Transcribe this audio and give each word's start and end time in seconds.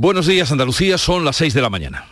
Buenos 0.00 0.28
días 0.28 0.52
Andalucía, 0.52 0.96
son 0.96 1.24
las 1.24 1.34
6 1.38 1.54
de 1.54 1.60
la 1.60 1.70
mañana. 1.70 2.06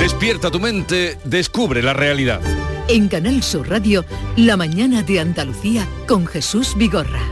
Despierta 0.00 0.50
tu 0.50 0.58
mente, 0.58 1.16
descubre 1.22 1.80
la 1.80 1.92
realidad. 1.92 2.40
En 2.88 3.06
Canal 3.06 3.44
Sur 3.44 3.68
Radio, 3.68 4.04
La 4.36 4.56
mañana 4.56 5.04
de 5.04 5.20
Andalucía 5.20 5.86
con 6.08 6.26
Jesús 6.26 6.74
Vigorra. 6.76 7.22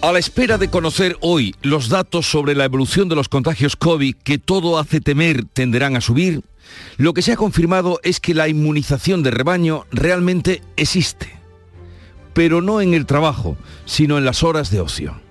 A 0.00 0.10
la 0.10 0.18
espera 0.20 0.56
de 0.56 0.70
conocer 0.70 1.18
hoy 1.20 1.54
los 1.60 1.90
datos 1.90 2.26
sobre 2.26 2.54
la 2.54 2.64
evolución 2.64 3.10
de 3.10 3.16
los 3.16 3.28
contagios 3.28 3.76
COVID 3.76 4.16
que 4.24 4.38
todo 4.38 4.78
hace 4.78 5.02
temer 5.02 5.44
tenderán 5.44 5.96
a 5.96 6.00
subir, 6.00 6.42
lo 6.96 7.14
que 7.14 7.22
se 7.22 7.32
ha 7.32 7.36
confirmado 7.36 8.00
es 8.02 8.20
que 8.20 8.34
la 8.34 8.48
inmunización 8.48 9.22
de 9.22 9.30
rebaño 9.30 9.86
realmente 9.90 10.62
existe, 10.76 11.32
pero 12.34 12.60
no 12.60 12.80
en 12.80 12.94
el 12.94 13.06
trabajo, 13.06 13.56
sino 13.84 14.18
en 14.18 14.24
las 14.24 14.42
horas 14.42 14.70
de 14.70 14.80
ocio. 14.80 15.22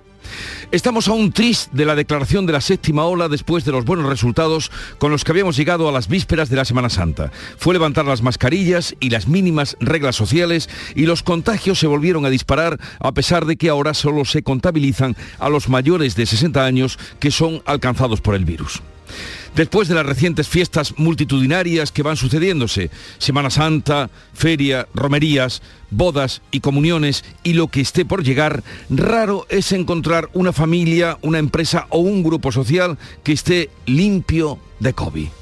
Estamos 0.70 1.06
a 1.08 1.12
un 1.12 1.32
tris 1.32 1.68
de 1.72 1.84
la 1.84 1.94
declaración 1.94 2.46
de 2.46 2.54
la 2.54 2.62
séptima 2.62 3.04
ola 3.04 3.28
después 3.28 3.64
de 3.66 3.72
los 3.72 3.84
buenos 3.84 4.06
resultados 4.06 4.70
con 4.98 5.10
los 5.10 5.22
que 5.22 5.32
habíamos 5.32 5.56
llegado 5.56 5.86
a 5.86 5.92
las 5.92 6.08
vísperas 6.08 6.48
de 6.48 6.56
la 6.56 6.64
Semana 6.64 6.88
Santa. 6.88 7.30
Fue 7.58 7.74
levantar 7.74 8.06
las 8.06 8.22
mascarillas 8.22 8.96
y 8.98 9.10
las 9.10 9.28
mínimas 9.28 9.76
reglas 9.80 10.16
sociales 10.16 10.70
y 10.94 11.04
los 11.04 11.22
contagios 11.22 11.78
se 11.78 11.86
volvieron 11.86 12.24
a 12.24 12.30
disparar 12.30 12.80
a 13.00 13.12
pesar 13.12 13.44
de 13.44 13.56
que 13.56 13.68
ahora 13.68 13.92
solo 13.92 14.24
se 14.24 14.42
contabilizan 14.42 15.14
a 15.38 15.50
los 15.50 15.68
mayores 15.68 16.16
de 16.16 16.24
60 16.24 16.64
años 16.64 16.98
que 17.20 17.30
son 17.30 17.62
alcanzados 17.66 18.22
por 18.22 18.34
el 18.34 18.46
virus. 18.46 18.80
Después 19.54 19.86
de 19.86 19.94
las 19.94 20.06
recientes 20.06 20.48
fiestas 20.48 20.94
multitudinarias 20.96 21.92
que 21.92 22.02
van 22.02 22.16
sucediéndose, 22.16 22.90
Semana 23.18 23.50
Santa, 23.50 24.08
feria, 24.32 24.88
romerías, 24.94 25.60
bodas 25.90 26.40
y 26.50 26.60
comuniones 26.60 27.22
y 27.42 27.52
lo 27.52 27.68
que 27.68 27.82
esté 27.82 28.06
por 28.06 28.24
llegar, 28.24 28.64
raro 28.88 29.46
es 29.50 29.72
encontrar 29.72 30.30
una 30.32 30.54
familia, 30.54 31.18
una 31.20 31.38
empresa 31.38 31.86
o 31.90 31.98
un 31.98 32.22
grupo 32.22 32.50
social 32.50 32.96
que 33.22 33.32
esté 33.32 33.68
limpio 33.84 34.58
de 34.80 34.94
COVID. 34.94 35.41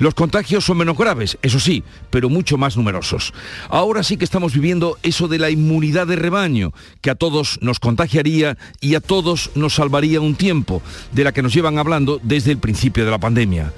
Los 0.00 0.14
contagios 0.14 0.64
son 0.64 0.78
menos 0.78 0.96
graves, 0.96 1.36
eso 1.42 1.60
sí, 1.60 1.84
pero 2.08 2.30
mucho 2.30 2.56
más 2.56 2.74
numerosos. 2.74 3.34
Ahora 3.68 4.02
sí 4.02 4.16
que 4.16 4.24
estamos 4.24 4.54
viviendo 4.54 4.96
eso 5.02 5.28
de 5.28 5.38
la 5.38 5.50
inmunidad 5.50 6.06
de 6.06 6.16
rebaño, 6.16 6.72
que 7.02 7.10
a 7.10 7.14
todos 7.14 7.58
nos 7.60 7.80
contagiaría 7.80 8.56
y 8.80 8.94
a 8.94 9.00
todos 9.00 9.50
nos 9.54 9.74
salvaría 9.74 10.22
un 10.22 10.36
tiempo, 10.36 10.80
de 11.12 11.22
la 11.22 11.32
que 11.32 11.42
nos 11.42 11.52
llevan 11.52 11.76
hablando 11.76 12.18
desde 12.22 12.50
el 12.50 12.56
principio 12.56 13.04
de 13.04 13.10
la 13.10 13.18
pandemia. 13.18 13.74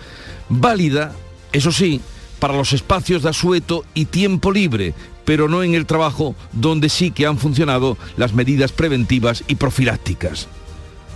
Válida, 0.48 1.12
eso 1.52 1.72
sí, 1.72 2.00
para 2.38 2.54
los 2.54 2.72
espacios 2.72 3.24
de 3.24 3.30
asueto 3.30 3.84
y 3.92 4.04
tiempo 4.04 4.52
libre, 4.52 4.94
pero 5.24 5.48
no 5.48 5.64
en 5.64 5.74
el 5.74 5.86
trabajo 5.86 6.36
donde 6.52 6.88
sí 6.88 7.10
que 7.10 7.26
han 7.26 7.38
funcionado 7.38 7.98
las 8.16 8.32
medidas 8.32 8.70
preventivas 8.70 9.42
y 9.48 9.56
profilácticas. 9.56 10.46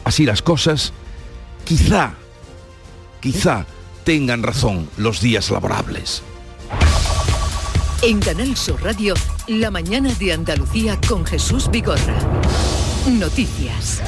Así 0.03 0.27
las 0.27 0.43
cosas, 0.43 0.93
quizá, 1.65 2.15
quizá 3.21 3.67
tengan 4.07 4.45
razón 4.45 4.89
los 4.97 5.21
días 5.21 5.51
laborables. 5.51 6.23
En 8.03 8.21
Canal 8.21 8.57
Sur 8.57 8.81
Radio, 8.85 9.15
La 9.49 9.73
mañana 9.73 10.15
de 10.15 10.33
Andalucía 10.33 10.97
con 11.09 11.27
Jesús 11.27 11.69
Vigorra. 11.69 12.17
Noticias. 13.09 14.01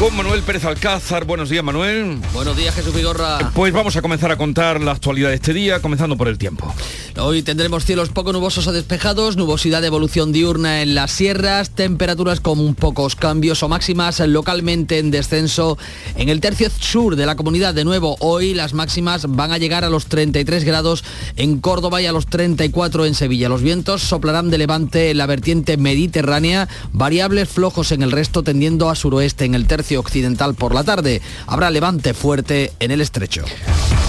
Con 0.00 0.16
Manuel 0.16 0.40
Pérez 0.40 0.64
Alcázar. 0.64 1.26
Buenos 1.26 1.50
días, 1.50 1.62
Manuel. 1.62 2.16
Buenos 2.32 2.56
días, 2.56 2.74
Jesús 2.74 2.94
Vigorra. 2.94 3.52
Pues 3.54 3.70
vamos 3.70 3.96
a 3.96 4.00
comenzar 4.00 4.30
a 4.32 4.38
contar 4.38 4.80
la 4.80 4.92
actualidad 4.92 5.28
de 5.28 5.34
este 5.34 5.52
día, 5.52 5.82
comenzando 5.82 6.16
por 6.16 6.26
el 6.26 6.38
tiempo. 6.38 6.74
Hoy 7.18 7.42
tendremos 7.42 7.84
cielos 7.84 8.08
poco 8.08 8.32
nubosos 8.32 8.66
o 8.66 8.72
despejados, 8.72 9.36
nubosidad 9.36 9.82
de 9.82 9.88
evolución 9.88 10.32
diurna 10.32 10.80
en 10.80 10.94
las 10.94 11.10
sierras, 11.10 11.68
temperaturas 11.68 12.40
con 12.40 12.74
pocos 12.76 13.14
cambios 13.14 13.62
o 13.62 13.68
máximas 13.68 14.20
localmente 14.20 14.98
en 14.98 15.10
descenso. 15.10 15.76
En 16.16 16.30
el 16.30 16.40
tercio 16.40 16.70
sur 16.70 17.14
de 17.14 17.26
la 17.26 17.36
comunidad, 17.36 17.74
de 17.74 17.84
nuevo, 17.84 18.16
hoy 18.20 18.54
las 18.54 18.72
máximas 18.72 19.26
van 19.28 19.52
a 19.52 19.58
llegar 19.58 19.84
a 19.84 19.90
los 19.90 20.06
33 20.06 20.64
grados 20.64 21.04
en 21.36 21.60
Córdoba 21.60 22.00
y 22.00 22.06
a 22.06 22.12
los 22.12 22.26
34 22.26 23.04
en 23.04 23.14
Sevilla. 23.14 23.50
Los 23.50 23.60
vientos 23.60 24.00
soplarán 24.00 24.48
de 24.48 24.56
levante 24.56 25.10
en 25.10 25.18
la 25.18 25.26
vertiente 25.26 25.76
mediterránea, 25.76 26.68
variables 26.94 27.50
flojos 27.50 27.92
en 27.92 28.02
el 28.02 28.12
resto 28.12 28.42
tendiendo 28.42 28.88
a 28.88 28.94
suroeste 28.94 29.44
en 29.44 29.54
el 29.54 29.66
tercio 29.66 29.89
occidental 29.96 30.54
por 30.54 30.74
la 30.74 30.84
tarde. 30.84 31.20
Habrá 31.46 31.70
levante 31.70 32.14
fuerte 32.14 32.72
en 32.80 32.90
el 32.90 33.00
estrecho. 33.00 33.44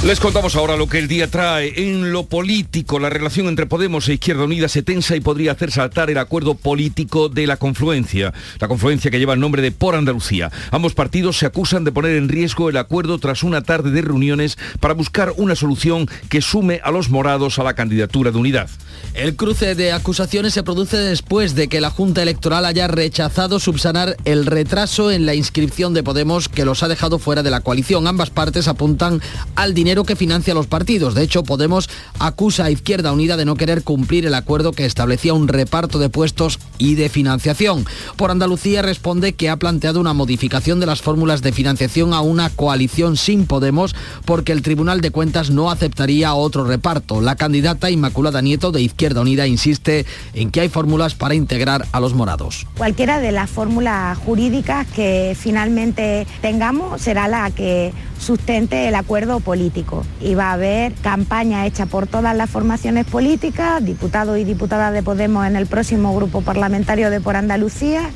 Les 0.03 0.19
contamos 0.19 0.55
ahora 0.55 0.77
lo 0.77 0.87
que 0.87 0.97
el 0.97 1.07
día 1.07 1.29
trae. 1.29 1.73
En 1.75 2.11
lo 2.11 2.25
político, 2.25 2.97
la 2.97 3.11
relación 3.11 3.45
entre 3.47 3.67
Podemos 3.67 4.09
e 4.09 4.13
Izquierda 4.13 4.45
Unida 4.45 4.67
se 4.67 4.81
tensa 4.81 5.15
y 5.15 5.19
podría 5.19 5.51
hacer 5.51 5.71
saltar 5.71 6.09
el 6.09 6.17
acuerdo 6.17 6.55
político 6.55 7.29
de 7.29 7.45
la 7.45 7.57
confluencia. 7.57 8.33
La 8.59 8.67
confluencia 8.67 9.11
que 9.11 9.19
lleva 9.19 9.35
el 9.35 9.39
nombre 9.39 9.61
de 9.61 9.71
Por 9.71 9.93
Andalucía. 9.93 10.51
Ambos 10.71 10.95
partidos 10.95 11.37
se 11.37 11.45
acusan 11.45 11.83
de 11.83 11.91
poner 11.91 12.15
en 12.15 12.29
riesgo 12.29 12.67
el 12.67 12.77
acuerdo 12.77 13.19
tras 13.19 13.43
una 13.43 13.61
tarde 13.61 13.91
de 13.91 14.01
reuniones 14.01 14.57
para 14.79 14.95
buscar 14.95 15.33
una 15.37 15.55
solución 15.55 16.09
que 16.29 16.41
sume 16.41 16.81
a 16.83 16.89
los 16.89 17.11
morados 17.11 17.59
a 17.59 17.63
la 17.63 17.75
candidatura 17.75 18.31
de 18.31 18.39
unidad. 18.39 18.71
El 19.13 19.35
cruce 19.35 19.75
de 19.75 19.91
acusaciones 19.91 20.53
se 20.53 20.63
produce 20.63 20.97
después 20.97 21.53
de 21.53 21.67
que 21.67 21.79
la 21.79 21.91
Junta 21.91 22.23
Electoral 22.23 22.65
haya 22.65 22.87
rechazado 22.87 23.59
subsanar 23.59 24.17
el 24.25 24.47
retraso 24.47 25.11
en 25.11 25.27
la 25.27 25.35
inscripción 25.35 25.70
de 25.71 26.03
Podemos 26.03 26.49
que 26.49 26.65
los 26.65 26.83
ha 26.83 26.89
dejado 26.89 27.17
fuera 27.17 27.43
de 27.43 27.49
la 27.49 27.61
coalición. 27.61 28.05
Ambas 28.05 28.29
partes 28.29 28.67
apuntan 28.67 29.21
al 29.55 29.73
dinero 29.73 30.03
que 30.03 30.17
financia 30.17 30.53
los 30.53 30.67
partidos. 30.67 31.15
De 31.15 31.23
hecho, 31.23 31.43
Podemos 31.43 31.89
acusa 32.19 32.65
a 32.65 32.71
Izquierda 32.71 33.13
Unida 33.13 33.37
de 33.37 33.45
no 33.45 33.55
querer 33.55 33.81
cumplir 33.83 34.25
el 34.25 34.33
acuerdo 34.33 34.73
que 34.73 34.85
establecía 34.85 35.33
un 35.33 35.47
reparto 35.47 35.97
de 35.97 36.09
puestos 36.09 36.59
y 36.77 36.95
de 36.95 37.07
financiación. 37.07 37.85
Por 38.17 38.31
Andalucía 38.31 38.81
responde 38.81 39.33
que 39.33 39.49
ha 39.49 39.55
planteado 39.55 40.01
una 40.01 40.13
modificación 40.13 40.81
de 40.81 40.87
las 40.87 41.01
fórmulas 41.01 41.41
de 41.41 41.53
financiación 41.53 42.13
a 42.13 42.19
una 42.19 42.49
coalición 42.49 43.15
sin 43.15 43.45
Podemos 43.45 43.95
porque 44.25 44.51
el 44.51 44.61
Tribunal 44.61 44.99
de 44.99 45.11
Cuentas 45.11 45.51
no 45.51 45.71
aceptaría 45.71 46.33
otro 46.33 46.65
reparto. 46.65 47.21
La 47.21 47.37
candidata 47.37 47.89
Inmaculada 47.89 48.41
Nieto 48.41 48.73
de 48.73 48.81
Izquierda 48.81 49.21
Unida 49.21 49.47
insiste 49.47 50.05
en 50.33 50.51
que 50.51 50.59
hay 50.59 50.69
fórmulas 50.69 51.15
para 51.15 51.33
integrar 51.33 51.87
a 51.93 52.01
los 52.01 52.13
morados. 52.13 52.67
Cualquiera 52.77 53.19
de 53.21 53.31
las 53.31 53.49
fórmulas 53.49 54.17
jurídicas 54.17 54.85
que 54.87 55.35
finalmente 55.61 56.25
tengamos 56.41 57.01
será 57.01 57.27
la 57.27 57.51
que 57.51 57.93
sustente 58.17 58.87
el 58.87 58.95
acuerdo 58.95 59.41
político. 59.41 60.03
Y 60.19 60.33
va 60.33 60.49
a 60.49 60.53
haber 60.53 60.91
campaña 60.93 61.67
hecha 61.67 61.85
por 61.85 62.07
todas 62.07 62.35
las 62.35 62.49
formaciones 62.49 63.05
políticas, 63.05 63.83
diputados 63.85 64.39
y 64.39 64.43
diputadas 64.43 64.91
de 64.91 65.03
Podemos 65.03 65.45
en 65.45 65.55
el 65.55 65.67
próximo 65.67 66.15
grupo 66.15 66.41
parlamentario 66.41 67.11
de 67.11 67.21
Por 67.21 67.35
Andalucía. 67.35 68.09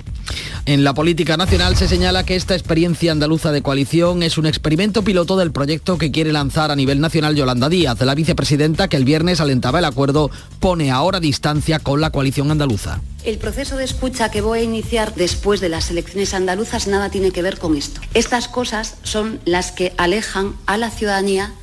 En 0.66 0.84
la 0.84 0.94
política 0.96 1.38
nacional 1.38 1.76
se 1.76 1.88
señala 1.88 2.26
que 2.26 2.36
esta 2.36 2.56
experiencia 2.56 3.12
andaluza 3.12 3.52
de 3.52 3.62
coalición 3.62 4.24
es 4.24 4.38
un 4.38 4.48
experimento 4.48 5.04
piloto 5.04 5.38
del 5.38 5.52
proyecto 5.52 5.98
que 5.98 6.12
quiere 6.12 6.32
lanzar 6.32 6.72
a 6.72 6.76
nivel 6.76 7.00
nacional 7.00 7.36
Yolanda 7.36 7.70
Díaz, 7.70 8.02
la 8.02 8.16
vicepresidenta 8.16 8.88
que 8.88 8.98
el 8.98 9.06
viernes 9.06 9.40
alentaba 9.40 9.80
el 9.80 9.86
acuerdo, 9.86 10.32
pone 10.60 10.90
ahora 10.92 11.20
distancia 11.20 11.80
con 11.80 12.02
la 12.02 12.10
coalición 12.10 12.50
andaluza. 12.50 13.02
El 13.24 13.38
proceso 13.38 13.78
de 13.78 13.84
escucha 13.84 14.32
que 14.32 14.42
voy 14.42 14.60
a 14.60 14.64
iniciar 14.64 15.14
después 15.16 15.60
de 15.60 15.70
las 15.70 15.90
elecciones 15.92 16.34
andaluzas 16.34 16.88
nada 16.88 17.10
tiene 17.10 17.32
que 17.32 17.42
ver 17.42 17.58
con 17.58 17.76
esto. 17.76 18.02
Estas 18.14 18.48
cosas 18.48 18.96
son 19.04 19.40
las 19.46 19.72
que 19.72 19.94
alejan 19.98 20.56
a 20.66 20.78
la 20.78 20.90
ciudadanía 20.90 21.54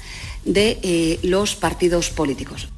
de 0.45 0.79
eh, 0.83 1.19
los 1.23 1.55
partidos 1.55 2.11
políticos. 2.11 2.69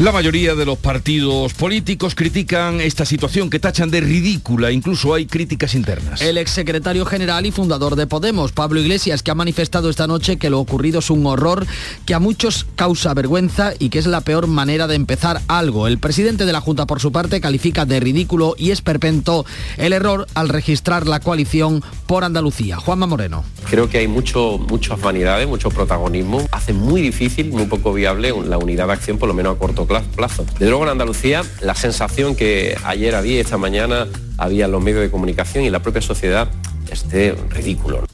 La 0.00 0.12
mayoría 0.12 0.54
de 0.54 0.64
los 0.64 0.78
partidos 0.78 1.54
políticos 1.54 2.14
critican 2.14 2.80
esta 2.80 3.04
situación 3.04 3.50
que 3.50 3.58
tachan 3.58 3.90
de 3.90 4.00
ridícula, 4.00 4.70
incluso 4.70 5.12
hay 5.12 5.26
críticas 5.26 5.74
internas. 5.74 6.22
El 6.22 6.38
exsecretario 6.38 7.04
general 7.04 7.46
y 7.46 7.50
fundador 7.50 7.96
de 7.96 8.06
Podemos, 8.06 8.52
Pablo 8.52 8.78
Iglesias, 8.78 9.24
que 9.24 9.32
ha 9.32 9.34
manifestado 9.34 9.90
esta 9.90 10.06
noche 10.06 10.36
que 10.36 10.50
lo 10.50 10.60
ocurrido 10.60 11.00
es 11.00 11.10
un 11.10 11.26
horror 11.26 11.66
que 12.06 12.14
a 12.14 12.20
muchos 12.20 12.64
causa 12.76 13.12
vergüenza 13.12 13.72
y 13.76 13.88
que 13.88 13.98
es 13.98 14.06
la 14.06 14.20
peor 14.20 14.46
manera 14.46 14.86
de 14.86 14.94
empezar 14.94 15.40
algo. 15.48 15.88
El 15.88 15.98
presidente 15.98 16.46
de 16.46 16.52
la 16.52 16.60
Junta, 16.60 16.86
por 16.86 17.00
su 17.00 17.10
parte, 17.10 17.40
califica 17.40 17.84
de 17.84 17.98
ridículo 17.98 18.54
y 18.56 18.70
esperpento 18.70 19.46
el 19.78 19.92
error 19.92 20.28
al 20.34 20.48
registrar 20.48 21.08
la 21.08 21.18
coalición 21.18 21.82
por 22.06 22.22
Andalucía. 22.22 22.76
Juanma 22.76 23.08
Moreno. 23.08 23.42
Creo 23.68 23.90
que 23.90 23.98
hay 23.98 24.06
mucho, 24.06 24.58
muchas 24.58 25.00
vanidades, 25.00 25.48
mucho 25.48 25.70
protagonismo. 25.70 26.46
Hace 26.52 26.72
muy 26.72 27.02
difícil, 27.02 27.50
muy 27.50 27.66
poco 27.66 27.92
viable 27.92 28.32
la 28.46 28.58
unidad 28.58 28.86
de 28.86 28.92
acción, 28.92 29.18
por 29.18 29.26
lo 29.26 29.34
menos 29.34 29.56
a 29.56 29.58
corto 29.58 29.87
plazo. 29.88 30.46
De 30.58 30.68
luego 30.68 30.84
en 30.84 30.90
Andalucía, 30.90 31.42
la 31.60 31.74
sensación 31.74 32.36
que 32.36 32.76
ayer 32.84 33.14
había 33.14 33.40
esta 33.40 33.58
mañana 33.58 34.06
había 34.36 34.66
en 34.66 34.72
los 34.72 34.82
medios 34.82 35.00
de 35.00 35.10
comunicación 35.10 35.64
y 35.64 35.70
la 35.70 35.80
propia 35.80 36.02
sociedad 36.02 36.48
es 36.90 37.08
de 37.08 37.36
ridículo. 37.50 38.06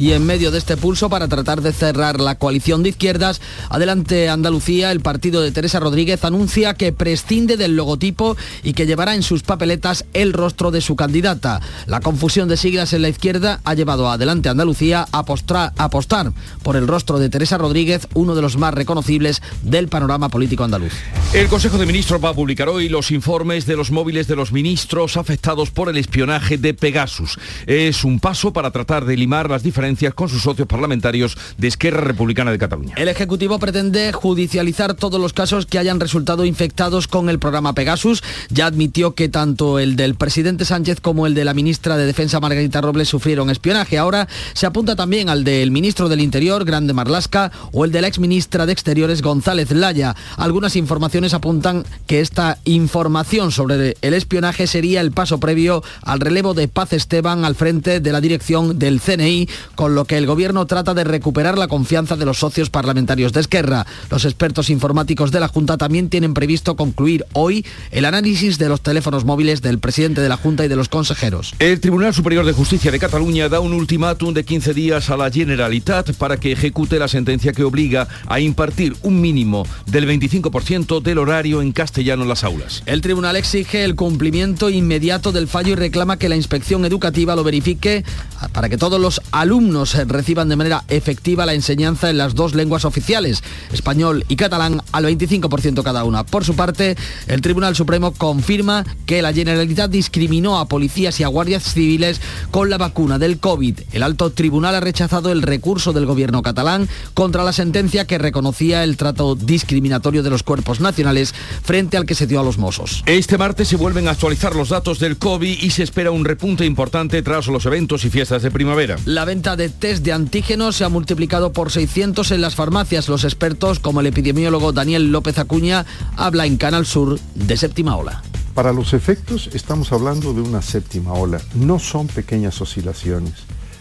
Y 0.00 0.14
en 0.14 0.24
medio 0.24 0.50
de 0.50 0.56
este 0.56 0.78
pulso 0.78 1.10
para 1.10 1.28
tratar 1.28 1.60
de 1.60 1.74
cerrar 1.74 2.20
la 2.20 2.36
coalición 2.36 2.82
de 2.82 2.88
izquierdas, 2.88 3.42
adelante 3.68 4.30
Andalucía, 4.30 4.92
el 4.92 5.00
partido 5.00 5.42
de 5.42 5.52
Teresa 5.52 5.78
Rodríguez 5.78 6.24
anuncia 6.24 6.72
que 6.72 6.94
prescinde 6.94 7.58
del 7.58 7.76
logotipo 7.76 8.34
y 8.62 8.72
que 8.72 8.86
llevará 8.86 9.14
en 9.14 9.22
sus 9.22 9.42
papeletas 9.42 10.06
el 10.14 10.32
rostro 10.32 10.70
de 10.70 10.80
su 10.80 10.96
candidata. 10.96 11.60
La 11.84 12.00
confusión 12.00 12.48
de 12.48 12.56
siglas 12.56 12.94
en 12.94 13.02
la 13.02 13.10
izquierda 13.10 13.60
ha 13.62 13.74
llevado 13.74 14.08
a 14.08 14.14
adelante 14.14 14.48
Andalucía 14.48 15.04
a, 15.12 15.18
apostar 15.18 16.32
por 16.62 16.76
el 16.76 16.88
rostro 16.88 17.18
de 17.18 17.28
Teresa 17.28 17.58
Rodríguez, 17.58 18.08
uno 18.14 18.34
de 18.34 18.40
los 18.40 18.56
más 18.56 18.72
reconocibles 18.72 19.42
del 19.60 19.88
panorama 19.88 20.30
político 20.30 20.64
andaluz. 20.64 20.94
El 21.34 21.48
Consejo 21.48 21.76
de 21.76 21.84
Ministros 21.84 22.24
va 22.24 22.30
a 22.30 22.34
publicar 22.34 22.70
hoy 22.70 22.88
los 22.88 23.10
informes 23.10 23.66
de 23.66 23.76
los 23.76 23.90
móviles 23.90 24.26
de 24.26 24.36
los 24.36 24.50
ministros 24.50 25.18
afectados 25.18 25.70
por 25.70 25.90
el 25.90 25.98
espionaje 25.98 26.56
de 26.56 26.72
Pegasus. 26.72 27.38
Es 27.66 28.02
un 28.02 28.18
paso 28.18 28.54
para 28.54 28.70
tratar 28.70 29.04
de 29.04 29.18
limar 29.18 29.50
las 29.50 29.62
diferencias 29.62 29.89
con 30.14 30.28
sus 30.28 30.42
socios 30.42 30.68
parlamentarios 30.68 31.36
de 31.58 31.68
Esquerra 31.68 32.00
Republicana 32.00 32.52
de 32.52 32.58
Cataluña. 32.58 32.94
El 32.96 33.08
Ejecutivo 33.08 33.58
pretende 33.58 34.12
judicializar 34.12 34.94
todos 34.94 35.20
los 35.20 35.32
casos 35.32 35.66
que 35.66 35.78
hayan 35.78 35.98
resultado 35.98 36.44
infectados 36.44 37.08
con 37.08 37.28
el 37.28 37.38
programa 37.38 37.74
Pegasus. 37.74 38.22
Ya 38.50 38.66
admitió 38.66 39.14
que 39.14 39.28
tanto 39.28 39.78
el 39.78 39.96
del 39.96 40.14
presidente 40.14 40.64
Sánchez 40.64 41.00
como 41.00 41.26
el 41.26 41.34
de 41.34 41.44
la 41.44 41.54
ministra 41.54 41.96
de 41.96 42.06
Defensa 42.06 42.38
Margarita 42.40 42.80
Robles 42.80 43.08
sufrieron 43.08 43.50
espionaje. 43.50 43.98
Ahora 43.98 44.28
se 44.54 44.66
apunta 44.66 44.94
también 44.94 45.28
al 45.28 45.42
del 45.42 45.70
ministro 45.70 46.08
del 46.08 46.20
Interior, 46.20 46.64
Grande 46.64 46.92
Marlasca, 46.92 47.50
o 47.72 47.84
el 47.84 47.90
de 47.90 48.00
la 48.00 48.08
exministra 48.08 48.66
de 48.66 48.72
Exteriores, 48.72 49.22
González 49.22 49.72
Laya. 49.72 50.14
Algunas 50.36 50.76
informaciones 50.76 51.34
apuntan 51.34 51.84
que 52.06 52.20
esta 52.20 52.58
información 52.64 53.50
sobre 53.50 53.96
el 54.00 54.14
espionaje 54.14 54.66
sería 54.66 55.00
el 55.00 55.10
paso 55.12 55.40
previo 55.40 55.82
al 56.02 56.20
relevo 56.20 56.54
de 56.54 56.68
Paz 56.68 56.92
Esteban 56.92 57.44
al 57.44 57.56
frente 57.56 58.00
de 58.00 58.12
la 58.12 58.20
dirección 58.20 58.78
del 58.78 59.00
CNI, 59.00 59.48
con 59.80 59.94
lo 59.94 60.04
que 60.04 60.18
el 60.18 60.26
gobierno 60.26 60.66
trata 60.66 60.92
de 60.92 61.04
recuperar 61.04 61.56
la 61.56 61.66
confianza 61.66 62.14
de 62.14 62.26
los 62.26 62.36
socios 62.36 62.68
parlamentarios 62.68 63.32
de 63.32 63.40
Esquerra. 63.40 63.86
Los 64.10 64.26
expertos 64.26 64.68
informáticos 64.68 65.30
de 65.30 65.40
la 65.40 65.48
Junta 65.48 65.78
también 65.78 66.10
tienen 66.10 66.34
previsto 66.34 66.76
concluir 66.76 67.24
hoy 67.32 67.64
el 67.90 68.04
análisis 68.04 68.58
de 68.58 68.68
los 68.68 68.82
teléfonos 68.82 69.24
móviles 69.24 69.62
del 69.62 69.78
presidente 69.78 70.20
de 70.20 70.28
la 70.28 70.36
Junta 70.36 70.66
y 70.66 70.68
de 70.68 70.76
los 70.76 70.90
consejeros. 70.90 71.54
El 71.58 71.80
Tribunal 71.80 72.12
Superior 72.12 72.44
de 72.44 72.52
Justicia 72.52 72.92
de 72.92 72.98
Cataluña 72.98 73.48
da 73.48 73.60
un 73.60 73.72
ultimátum 73.72 74.34
de 74.34 74.44
15 74.44 74.74
días 74.74 75.08
a 75.08 75.16
la 75.16 75.30
Generalitat 75.30 76.12
para 76.12 76.36
que 76.36 76.52
ejecute 76.52 76.98
la 76.98 77.08
sentencia 77.08 77.54
que 77.54 77.64
obliga 77.64 78.06
a 78.26 78.38
impartir 78.38 78.94
un 79.00 79.18
mínimo 79.22 79.66
del 79.86 80.06
25% 80.06 81.00
del 81.00 81.16
horario 81.16 81.62
en 81.62 81.72
castellano 81.72 82.24
en 82.24 82.28
las 82.28 82.44
aulas. 82.44 82.82
El 82.84 83.00
tribunal 83.00 83.34
exige 83.34 83.82
el 83.84 83.96
cumplimiento 83.96 84.68
inmediato 84.68 85.32
del 85.32 85.48
fallo 85.48 85.72
y 85.72 85.76
reclama 85.76 86.18
que 86.18 86.28
la 86.28 86.36
inspección 86.36 86.84
educativa 86.84 87.34
lo 87.34 87.44
verifique 87.44 88.04
para 88.52 88.68
que 88.68 88.76
todos 88.76 89.00
los 89.00 89.22
alumnos 89.30 89.59
reciban 90.06 90.48
de 90.48 90.56
manera 90.56 90.84
efectiva 90.88 91.46
la 91.46 91.54
enseñanza 91.54 92.10
en 92.10 92.18
las 92.18 92.34
dos 92.34 92.54
lenguas 92.54 92.84
oficiales, 92.84 93.42
español 93.72 94.24
y 94.28 94.36
catalán, 94.36 94.82
al 94.92 95.04
25% 95.04 95.82
cada 95.82 96.04
una. 96.04 96.24
Por 96.24 96.44
su 96.44 96.56
parte, 96.56 96.96
el 97.26 97.40
Tribunal 97.40 97.76
Supremo 97.76 98.12
confirma 98.12 98.84
que 99.06 99.22
la 99.22 99.32
Generalitat 99.32 99.90
discriminó 99.90 100.58
a 100.58 100.68
policías 100.68 101.20
y 101.20 101.24
a 101.24 101.28
guardias 101.28 101.62
civiles 101.74 102.20
con 102.50 102.70
la 102.70 102.78
vacuna 102.78 103.18
del 103.18 103.38
COVID. 103.38 103.80
El 103.92 104.02
alto 104.02 104.30
tribunal 104.30 104.74
ha 104.74 104.80
rechazado 104.80 105.30
el 105.30 105.42
recurso 105.42 105.92
del 105.92 106.06
gobierno 106.06 106.42
catalán 106.42 106.88
contra 107.14 107.44
la 107.44 107.52
sentencia 107.52 108.06
que 108.06 108.18
reconocía 108.18 108.84
el 108.84 108.96
trato 108.96 109.34
discriminatorio 109.34 110.22
de 110.22 110.30
los 110.30 110.42
cuerpos 110.42 110.80
nacionales 110.80 111.34
frente 111.62 111.96
al 111.96 112.06
que 112.06 112.14
se 112.14 112.26
dio 112.26 112.40
a 112.40 112.44
los 112.44 112.58
Mossos. 112.58 113.02
Este 113.06 113.38
martes 113.38 113.68
se 113.68 113.76
vuelven 113.76 114.08
a 114.08 114.12
actualizar 114.12 114.54
los 114.54 114.70
datos 114.70 114.98
del 114.98 115.18
COVID 115.18 115.62
y 115.62 115.70
se 115.70 115.82
espera 115.82 116.10
un 116.10 116.24
repunte 116.24 116.64
importante 116.64 117.22
tras 117.22 117.46
los 117.46 117.66
eventos 117.66 118.04
y 118.04 118.10
fiestas 118.10 118.42
de 118.42 118.50
primavera. 118.50 118.96
La 119.04 119.24
venta 119.24 119.49
de 119.56 119.68
test 119.68 120.04
de 120.04 120.12
antígenos 120.12 120.76
se 120.76 120.84
ha 120.84 120.88
multiplicado 120.88 121.52
por 121.52 121.70
600 121.70 122.30
en 122.30 122.40
las 122.40 122.54
farmacias. 122.54 123.08
Los 123.08 123.24
expertos, 123.24 123.80
como 123.80 124.00
el 124.00 124.06
epidemiólogo 124.06 124.72
Daniel 124.72 125.10
López 125.10 125.38
Acuña, 125.38 125.86
habla 126.16 126.46
en 126.46 126.56
Canal 126.56 126.86
Sur 126.86 127.18
de 127.34 127.56
séptima 127.56 127.96
ola. 127.96 128.22
Para 128.54 128.72
los 128.72 128.92
efectos 128.92 129.48
estamos 129.52 129.92
hablando 129.92 130.34
de 130.34 130.40
una 130.40 130.62
séptima 130.62 131.12
ola. 131.12 131.40
No 131.54 131.78
son 131.78 132.06
pequeñas 132.08 132.60
oscilaciones, 132.60 133.34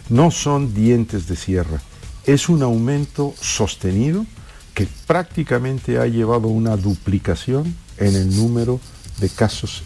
no 0.09 0.31
son 0.31 0.73
dientes 0.73 1.27
de 1.27 1.35
sierra. 1.35 1.81
Es 2.25 2.49
un 2.49 2.61
aumento 2.61 3.33
sostenido 3.41 4.25
que 4.73 4.87
prácticamente 5.07 5.97
ha 5.97 6.05
llevado 6.05 6.47
una 6.47 6.77
duplicación 6.77 7.75
en 7.97 8.15
el 8.15 8.35
número 8.35 8.79
de 9.19 9.29
casos 9.29 9.83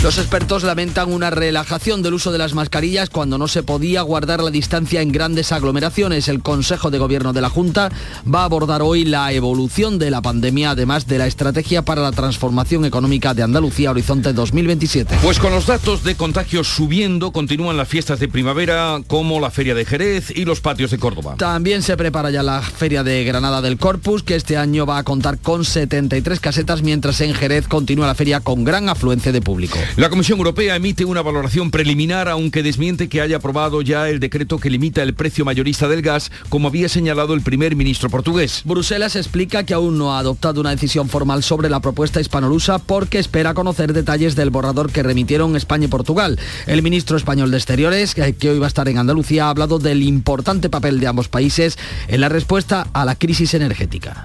Los 0.00 0.16
expertos 0.16 0.62
lamentan 0.62 1.12
una 1.12 1.28
relajación 1.28 2.02
del 2.02 2.14
uso 2.14 2.30
de 2.30 2.38
las 2.38 2.54
mascarillas 2.54 3.10
cuando 3.10 3.36
no 3.36 3.48
se 3.48 3.64
podía 3.64 4.00
guardar 4.02 4.40
la 4.40 4.50
distancia 4.50 5.02
en 5.02 5.10
grandes 5.10 5.50
aglomeraciones. 5.50 6.28
El 6.28 6.40
Consejo 6.40 6.92
de 6.92 6.98
Gobierno 6.98 7.32
de 7.32 7.40
la 7.40 7.50
Junta 7.50 7.90
va 8.32 8.42
a 8.42 8.44
abordar 8.44 8.80
hoy 8.80 9.04
la 9.04 9.32
evolución 9.32 9.98
de 9.98 10.12
la 10.12 10.22
pandemia, 10.22 10.70
además 10.70 11.08
de 11.08 11.18
la 11.18 11.26
estrategia 11.26 11.82
para 11.82 12.00
la 12.00 12.12
transformación 12.12 12.84
económica 12.84 13.34
de 13.34 13.42
Andalucía 13.42 13.90
Horizonte 13.90 14.32
2027. 14.32 15.18
Pues 15.20 15.40
con 15.40 15.50
los 15.50 15.66
datos 15.66 16.04
de 16.04 16.14
contagios 16.14 16.68
subiendo, 16.68 17.32
continúan 17.32 17.76
las 17.76 17.88
fiestas 17.88 18.20
de 18.20 18.28
primavera 18.28 19.00
como 19.08 19.40
la 19.40 19.50
Feria 19.50 19.74
de 19.74 19.84
Jerez 19.84 20.30
y 20.30 20.44
los 20.44 20.60
patios 20.60 20.92
de 20.92 20.98
Córdoba. 20.98 21.34
También 21.38 21.82
se 21.82 21.96
prepara 21.96 22.30
ya 22.30 22.44
la 22.44 22.62
Feria 22.62 23.02
de 23.02 23.24
Granada 23.24 23.62
del 23.62 23.78
Corpus, 23.78 24.22
que 24.22 24.36
este 24.36 24.58
año 24.58 24.86
va 24.86 24.98
a 24.98 25.02
contar 25.02 25.38
con 25.38 25.64
73 25.64 26.38
casetas, 26.38 26.82
mientras 26.82 27.20
en 27.20 27.34
Jerez 27.34 27.66
continúa 27.66 28.06
la 28.06 28.14
feria 28.14 28.38
con 28.38 28.62
gran 28.62 28.88
afluencia 28.88 29.32
de 29.32 29.42
público. 29.42 29.80
La 29.96 30.10
Comisión 30.10 30.38
Europea 30.38 30.76
emite 30.76 31.04
una 31.04 31.22
valoración 31.22 31.70
preliminar, 31.70 32.28
aunque 32.28 32.62
desmiente 32.62 33.08
que 33.08 33.20
haya 33.20 33.38
aprobado 33.38 33.82
ya 33.82 34.08
el 34.08 34.20
decreto 34.20 34.58
que 34.58 34.70
limita 34.70 35.02
el 35.02 35.14
precio 35.14 35.44
mayorista 35.44 35.88
del 35.88 36.02
gas, 36.02 36.30
como 36.48 36.68
había 36.68 36.88
señalado 36.88 37.34
el 37.34 37.40
primer 37.40 37.74
ministro 37.74 38.08
portugués. 38.08 38.62
Bruselas 38.64 39.16
explica 39.16 39.64
que 39.64 39.74
aún 39.74 39.98
no 39.98 40.14
ha 40.14 40.20
adoptado 40.20 40.60
una 40.60 40.70
decisión 40.70 41.08
formal 41.08 41.42
sobre 41.42 41.68
la 41.68 41.80
propuesta 41.80 42.20
hispanolusa 42.20 42.78
porque 42.78 43.18
espera 43.18 43.54
conocer 43.54 43.92
detalles 43.92 44.36
del 44.36 44.50
borrador 44.50 44.92
que 44.92 45.02
remitieron 45.02 45.56
España 45.56 45.86
y 45.86 45.88
Portugal. 45.88 46.38
El 46.66 46.82
ministro 46.82 47.16
español 47.16 47.50
de 47.50 47.56
Exteriores, 47.56 48.14
que 48.14 48.50
hoy 48.50 48.58
va 48.58 48.66
a 48.66 48.68
estar 48.68 48.88
en 48.88 48.98
Andalucía, 48.98 49.46
ha 49.46 49.50
hablado 49.50 49.78
del 49.78 50.02
importante 50.02 50.70
papel 50.70 51.00
de 51.00 51.08
ambos 51.08 51.28
países 51.28 51.78
en 52.06 52.20
la 52.20 52.28
respuesta 52.28 52.86
a 52.92 53.04
la 53.04 53.16
crisis 53.16 53.54
energética. 53.54 54.24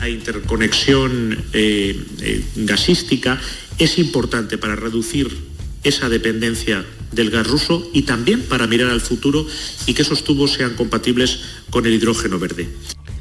La 0.00 0.10
interconexión 0.10 1.44
eh, 1.54 1.98
eh, 2.20 2.44
gasística 2.56 3.40
es 3.78 3.98
importante 3.98 4.58
para 4.58 4.76
reducir 4.76 5.28
esa 5.84 6.08
dependencia 6.08 6.84
del 7.12 7.30
gas 7.30 7.46
ruso 7.46 7.88
y 7.92 8.02
también 8.02 8.42
para 8.42 8.66
mirar 8.66 8.90
al 8.90 9.00
futuro 9.00 9.46
y 9.86 9.94
que 9.94 10.02
esos 10.02 10.24
tubos 10.24 10.52
sean 10.52 10.74
compatibles 10.74 11.40
con 11.70 11.86
el 11.86 11.94
hidrógeno 11.94 12.38
verde. 12.38 12.68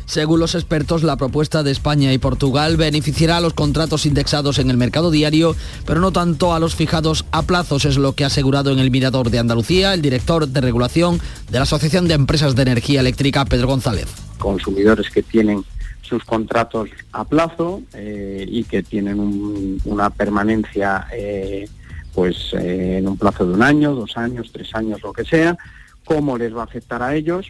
Según 0.06 0.40
los 0.40 0.54
expertos, 0.54 1.02
la 1.02 1.18
propuesta 1.18 1.64
de 1.64 1.72
España 1.72 2.14
y 2.14 2.20
Portugal 2.20 2.78
beneficiará 2.78 3.38
a 3.38 3.42
los 3.42 3.56
contratos 3.56 4.06
indexados 4.06 4.60
en 4.60 4.70
el 4.70 4.78
mercado 4.78 5.10
diario, 5.10 5.56
pero 5.86 6.00
no 6.00 6.12
tanto 6.12 6.54
a 6.54 6.60
los 6.60 6.76
fijados 6.76 7.26
a 7.32 7.42
plazos, 7.42 7.86
es 7.86 7.98
lo 7.98 8.14
que 8.14 8.24
ha 8.24 8.28
asegurado 8.28 8.72
en 8.72 8.78
el 8.78 8.92
Mirador 8.92 9.32
de 9.32 9.40
Andalucía 9.40 9.94
el 9.96 10.04
director 10.04 10.48
de 10.48 10.62
regulación 10.62 11.20
de 11.50 11.58
la 11.58 11.64
Asociación 11.64 12.08
de 12.08 12.14
Empresas 12.14 12.56
de 12.56 12.62
Energía 12.62 13.00
Eléctrica, 13.00 13.46
Pedro 13.46 13.68
González. 13.68 14.08
Consumidores 14.38 15.10
que 15.10 15.24
tienen 15.24 15.66
sus 16.06 16.24
contratos 16.24 16.90
a 17.12 17.24
plazo 17.24 17.82
eh, 17.94 18.46
y 18.48 18.64
que 18.64 18.84
tienen 18.84 19.80
una 19.86 20.10
permanencia 20.10 21.08
eh, 21.12 21.68
pues 22.14 22.54
eh, 22.54 22.98
en 23.00 23.08
un 23.08 23.18
plazo 23.18 23.46
de 23.46 23.54
un 23.54 23.64
año, 23.64 23.94
dos 23.94 24.16
años, 24.18 24.52
tres 24.54 24.74
años, 24.74 25.02
lo 25.02 25.12
que 25.12 25.26
sea, 25.26 25.58
cómo 26.06 26.38
les 26.38 26.56
va 26.56 26.62
a 26.62 26.66
afectar 26.66 27.02
a 27.02 27.16
ellos, 27.16 27.50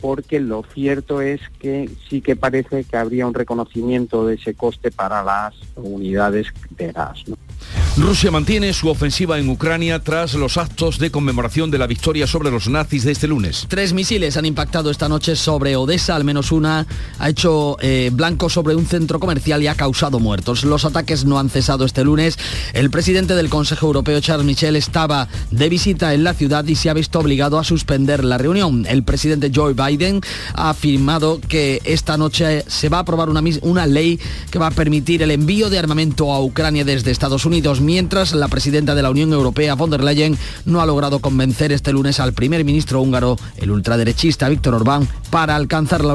porque 0.00 0.40
lo 0.40 0.64
cierto 0.72 1.20
es 1.20 1.40
que 1.58 1.90
sí 2.08 2.20
que 2.20 2.36
parece 2.36 2.84
que 2.84 2.96
habría 2.96 3.26
un 3.26 3.34
reconocimiento 3.34 4.26
de 4.26 4.36
ese 4.36 4.54
coste 4.54 4.90
para 4.90 5.22
las 5.22 5.54
unidades 5.74 6.46
de 6.70 6.92
gas. 6.92 7.24
Rusia 7.96 8.30
mantiene 8.30 8.74
su 8.74 8.88
ofensiva 8.88 9.38
en 9.38 9.48
Ucrania 9.48 10.00
tras 10.00 10.34
los 10.34 10.58
actos 10.58 10.98
de 10.98 11.10
conmemoración 11.10 11.70
de 11.70 11.78
la 11.78 11.86
victoria 11.86 12.26
sobre 12.26 12.50
los 12.50 12.68
nazis 12.68 13.04
de 13.04 13.12
este 13.12 13.26
lunes. 13.26 13.64
Tres 13.68 13.94
misiles 13.94 14.36
han 14.36 14.44
impactado 14.44 14.90
esta 14.90 15.08
noche 15.08 15.34
sobre 15.34 15.76
Odessa, 15.76 16.14
al 16.14 16.22
menos 16.22 16.52
una 16.52 16.86
ha 17.18 17.28
hecho 17.28 17.78
eh, 17.80 18.10
blanco 18.12 18.50
sobre 18.50 18.74
un 18.76 18.84
centro 18.86 19.18
comercial 19.18 19.62
y 19.62 19.66
ha 19.66 19.74
causado 19.74 20.20
muertos. 20.20 20.64
Los 20.64 20.84
ataques 20.84 21.24
no 21.24 21.38
han 21.38 21.48
cesado 21.48 21.86
este 21.86 22.04
lunes. 22.04 22.38
El 22.74 22.90
presidente 22.90 23.34
del 23.34 23.48
Consejo 23.48 23.86
Europeo, 23.86 24.20
Charles 24.20 24.46
Michel, 24.46 24.76
estaba 24.76 25.26
de 25.50 25.68
visita 25.70 26.12
en 26.12 26.22
la 26.22 26.34
ciudad 26.34 26.66
y 26.66 26.76
se 26.76 26.90
ha 26.90 26.94
visto 26.94 27.18
obligado 27.18 27.58
a 27.58 27.64
suspender 27.64 28.24
la 28.24 28.36
reunión. 28.36 28.84
El 28.86 29.04
presidente 29.04 29.50
Joe 29.54 29.72
Biden 29.72 30.20
ha 30.54 30.68
afirmado 30.68 31.40
que 31.40 31.80
esta 31.84 32.18
noche 32.18 32.62
se 32.66 32.90
va 32.90 32.98
a 32.98 33.00
aprobar 33.00 33.30
una, 33.30 33.42
una 33.62 33.86
ley 33.86 34.20
que 34.50 34.58
va 34.58 34.66
a 34.66 34.70
permitir 34.70 35.22
el 35.22 35.30
envío 35.30 35.70
de 35.70 35.78
armamento 35.78 36.30
a 36.30 36.42
Ucrania 36.42 36.84
desde 36.84 37.10
Estados 37.10 37.46
Unidos 37.46 37.55
mientras 37.80 38.34
la 38.34 38.48
presidenta 38.48 38.94
de 38.94 39.02
la 39.02 39.10
Unión 39.10 39.32
Europea, 39.32 39.74
von 39.74 39.88
der 39.88 40.04
Leyen, 40.04 40.36
no 40.66 40.80
ha 40.80 40.86
logrado 40.86 41.20
convencer 41.20 41.72
este 41.72 41.92
lunes 41.92 42.20
al 42.20 42.34
primer 42.34 42.64
ministro 42.64 43.00
húngaro, 43.00 43.36
el 43.56 43.70
ultraderechista 43.70 44.48
Víctor 44.48 44.74
Orbán, 44.74 45.08
para 45.30 45.56
alcanzar 45.56 46.04
la 46.04 46.14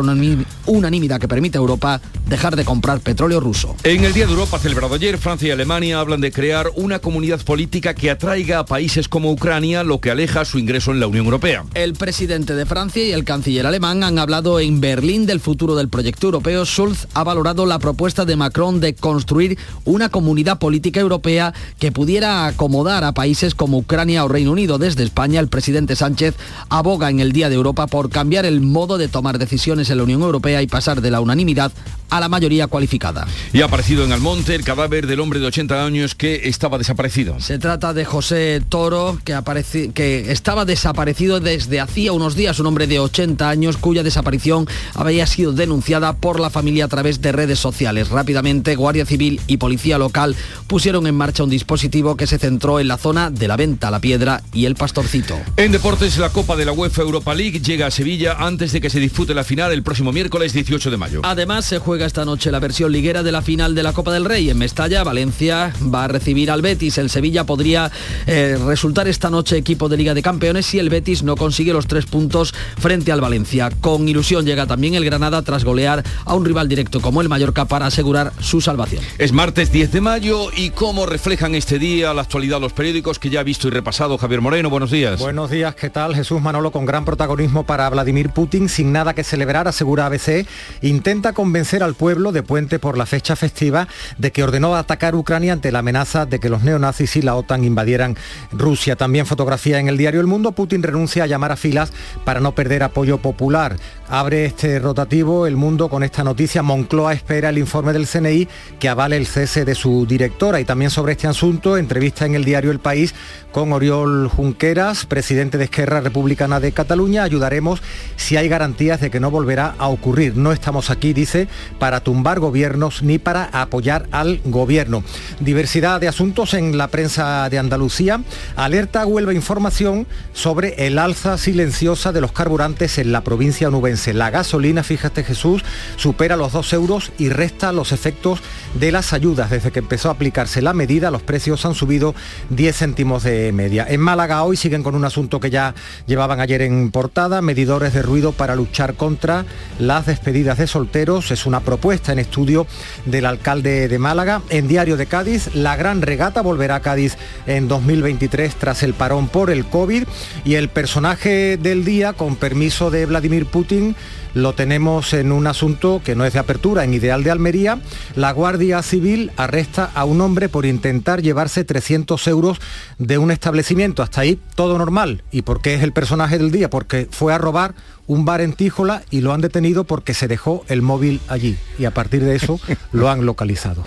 unanimidad 0.65 1.19
que 1.19 1.27
permite 1.27 1.57
a 1.57 1.61
Europa 1.61 1.99
dejar 2.27 2.55
de 2.55 2.63
comprar 2.63 2.99
petróleo 2.99 3.39
ruso. 3.39 3.75
En 3.83 4.03
el 4.03 4.13
Día 4.13 4.25
de 4.25 4.31
Europa 4.31 4.59
celebrado 4.59 4.93
ayer, 4.93 5.17
Francia 5.17 5.47
y 5.47 5.51
Alemania 5.51 5.99
hablan 5.99 6.21
de 6.21 6.31
crear 6.31 6.69
una 6.75 6.99
comunidad 6.99 7.41
política 7.41 7.95
que 7.95 8.11
atraiga 8.11 8.59
a 8.59 8.65
países 8.65 9.09
como 9.09 9.31
Ucrania, 9.31 9.83
lo 9.83 9.99
que 9.99 10.11
aleja 10.11 10.45
su 10.45 10.59
ingreso 10.59 10.91
en 10.91 10.99
la 10.99 11.07
Unión 11.07 11.25
Europea. 11.25 11.65
El 11.73 11.93
presidente 11.93 12.53
de 12.53 12.65
Francia 12.65 13.03
y 13.03 13.11
el 13.11 13.23
canciller 13.23 13.65
alemán 13.65 14.03
han 14.03 14.19
hablado 14.19 14.59
en 14.59 14.79
Berlín 14.79 15.25
del 15.25 15.39
futuro 15.39 15.75
del 15.75 15.89
proyecto 15.89 16.27
europeo. 16.27 16.65
Schulz 16.65 17.07
ha 17.13 17.23
valorado 17.23 17.65
la 17.65 17.79
propuesta 17.79 18.25
de 18.25 18.35
Macron 18.35 18.79
de 18.79 18.93
construir 18.93 19.57
una 19.85 20.09
comunidad 20.09 20.59
política 20.59 20.99
europea 20.99 21.30
que 21.79 21.91
pudiera 21.91 22.47
acomodar 22.47 23.03
a 23.03 23.13
países 23.13 23.55
como 23.55 23.77
Ucrania 23.77 24.25
o 24.25 24.27
Reino 24.27 24.51
Unido. 24.51 24.77
Desde 24.77 25.03
España, 25.03 25.39
el 25.39 25.47
presidente 25.47 25.95
Sánchez 25.95 26.35
aboga 26.69 27.09
en 27.09 27.19
el 27.19 27.31
Día 27.31 27.49
de 27.49 27.55
Europa 27.55 27.87
por 27.87 28.09
cambiar 28.09 28.45
el 28.45 28.61
modo 28.61 28.97
de 28.97 29.07
tomar 29.07 29.39
decisiones 29.39 29.89
en 29.89 29.97
la 29.97 30.03
Unión 30.03 30.21
Europea 30.21 30.61
y 30.61 30.67
pasar 30.67 31.01
de 31.01 31.11
la 31.11 31.21
unanimidad 31.21 31.71
a 32.11 32.19
la 32.19 32.27
mayoría 32.27 32.67
cualificada. 32.67 33.25
Y 33.53 33.61
ha 33.61 33.65
aparecido 33.65 34.03
en 34.03 34.11
Almonte 34.11 34.53
el 34.53 34.63
cadáver 34.63 35.07
del 35.07 35.21
hombre 35.21 35.39
de 35.39 35.47
80 35.47 35.85
años 35.85 36.13
que 36.13 36.49
estaba 36.49 36.77
desaparecido. 36.77 37.39
Se 37.39 37.57
trata 37.57 37.93
de 37.93 38.03
José 38.03 38.61
Toro, 38.67 39.17
que, 39.23 39.33
aparece, 39.33 39.91
que 39.91 40.31
estaba 40.31 40.65
desaparecido 40.65 41.39
desde 41.39 41.79
hacía 41.79 42.11
unos 42.11 42.35
días, 42.35 42.59
un 42.59 42.67
hombre 42.67 42.85
de 42.85 42.99
80 42.99 43.49
años 43.49 43.77
cuya 43.77 44.03
desaparición 44.03 44.67
había 44.93 45.25
sido 45.25 45.53
denunciada 45.53 46.13
por 46.13 46.39
la 46.41 46.49
familia 46.49 46.85
a 46.85 46.89
través 46.89 47.21
de 47.21 47.31
redes 47.31 47.59
sociales. 47.59 48.09
Rápidamente, 48.09 48.75
Guardia 48.75 49.05
Civil 49.05 49.39
y 49.47 49.57
Policía 49.57 49.97
Local 49.97 50.35
pusieron 50.67 51.07
en 51.07 51.15
marcha 51.21 51.43
un 51.43 51.51
dispositivo 51.51 52.17
que 52.17 52.25
se 52.25 52.39
centró 52.39 52.79
en 52.79 52.87
la 52.87 52.97
zona 52.97 53.29
de 53.29 53.47
la 53.47 53.55
Venta, 53.55 53.91
la 53.91 53.99
Piedra 53.99 54.41
y 54.53 54.65
el 54.65 54.73
Pastorcito. 54.73 55.37
En 55.55 55.71
deportes, 55.71 56.17
la 56.17 56.29
Copa 56.29 56.55
de 56.55 56.65
la 56.65 56.71
UEFA 56.71 57.03
Europa 57.03 57.35
League 57.35 57.59
llega 57.59 57.85
a 57.85 57.91
Sevilla 57.91 58.37
antes 58.39 58.71
de 58.71 58.81
que 58.81 58.89
se 58.89 58.99
dispute 58.99 59.35
la 59.35 59.43
final 59.43 59.71
el 59.71 59.83
próximo 59.83 60.11
miércoles 60.11 60.51
18 60.51 60.89
de 60.89 60.97
mayo. 60.97 61.21
Además, 61.23 61.65
se 61.65 61.77
juega 61.77 62.07
esta 62.07 62.25
noche 62.25 62.49
la 62.49 62.57
versión 62.57 62.91
liguera 62.91 63.21
de 63.21 63.31
la 63.31 63.43
final 63.43 63.75
de 63.75 63.83
la 63.83 63.93
Copa 63.93 64.11
del 64.11 64.25
Rey. 64.25 64.49
En 64.49 64.57
Mestalla, 64.57 65.03
Valencia 65.03 65.71
va 65.93 66.05
a 66.05 66.07
recibir 66.07 66.49
al 66.49 66.63
Betis. 66.63 66.97
El 66.97 67.11
Sevilla 67.11 67.45
podría 67.45 67.91
eh, 68.25 68.57
resultar 68.65 69.07
esta 69.07 69.29
noche 69.29 69.57
equipo 69.57 69.89
de 69.89 69.97
Liga 69.97 70.15
de 70.15 70.23
Campeones 70.23 70.65
si 70.65 70.79
el 70.79 70.89
Betis 70.89 71.21
no 71.21 71.35
consigue 71.35 71.71
los 71.71 71.85
tres 71.85 72.07
puntos 72.07 72.51
frente 72.79 73.11
al 73.11 73.21
Valencia. 73.21 73.69
Con 73.79 74.09
ilusión 74.09 74.43
llega 74.43 74.65
también 74.65 74.95
el 74.95 75.05
Granada 75.05 75.43
tras 75.43 75.63
golear 75.63 76.03
a 76.25 76.33
un 76.33 76.45
rival 76.45 76.67
directo 76.67 76.99
como 76.99 77.21
el 77.21 77.29
Mallorca 77.29 77.65
para 77.65 77.85
asegurar 77.85 78.33
su 78.39 78.59
salvación. 78.59 79.03
Es 79.19 79.33
martes 79.33 79.71
10 79.71 79.91
de 79.91 80.01
mayo 80.01 80.47
y 80.57 80.71
cómo 80.71 81.10
reflejan 81.11 81.55
este 81.55 81.77
día 81.77 82.13
la 82.13 82.21
actualidad 82.21 82.61
los 82.61 82.71
periódicos 82.71 83.19
que 83.19 83.29
ya 83.29 83.41
ha 83.41 83.43
visto 83.43 83.67
y 83.67 83.71
repasado 83.71 84.17
Javier 84.17 84.39
Moreno. 84.39 84.69
Buenos 84.69 84.91
días. 84.91 85.19
Buenos 85.19 85.49
días, 85.49 85.75
¿qué 85.75 85.89
tal? 85.89 86.15
Jesús 86.15 86.41
Manolo 86.41 86.71
con 86.71 86.85
gran 86.85 87.03
protagonismo 87.03 87.65
para 87.65 87.89
Vladimir 87.89 88.29
Putin 88.29 88.69
sin 88.69 88.93
nada 88.93 89.13
que 89.13 89.25
celebrar, 89.25 89.67
asegura 89.67 90.05
ABC. 90.05 90.47
Intenta 90.81 91.33
convencer 91.33 91.83
al 91.83 91.95
pueblo 91.95 92.31
de 92.31 92.43
Puente 92.43 92.79
por 92.79 92.97
la 92.97 93.05
fecha 93.05 93.35
festiva 93.35 93.89
de 94.17 94.31
que 94.31 94.41
ordenó 94.41 94.73
atacar 94.77 95.13
Ucrania 95.15 95.51
ante 95.51 95.73
la 95.73 95.79
amenaza 95.79 96.25
de 96.25 96.39
que 96.39 96.47
los 96.47 96.63
neonazis 96.63 97.17
y 97.17 97.21
la 97.21 97.35
OTAN 97.35 97.65
invadieran 97.65 98.15
Rusia. 98.53 98.95
También 98.95 99.25
fotografía 99.25 99.79
en 99.79 99.89
el 99.89 99.97
diario 99.97 100.21
El 100.21 100.27
Mundo, 100.27 100.53
Putin 100.53 100.81
renuncia 100.81 101.25
a 101.25 101.27
llamar 101.27 101.51
a 101.51 101.57
filas 101.57 101.91
para 102.23 102.39
no 102.39 102.55
perder 102.55 102.83
apoyo 102.83 103.17
popular. 103.17 103.75
Abre 104.07 104.45
este 104.45 104.79
rotativo 104.79 105.45
El 105.45 105.57
Mundo 105.57 105.89
con 105.89 106.03
esta 106.03 106.23
noticia. 106.23 106.63
Moncloa 106.63 107.13
espera 107.13 107.49
el 107.49 107.57
informe 107.57 107.91
del 107.91 108.07
CNI 108.07 108.47
que 108.79 108.87
avale 108.87 109.17
el 109.17 109.27
cese 109.27 109.65
de 109.65 109.75
su 109.75 110.05
directora. 110.05 110.59
Y 110.59 110.65
también 110.65 110.91
sobre 110.91 111.00
este 111.09 111.27
asunto, 111.27 111.77
entrevista 111.77 112.25
en 112.25 112.35
el 112.35 112.45
diario 112.45 112.71
El 112.71 112.79
País 112.79 113.15
con 113.51 113.73
Oriol 113.73 114.29
Junqueras, 114.29 115.05
presidente 115.05 115.57
de 115.57 115.65
Esquerra 115.65 115.99
Republicana 116.01 116.59
de 116.59 116.71
Cataluña. 116.71 117.23
Ayudaremos 117.23 117.81
si 118.15 118.37
hay 118.37 118.47
garantías 118.47 119.01
de 119.01 119.09
que 119.09 119.19
no 119.19 119.31
volverá 119.31 119.75
a 119.77 119.87
ocurrir. 119.87 120.37
No 120.37 120.51
estamos 120.51 120.89
aquí, 120.89 121.13
dice, 121.13 121.47
para 121.79 122.01
tumbar 122.01 122.39
gobiernos 122.39 123.03
ni 123.03 123.17
para 123.17 123.45
apoyar 123.45 124.07
al 124.11 124.41
gobierno. 124.45 125.03
Diversidad 125.39 125.99
de 125.99 126.07
asuntos 126.07 126.53
en 126.53 126.77
la 126.77 126.87
prensa 126.87 127.49
de 127.49 127.59
Andalucía. 127.59 128.21
Alerta 128.55 129.05
Huelva 129.05 129.33
Información 129.33 130.07
sobre 130.33 130.87
el 130.87 130.97
alza 130.97 131.37
silenciosa 131.37 132.11
de 132.11 132.21
los 132.21 132.31
carburantes 132.31 132.97
en 132.97 133.11
la 133.11 133.21
provincia 133.21 133.67
onubense. 133.67 134.13
La 134.13 134.29
gasolina, 134.29 134.83
fíjate 134.83 135.23
Jesús, 135.23 135.63
supera 135.97 136.37
los 136.37 136.53
2 136.53 136.73
euros 136.73 137.11
y 137.17 137.29
resta 137.29 137.71
los 137.71 137.91
efectos 137.91 138.39
de 138.75 138.91
las 138.91 139.13
ayudas. 139.13 139.49
Desde 139.49 139.71
que 139.71 139.79
empezó 139.79 140.09
a 140.09 140.13
aplicarse 140.13 140.61
la 140.61 140.73
medida, 140.81 141.11
los 141.11 141.21
precios 141.21 141.63
han 141.67 141.75
subido 141.75 142.15
10 142.49 142.75
céntimos 142.75 143.21
de 143.21 143.51
media. 143.51 143.85
En 143.87 144.01
Málaga 144.01 144.41
hoy 144.41 144.57
siguen 144.57 144.81
con 144.81 144.95
un 144.95 145.05
asunto 145.05 145.39
que 145.39 145.51
ya 145.51 145.75
llevaban 146.07 146.39
ayer 146.39 146.63
en 146.63 146.89
portada, 146.89 147.39
medidores 147.43 147.93
de 147.93 148.01
ruido 148.01 148.31
para 148.31 148.55
luchar 148.55 148.95
contra 148.95 149.45
las 149.77 150.07
despedidas 150.07 150.57
de 150.57 150.65
solteros. 150.65 151.29
Es 151.29 151.45
una 151.45 151.59
propuesta 151.59 152.11
en 152.11 152.17
estudio 152.17 152.65
del 153.05 153.27
alcalde 153.27 153.89
de 153.89 153.99
Málaga. 153.99 154.41
En 154.49 154.67
Diario 154.67 154.97
de 154.97 155.05
Cádiz, 155.05 155.53
la 155.53 155.75
gran 155.75 156.01
regata 156.01 156.41
volverá 156.41 156.77
a 156.77 156.81
Cádiz 156.81 157.15
en 157.45 157.67
2023 157.67 158.55
tras 158.55 158.81
el 158.81 158.95
parón 158.95 159.27
por 159.27 159.51
el 159.51 159.65
COVID 159.65 160.05
y 160.45 160.55
el 160.55 160.69
personaje 160.69 161.57
del 161.57 161.85
día, 161.85 162.13
con 162.13 162.37
permiso 162.37 162.89
de 162.89 163.05
Vladimir 163.05 163.45
Putin, 163.45 163.95
lo 164.33 164.53
tenemos 164.53 165.13
en 165.13 165.31
un 165.31 165.47
asunto 165.47 166.01
que 166.03 166.15
no 166.15 166.25
es 166.25 166.33
de 166.33 166.39
apertura, 166.39 166.83
en 166.83 166.93
Ideal 166.93 167.23
de 167.23 167.31
Almería. 167.31 167.79
La 168.15 168.31
Guardia 168.31 168.81
Civil 168.81 169.31
arresta 169.37 169.91
a 169.93 170.05
un 170.05 170.21
hombre 170.21 170.49
por 170.49 170.65
intentar 170.65 171.21
llevarse 171.21 171.63
300 171.63 172.27
euros 172.27 172.59
de 172.97 173.17
un 173.17 173.31
establecimiento. 173.31 174.03
Hasta 174.03 174.21
ahí 174.21 174.39
todo 174.55 174.77
normal. 174.77 175.23
¿Y 175.31 175.41
por 175.41 175.61
qué 175.61 175.75
es 175.75 175.83
el 175.83 175.93
personaje 175.93 176.37
del 176.37 176.51
día? 176.51 176.69
Porque 176.69 177.07
fue 177.11 177.33
a 177.33 177.37
robar 177.37 177.75
un 178.07 178.25
bar 178.25 178.41
en 178.41 178.53
Tíjola 178.53 179.03
y 179.09 179.21
lo 179.21 179.33
han 179.33 179.41
detenido 179.41 179.85
porque 179.85 180.13
se 180.13 180.27
dejó 180.27 180.65
el 180.67 180.81
móvil 180.81 181.21
allí. 181.27 181.57
Y 181.79 181.85
a 181.85 181.91
partir 181.91 182.23
de 182.23 182.35
eso 182.35 182.59
lo 182.91 183.09
han 183.09 183.25
localizado. 183.25 183.83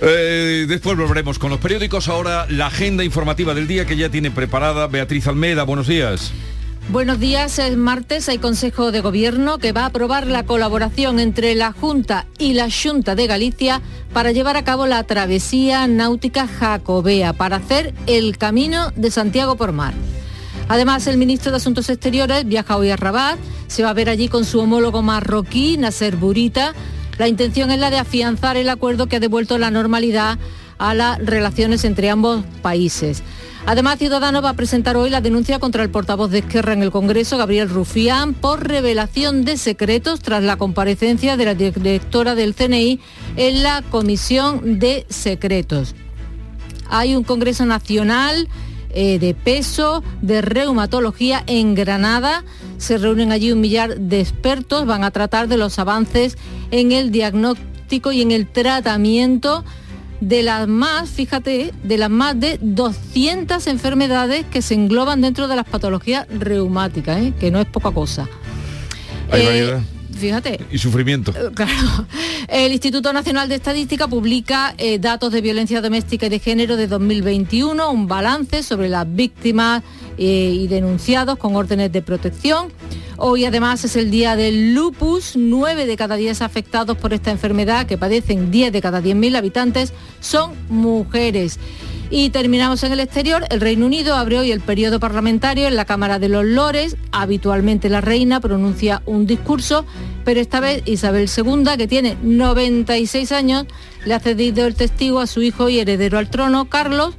Eh, 0.00 0.66
después 0.68 0.96
volveremos 0.96 1.38
con 1.38 1.50
los 1.50 1.58
periódicos. 1.58 2.08
Ahora 2.08 2.46
la 2.48 2.66
agenda 2.66 3.04
informativa 3.04 3.54
del 3.54 3.66
día 3.66 3.86
que 3.86 3.96
ya 3.96 4.08
tiene 4.08 4.30
preparada 4.30 4.86
Beatriz 4.86 5.26
Almeda. 5.26 5.62
Buenos 5.64 5.86
días. 5.86 6.32
Buenos 6.90 7.18
días, 7.18 7.58
el 7.58 7.78
martes 7.78 8.28
hay 8.28 8.36
Consejo 8.36 8.92
de 8.92 9.00
Gobierno 9.00 9.56
que 9.56 9.72
va 9.72 9.82
a 9.82 9.86
aprobar 9.86 10.26
la 10.26 10.44
colaboración 10.44 11.18
entre 11.18 11.54
la 11.54 11.72
Junta 11.72 12.26
y 12.38 12.52
la 12.52 12.68
Junta 12.70 13.14
de 13.14 13.26
Galicia 13.26 13.80
para 14.12 14.32
llevar 14.32 14.58
a 14.58 14.64
cabo 14.64 14.86
la 14.86 15.02
travesía 15.02 15.86
náutica 15.86 16.46
jacobea, 16.46 17.32
para 17.32 17.56
hacer 17.56 17.94
el 18.06 18.36
camino 18.36 18.92
de 18.96 19.10
Santiago 19.10 19.56
por 19.56 19.72
mar. 19.72 19.94
Además, 20.68 21.06
el 21.06 21.16
ministro 21.16 21.50
de 21.50 21.56
Asuntos 21.56 21.88
Exteriores 21.88 22.46
viaja 22.46 22.76
hoy 22.76 22.90
a 22.90 22.96
Rabat, 22.96 23.38
se 23.66 23.82
va 23.82 23.88
a 23.88 23.94
ver 23.94 24.10
allí 24.10 24.28
con 24.28 24.44
su 24.44 24.60
homólogo 24.60 25.00
marroquí, 25.00 25.78
Nasser 25.78 26.16
Burita. 26.16 26.74
La 27.16 27.28
intención 27.28 27.70
es 27.70 27.78
la 27.78 27.90
de 27.90 27.98
afianzar 27.98 28.58
el 28.58 28.68
acuerdo 28.68 29.06
que 29.06 29.16
ha 29.16 29.20
devuelto 29.20 29.56
la 29.56 29.70
normalidad 29.70 30.38
a 30.78 30.94
las 30.94 31.18
relaciones 31.18 31.84
entre 31.84 32.10
ambos 32.10 32.44
países. 32.62 33.22
Además, 33.66 33.98
Ciudadanos 33.98 34.44
va 34.44 34.50
a 34.50 34.54
presentar 34.54 34.96
hoy 34.98 35.08
la 35.08 35.22
denuncia 35.22 35.58
contra 35.58 35.82
el 35.82 35.90
portavoz 35.90 36.30
de 36.30 36.40
Esquerra 36.40 36.74
en 36.74 36.82
el 36.82 36.90
Congreso, 36.90 37.38
Gabriel 37.38 37.70
Rufián, 37.70 38.34
por 38.34 38.68
revelación 38.68 39.46
de 39.46 39.56
secretos 39.56 40.20
tras 40.20 40.42
la 40.42 40.56
comparecencia 40.56 41.38
de 41.38 41.44
la 41.46 41.54
directora 41.54 42.34
del 42.34 42.54
CNI 42.54 43.00
en 43.36 43.62
la 43.62 43.82
Comisión 43.82 44.78
de 44.78 45.06
Secretos. 45.08 45.94
Hay 46.90 47.16
un 47.16 47.24
Congreso 47.24 47.64
Nacional 47.64 48.48
eh, 48.90 49.18
de 49.18 49.34
peso, 49.34 50.04
de 50.20 50.42
reumatología 50.42 51.42
en 51.46 51.74
Granada. 51.74 52.44
Se 52.76 52.98
reúnen 52.98 53.32
allí 53.32 53.50
un 53.50 53.60
millar 53.62 53.98
de 53.98 54.20
expertos, 54.20 54.84
van 54.84 55.04
a 55.04 55.10
tratar 55.10 55.48
de 55.48 55.56
los 55.56 55.78
avances 55.78 56.36
en 56.70 56.92
el 56.92 57.10
diagnóstico 57.10 58.12
y 58.12 58.20
en 58.20 58.30
el 58.30 58.46
tratamiento 58.46 59.64
de 60.28 60.42
las 60.42 60.66
más, 60.66 61.10
fíjate, 61.10 61.72
de 61.82 61.98
las 61.98 62.08
más 62.08 62.38
de 62.40 62.58
200 62.60 63.66
enfermedades 63.66 64.46
que 64.50 64.62
se 64.62 64.74
engloban 64.74 65.20
dentro 65.20 65.48
de 65.48 65.56
las 65.56 65.66
patologías 65.66 66.26
reumáticas, 66.28 67.20
¿eh? 67.20 67.32
que 67.38 67.50
no 67.50 67.60
es 67.60 67.66
poca 67.66 67.90
cosa. 67.90 68.26
Eh, 69.32 69.82
fíjate. 70.16 70.60
Y 70.70 70.78
sufrimiento. 70.78 71.32
Eh, 71.32 71.50
claro. 71.54 72.06
El 72.48 72.72
Instituto 72.72 73.12
Nacional 73.12 73.48
de 73.48 73.56
Estadística 73.56 74.06
publica 74.08 74.74
datos 75.00 75.32
de 75.32 75.40
violencia 75.40 75.80
doméstica 75.80 76.26
y 76.26 76.28
de 76.28 76.38
género 76.38 76.76
de 76.76 76.86
2021, 76.86 77.90
un 77.90 78.06
balance 78.06 78.62
sobre 78.62 78.88
las 78.88 79.12
víctimas 79.12 79.82
y 80.16 80.66
denunciados 80.68 81.38
con 81.38 81.56
órdenes 81.56 81.90
de 81.90 82.02
protección. 82.02 82.68
Hoy 83.16 83.44
además 83.44 83.84
es 83.84 83.94
el 83.96 84.10
día 84.10 84.34
del 84.34 84.74
lupus. 84.74 85.36
Nueve 85.36 85.86
de 85.86 85.96
cada 85.96 86.16
diez 86.16 86.42
afectados 86.42 86.96
por 86.96 87.12
esta 87.12 87.30
enfermedad, 87.30 87.86
que 87.86 87.96
padecen 87.96 88.50
10 88.50 88.72
de 88.72 88.80
cada 88.80 89.00
10.000 89.00 89.36
habitantes, 89.36 89.92
son 90.20 90.52
mujeres. 90.68 91.58
Y 92.16 92.30
terminamos 92.30 92.84
en 92.84 92.92
el 92.92 93.00
exterior. 93.00 93.44
El 93.50 93.60
Reino 93.60 93.86
Unido 93.86 94.14
abre 94.14 94.38
hoy 94.38 94.52
el 94.52 94.60
periodo 94.60 95.00
parlamentario 95.00 95.66
en 95.66 95.74
la 95.74 95.84
Cámara 95.84 96.20
de 96.20 96.28
los 96.28 96.44
Lores. 96.44 96.96
Habitualmente 97.10 97.88
la 97.88 98.00
reina 98.00 98.38
pronuncia 98.38 99.02
un 99.04 99.26
discurso, 99.26 99.84
pero 100.24 100.40
esta 100.40 100.60
vez 100.60 100.84
Isabel 100.86 101.28
II, 101.28 101.76
que 101.76 101.88
tiene 101.88 102.16
96 102.22 103.32
años, 103.32 103.66
le 104.04 104.14
ha 104.14 104.20
cedido 104.20 104.64
el 104.64 104.76
testigo 104.76 105.18
a 105.18 105.26
su 105.26 105.42
hijo 105.42 105.68
y 105.68 105.80
heredero 105.80 106.16
al 106.18 106.30
trono, 106.30 106.66
Carlos. 106.66 107.16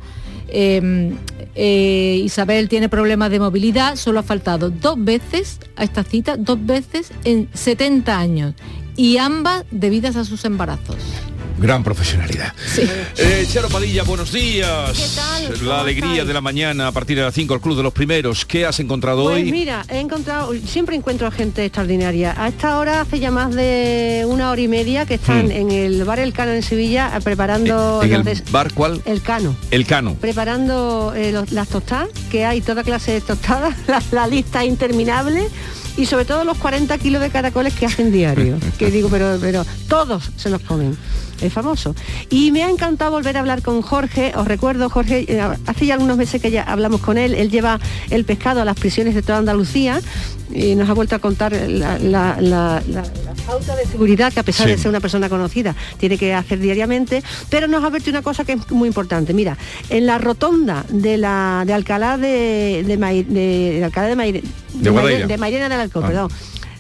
Em, 0.48 1.18
eh, 1.56 2.22
Isabel 2.24 2.70
tiene 2.70 2.88
problemas 2.88 3.32
de 3.32 3.42
movilidad, 3.42 3.98
solo 3.98 4.20
ha 4.20 4.24
faltado 4.24 4.70
dos 4.70 4.96
veces 4.98 5.60
a 5.76 5.84
esta 5.84 6.06
cita, 6.06 6.38
dos 6.38 6.66
veces 6.66 7.12
en 7.26 7.50
70 7.54 8.18
años, 8.18 8.54
y 8.96 9.18
ambas 9.18 9.66
debidas 9.72 10.16
a 10.16 10.24
sus 10.24 10.46
embarazos. 10.46 10.96
Gran 11.58 11.86
profesionalidad. 11.86 12.54
Sí. 12.74 12.82
Eh, 13.18 13.48
Charo 13.50 13.70
Padilla, 13.70 14.04
buenos 14.04 14.34
días. 14.34 14.92
¿Qué 14.92 15.06
tal? 15.16 15.44
La 15.54 15.58
¿Cómo 15.60 15.72
alegría 15.74 16.10
estáis? 16.12 16.28
de 16.28 16.34
la 16.34 16.42
mañana 16.42 16.88
a 16.88 16.92
partir 16.92 17.16
de 17.16 17.24
las 17.24 17.34
5, 17.34 17.54
el 17.54 17.62
Club 17.62 17.78
de 17.78 17.84
los 17.84 17.94
Primeros. 17.94 18.44
¿Qué 18.46 18.66
has 18.66 18.78
encontrado 18.82 19.24
Pues 19.24 19.36
hoy? 19.38 19.52
mira, 19.54 19.86
he 19.88 20.00
encontrado, 20.00 20.52
siempre 20.68 20.98
encuentro 20.98 21.28
a 21.28 21.32
gente 21.32 21.64
extraordinaria. 21.64 22.36
A 22.38 22.50
esta 22.50 22.78
hora 22.78 23.00
hace 23.00 23.20
ya 23.20 23.32
más 23.32 23.56
de 23.56 24.26
una 24.28 24.52
hora 24.52 24.60
y 24.62 24.68
media 24.68 25.06
que 25.06 25.14
están 25.14 25.46
Hmm. 25.48 25.52
en 25.52 25.72
el 25.72 26.04
bar 26.04 26.20
El 26.20 26.34
Cano 26.34 26.52
en 26.52 26.62
Sevilla 26.62 27.12
eh, 27.16 27.22
preparando 27.22 28.02
¿En 28.04 28.10
los 28.10 28.20
el 28.20 28.26
des- 28.26 28.52
bar 28.52 28.74
cuál? 28.74 29.02
El 29.06 29.22
Cano. 29.22 29.56
El 29.72 29.86
Cano. 29.86 30.16
Preparando 30.20 31.14
eh, 31.16 31.32
los- 31.32 31.54
las 31.54 31.70
tostadas, 31.70 32.10
que 32.30 32.44
hay 32.44 32.60
toda 32.60 32.84
clase 32.84 33.14
de 33.14 33.22
tostadas, 33.22 33.76
la, 33.88 34.04
la 34.12 34.28
lista 34.28 34.66
interminable. 34.66 35.48
Y 35.98 36.06
sobre 36.06 36.26
todo 36.26 36.44
los 36.44 36.58
40 36.58 36.98
kilos 36.98 37.22
de 37.22 37.30
caracoles 37.30 37.74
que 37.74 37.86
hacen 37.86 38.12
diario. 38.12 38.58
que 38.78 38.92
digo, 38.92 39.10
pero, 39.10 39.38
pero 39.40 39.66
todos 39.88 40.30
se 40.36 40.50
los 40.50 40.62
comen. 40.62 40.98
Es 41.42 41.52
famoso. 41.52 41.94
Y 42.30 42.52
me 42.52 42.64
ha 42.64 42.70
encantado 42.70 43.12
volver 43.12 43.36
a 43.36 43.42
hablar 43.42 43.62
con 43.62 43.82
Jorge. 43.82 44.32
Os 44.38 44.48
recuerdo, 44.48 44.90
Jorge, 44.90 45.26
eh, 45.28 45.42
hace 45.68 45.86
ya 45.86 45.96
algunos 45.96 46.16
meses 46.16 46.42
que 46.42 46.50
ya 46.50 46.64
hablamos 46.64 47.02
con 47.02 47.18
él. 47.18 47.34
Él 47.34 47.50
lleva 47.52 47.78
el 48.10 48.24
pescado 48.24 48.62
a 48.62 48.66
las 48.66 48.78
prisiones 48.78 49.16
de 49.16 49.22
toda 49.22 49.40
Andalucía 49.40 50.00
y 50.54 50.76
nos 50.76 50.90
ha 50.90 50.94
vuelto 50.94 51.16
a 51.16 51.20
contar 51.20 51.52
la, 51.52 52.00
la- 52.00 52.38
la- 52.40 52.82
la- 52.88 53.04
la 53.04 53.04
pauta 53.46 53.76
de 53.76 53.86
seguridad 53.86 54.32
que 54.32 54.40
a 54.40 54.44
pesar 54.44 54.68
Sí. 54.68 54.72
de 54.74 54.78
ser 54.78 54.88
una 54.90 55.02
persona 55.02 55.28
conocida 55.28 55.76
tiene 56.00 56.18
que 56.18 56.34
hacer 56.34 56.60
diariamente. 56.60 57.22
Pero 57.50 57.68
nos 57.68 57.84
ha 57.84 57.88
advertido 57.88 58.12
una 58.12 58.22
cosa 58.22 58.46
que 58.46 58.54
es 58.54 58.72
muy 58.72 58.88
importante. 58.88 59.34
Mira, 59.34 59.58
en 59.90 60.06
la 60.06 60.18
rotonda 60.18 60.86
de 60.90 61.18
la 61.18 61.64
de 61.68 61.74
Alcalá 61.74 62.18
de, 62.18 62.84
de, 62.88 62.96
de- 62.98 63.24
de 63.80 63.84
Alcalá 63.84 64.08
de, 64.08 64.16
Maire- 64.16 64.44
De 64.74 64.90
Maire- 64.92 65.28
de 65.28 65.38
Mairena 65.38 65.68
del 65.78 65.85
Alcor, 65.86 66.04
Ah. 66.04 66.08
perdón. 66.08 66.32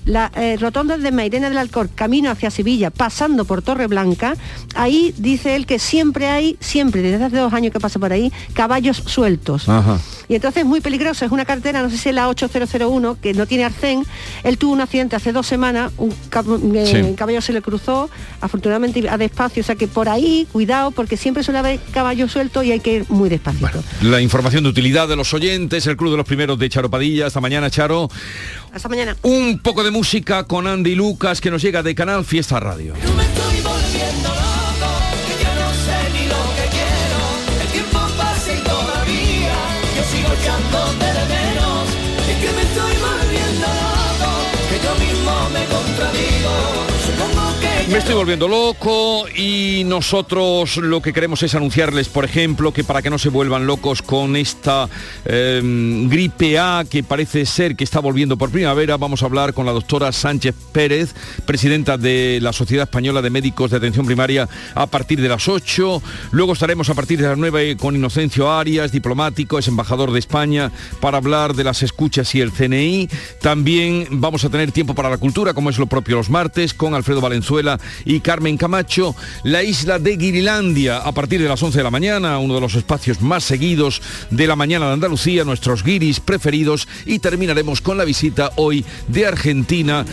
La 0.05 0.31
eh, 0.35 0.55
rotonda 0.59 0.99
de 0.99 1.11
Mairena 1.11 1.49
del 1.49 1.57
Alcor, 1.57 1.89
camino 1.89 2.29
hacia 2.29 2.51
Sevilla, 2.51 2.91
pasando 2.91 3.43
por 3.43 3.63
Torre 3.63 3.87
Blanca, 3.87 4.35
ahí 4.75 5.15
dice 5.17 5.55
él 5.55 5.65
que 5.65 5.79
siempre 5.79 6.27
hay, 6.27 6.57
siempre, 6.59 7.01
desde 7.01 7.23
hace 7.23 7.37
dos 7.37 7.51
años 7.53 7.73
que 7.73 7.79
pasa 7.79 7.97
por 7.97 8.13
ahí, 8.13 8.31
caballos 8.53 9.01
sueltos. 9.07 9.67
Ajá. 9.67 9.99
Y 10.27 10.35
entonces 10.35 10.61
es 10.61 10.67
muy 10.67 10.79
peligroso, 10.79 11.25
es 11.25 11.31
una 11.31 11.43
cartera, 11.45 11.81
no 11.81 11.89
sé 11.89 11.97
si 11.97 12.09
es 12.09 12.15
la 12.15 12.29
8001, 12.29 13.17
que 13.19 13.33
no 13.33 13.47
tiene 13.47 13.63
arcén. 13.63 14.03
Él 14.43 14.59
tuvo 14.59 14.73
un 14.73 14.81
accidente 14.81 15.15
hace 15.15 15.31
dos 15.31 15.47
semanas, 15.47 15.91
un 15.97 16.11
cab- 16.29 16.59
eh, 16.75 16.85
Sí. 17.09 17.15
caballo 17.15 17.41
se 17.41 17.51
le 17.53 17.63
cruzó, 17.63 18.07
afortunadamente 18.41 18.99
iba 18.99 19.17
despacio, 19.17 19.61
o 19.61 19.65
sea 19.65 19.73
que 19.73 19.87
por 19.87 20.07
ahí, 20.07 20.47
cuidado, 20.51 20.91
porque 20.91 21.17
siempre 21.17 21.41
suele 21.43 21.57
haber 21.59 21.79
caballos 21.91 22.31
sueltos 22.31 22.63
y 22.63 22.71
hay 22.71 22.79
que 22.79 22.93
ir 22.93 23.05
muy 23.09 23.27
despacito. 23.27 23.83
La 24.03 24.21
información 24.21 24.63
de 24.65 24.69
utilidad 24.69 25.07
de 25.07 25.15
los 25.15 25.33
oyentes, 25.33 25.87
el 25.87 25.97
Club 25.97 26.11
de 26.11 26.17
los 26.17 26.27
Primeros 26.27 26.59
de 26.59 26.69
Charo 26.69 26.91
Padilla. 26.91 27.25
Esta 27.25 27.41
mañana, 27.41 27.71
Charo. 27.71 28.07
Hasta 28.75 28.89
mañana. 28.89 29.15
Un 29.21 29.59
poco 29.59 29.85
de 29.85 29.91
música 29.91 30.43
con 30.43 30.67
Andy 30.67 30.95
Lucas 30.95 31.39
que 31.39 31.49
nos 31.49 31.61
llega 31.61 31.81
de 31.81 31.95
Canal 31.95 32.25
Fiesta 32.25 32.59
Radio. 32.59 32.93
Estoy 32.93 33.61
volviendo 33.61 34.34
Me 47.87 47.99
estoy 47.99 48.15
volviendo 48.15 48.47
loco 48.47 49.25
y 49.29 49.83
nosotros 49.85 50.77
lo 50.77 51.03
que 51.03 51.13
queremos 51.13 51.43
es 51.43 51.53
anunciarles, 51.53 52.09
por 52.09 52.25
ejemplo, 52.25 52.73
que 52.73 52.83
para 52.83 53.03
que 53.03 53.11
no 53.11 53.19
se 53.19 53.29
vuelvan 53.29 53.67
locos 53.67 54.01
con 54.01 54.35
esta 54.35 54.89
eh, 55.23 55.61
gripe 56.09 56.57
A 56.57 56.83
que 56.89 57.03
parece 57.03 57.45
ser 57.45 57.75
que 57.75 57.83
está 57.83 57.99
volviendo 57.99 58.37
por 58.37 58.49
primavera, 58.49 58.97
vamos 58.97 59.21
a 59.21 59.27
hablar 59.27 59.53
con 59.53 59.67
la 59.67 59.71
doctora 59.71 60.11
Sánchez 60.11 60.55
Pérez, 60.71 61.13
presidenta 61.45 61.95
de 61.95 62.39
la 62.41 62.53
Sociedad 62.53 62.85
Española 62.85 63.21
de 63.21 63.29
Médicos 63.29 63.69
de 63.69 63.77
Atención 63.77 64.07
Primaria, 64.07 64.49
a 64.73 64.87
partir 64.87 65.21
de 65.21 65.29
las 65.29 65.47
8. 65.47 66.01
Luego 66.31 66.53
estaremos 66.53 66.89
a 66.89 66.95
partir 66.95 67.21
de 67.21 67.27
las 67.27 67.37
9 67.37 67.77
con 67.77 67.95
Inocencio 67.95 68.51
Arias, 68.51 68.91
diplomático, 68.91 69.59
es 69.59 69.67
embajador 69.67 70.11
de 70.11 70.17
España, 70.17 70.71
para 70.99 71.17
hablar 71.17 71.53
de 71.53 71.63
las 71.63 71.83
escuchas 71.83 72.33
y 72.33 72.41
el 72.41 72.51
CNI. 72.51 73.09
También 73.41 74.07
vamos 74.09 74.43
a 74.43 74.49
tener 74.49 74.71
tiempo 74.71 74.95
para 74.95 75.11
la 75.11 75.19
cultura, 75.19 75.53
como 75.53 75.69
es 75.69 75.77
lo 75.77 75.85
propio 75.85 76.15
los 76.15 76.31
martes, 76.31 76.73
con 76.73 76.95
Alfredo 76.95 77.21
Valenzuela 77.21 77.75
y 78.05 78.19
Carmen 78.19 78.57
Camacho. 78.57 79.15
La 79.43 79.63
isla 79.63 79.99
de 79.99 80.17
Guirilandia, 80.17 80.97
a 80.97 81.11
partir 81.11 81.41
de 81.41 81.49
las 81.49 81.61
11 81.61 81.77
de 81.77 81.83
la 81.83 81.91
mañana, 81.91 82.39
uno 82.39 82.55
de 82.55 82.61
los 82.61 82.75
espacios 82.75 83.21
más 83.21 83.43
seguidos 83.43 84.01
de 84.29 84.47
la 84.47 84.55
mañana 84.55 84.87
de 84.87 84.93
Andalucía, 84.93 85.43
nuestros 85.43 85.83
guiris 85.83 86.19
preferidos. 86.19 86.87
Y 87.05 87.19
terminaremos 87.19 87.81
con 87.81 87.97
la 87.97 88.05
visita 88.05 88.51
hoy 88.55 88.85
de 89.07 89.25
Argentina, 89.25 90.05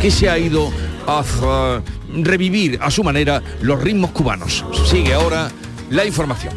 que 0.00 0.10
se 0.10 0.28
ha 0.28 0.38
ido 0.38 0.72
a 1.06 1.20
uh, 1.20 2.22
revivir 2.22 2.78
a 2.82 2.90
su 2.90 3.02
manera 3.02 3.42
los 3.62 3.80
ritmos 3.82 4.10
cubanos. 4.10 4.64
Sigue 4.88 5.14
ahora 5.14 5.50
la 5.90 6.04
información. 6.04 6.54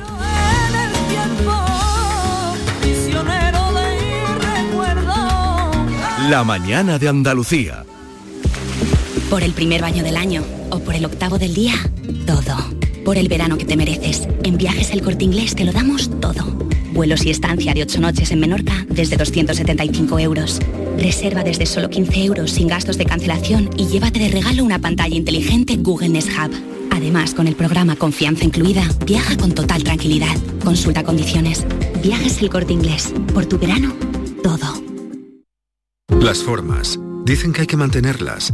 La 6.29 6.43
mañana 6.43 6.97
de 6.97 7.09
Andalucía. 7.09 7.83
Por 9.31 9.43
el 9.43 9.53
primer 9.53 9.79
baño 9.79 10.03
del 10.03 10.17
año 10.17 10.43
o 10.71 10.79
por 10.79 10.93
el 10.93 11.05
octavo 11.05 11.39
del 11.39 11.53
día, 11.53 11.75
todo. 12.27 12.57
Por 13.05 13.17
el 13.17 13.29
verano 13.29 13.57
que 13.57 13.63
te 13.63 13.77
mereces. 13.77 14.27
En 14.43 14.57
Viajes 14.57 14.91
El 14.91 15.01
Corte 15.01 15.23
Inglés 15.23 15.55
te 15.55 15.63
lo 15.63 15.71
damos 15.71 16.09
todo. 16.19 16.43
Vuelos 16.91 17.25
y 17.25 17.29
estancia 17.29 17.73
de 17.73 17.83
8 17.83 18.01
noches 18.01 18.29
en 18.31 18.41
Menorca 18.41 18.85
desde 18.89 19.15
275 19.15 20.19
euros. 20.19 20.59
Reserva 20.97 21.45
desde 21.45 21.65
solo 21.65 21.89
15 21.89 22.25
euros 22.25 22.51
sin 22.51 22.67
gastos 22.67 22.97
de 22.97 23.05
cancelación 23.05 23.69
y 23.77 23.85
llévate 23.85 24.19
de 24.19 24.27
regalo 24.27 24.65
una 24.65 24.79
pantalla 24.79 25.15
inteligente 25.15 25.77
Google 25.77 26.09
Nest 26.09 26.27
Hub. 26.31 26.51
Además, 26.91 27.33
con 27.33 27.47
el 27.47 27.55
programa 27.55 27.95
Confianza 27.95 28.43
Incluida, 28.43 28.83
viaja 29.05 29.37
con 29.37 29.53
total 29.53 29.85
tranquilidad. 29.85 30.35
Consulta 30.61 31.05
condiciones. 31.05 31.65
Viajes 32.03 32.41
El 32.41 32.49
Corte 32.49 32.73
Inglés. 32.73 33.13
Por 33.33 33.45
tu 33.45 33.57
verano, 33.57 33.95
todo. 34.43 34.83
Las 36.19 36.39
formas. 36.39 36.99
Dicen 37.23 37.53
que 37.53 37.61
hay 37.61 37.67
que 37.67 37.77
mantenerlas, 37.77 38.53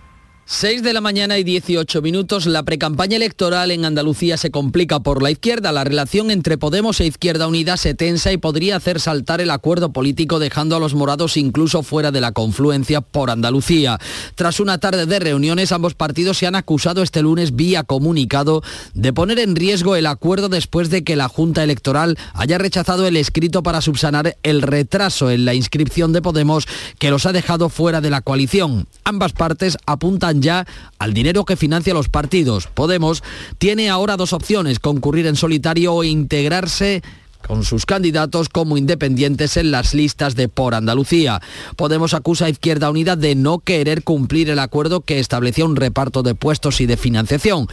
6 0.53 0.83
de 0.83 0.91
la 0.91 0.99
mañana 0.99 1.37
y 1.37 1.45
18 1.45 2.01
minutos, 2.01 2.45
la 2.45 2.63
precampaña 2.63 3.15
electoral 3.15 3.71
en 3.71 3.85
Andalucía 3.85 4.35
se 4.35 4.51
complica 4.51 4.99
por 4.99 5.23
la 5.23 5.31
izquierda. 5.31 5.71
La 5.71 5.85
relación 5.85 6.29
entre 6.29 6.57
Podemos 6.57 6.99
e 6.99 7.05
Izquierda 7.05 7.47
Unida 7.47 7.77
se 7.77 7.93
tensa 7.93 8.33
y 8.33 8.37
podría 8.37 8.75
hacer 8.75 8.99
saltar 8.99 9.39
el 9.39 9.49
acuerdo 9.49 9.93
político 9.93 10.39
dejando 10.39 10.75
a 10.75 10.79
los 10.81 10.93
morados 10.93 11.37
incluso 11.37 11.83
fuera 11.83 12.11
de 12.11 12.19
la 12.19 12.33
confluencia 12.33 12.99
por 12.99 13.29
Andalucía. 13.29 13.97
Tras 14.35 14.59
una 14.59 14.77
tarde 14.77 15.05
de 15.05 15.21
reuniones, 15.21 15.71
ambos 15.71 15.93
partidos 15.93 16.37
se 16.37 16.47
han 16.47 16.55
acusado 16.55 17.01
este 17.01 17.21
lunes 17.21 17.55
vía 17.55 17.83
comunicado 17.83 18.61
de 18.93 19.13
poner 19.13 19.39
en 19.39 19.55
riesgo 19.55 19.95
el 19.95 20.05
acuerdo 20.05 20.49
después 20.49 20.89
de 20.89 21.05
que 21.05 21.15
la 21.15 21.29
Junta 21.29 21.63
Electoral 21.63 22.17
haya 22.33 22.57
rechazado 22.57 23.07
el 23.07 23.15
escrito 23.15 23.63
para 23.63 23.79
subsanar 23.79 24.35
el 24.43 24.61
retraso 24.63 25.31
en 25.31 25.45
la 25.45 25.53
inscripción 25.53 26.11
de 26.11 26.21
Podemos 26.21 26.67
que 26.99 27.09
los 27.09 27.25
ha 27.25 27.31
dejado 27.31 27.69
fuera 27.69 28.01
de 28.01 28.09
la 28.09 28.19
coalición. 28.19 28.85
Ambas 29.05 29.31
partes 29.31 29.77
apuntan 29.85 30.40
ya 30.41 30.65
al 30.99 31.13
dinero 31.13 31.45
que 31.45 31.55
financia 31.55 31.93
los 31.93 32.09
partidos. 32.09 32.67
Podemos 32.67 33.23
tiene 33.57 33.89
ahora 33.89 34.17
dos 34.17 34.33
opciones, 34.33 34.79
concurrir 34.79 35.27
en 35.27 35.35
solitario 35.35 35.93
o 35.93 36.03
integrarse 36.03 37.01
con 37.47 37.63
sus 37.63 37.85
candidatos 37.85 38.49
como 38.49 38.77
independientes 38.77 39.57
en 39.57 39.71
las 39.71 39.93
listas 39.93 40.35
de 40.35 40.47
Por 40.47 40.75
Andalucía. 40.75 41.41
Podemos 41.75 42.13
acusa 42.13 42.45
a 42.45 42.49
Izquierda 42.49 42.89
Unida 42.89 43.15
de 43.15 43.35
no 43.35 43.59
querer 43.59 44.03
cumplir 44.03 44.49
el 44.49 44.59
acuerdo 44.59 45.01
que 45.01 45.19
establecía 45.19 45.65
un 45.65 45.75
reparto 45.75 46.23
de 46.23 46.35
puestos 46.35 46.81
y 46.81 46.85
de 46.85 46.97
financiación. 46.97 47.67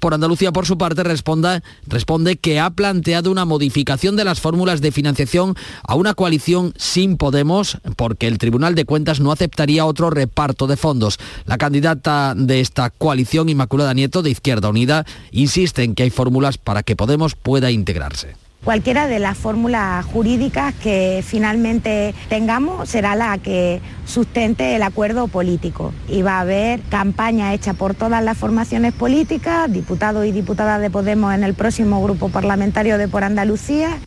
Por 0.00 0.14
Andalucía, 0.14 0.52
por 0.52 0.66
su 0.66 0.78
parte, 0.78 1.02
responde 1.02 2.36
que 2.36 2.60
ha 2.60 2.70
planteado 2.70 3.30
una 3.30 3.44
modificación 3.44 4.16
de 4.16 4.24
las 4.24 4.40
fórmulas 4.40 4.80
de 4.80 4.92
financiación 4.92 5.54
a 5.82 5.94
una 5.94 6.14
coalición 6.14 6.72
sin 6.76 7.16
Podemos 7.16 7.78
porque 7.96 8.28
el 8.28 8.38
Tribunal 8.38 8.74
de 8.74 8.84
Cuentas 8.84 9.20
no 9.20 9.32
aceptaría 9.32 9.86
otro 9.86 10.10
reparto 10.10 10.66
de 10.66 10.76
fondos. 10.76 11.18
La 11.46 11.58
candidata 11.58 12.34
de 12.36 12.60
esta 12.60 12.90
coalición, 12.90 13.48
Inmaculada 13.48 13.94
Nieto, 13.94 14.22
de 14.22 14.30
Izquierda 14.30 14.68
Unida, 14.68 15.04
insiste 15.32 15.82
en 15.82 15.94
que 15.94 16.04
hay 16.04 16.10
fórmulas 16.10 16.58
para 16.58 16.82
que 16.82 16.96
Podemos 16.96 17.34
pueda 17.34 17.70
integrarse. 17.70 18.47
Cualquiera 18.64 19.06
de 19.06 19.18
las 19.18 19.38
fórmulas 19.38 20.04
jurídicas 20.04 20.74
que 20.74 21.24
finalmente 21.26 22.14
tengamos 22.28 22.88
será 22.88 23.14
la 23.14 23.38
que 23.38 23.80
sustente 24.04 24.76
el 24.76 24.82
acuerdo 24.82 25.28
político. 25.28 25.94
Y 26.08 26.22
va 26.22 26.38
a 26.38 26.40
haber 26.40 26.80
campaña 26.90 27.54
hecha 27.54 27.74
por 27.74 27.94
todas 27.94 28.22
las 28.22 28.36
formaciones 28.36 28.92
políticas, 28.92 29.72
diputados 29.72 30.26
y 30.26 30.32
diputadas 30.32 30.80
de 30.80 30.90
Podemos 30.90 31.34
en 31.34 31.44
el 31.44 31.54
próximo 31.54 32.02
grupo 32.02 32.28
parlamentario 32.28 32.98
de 32.98 33.08
Por 33.08 33.24
Andalucía. 33.24 33.98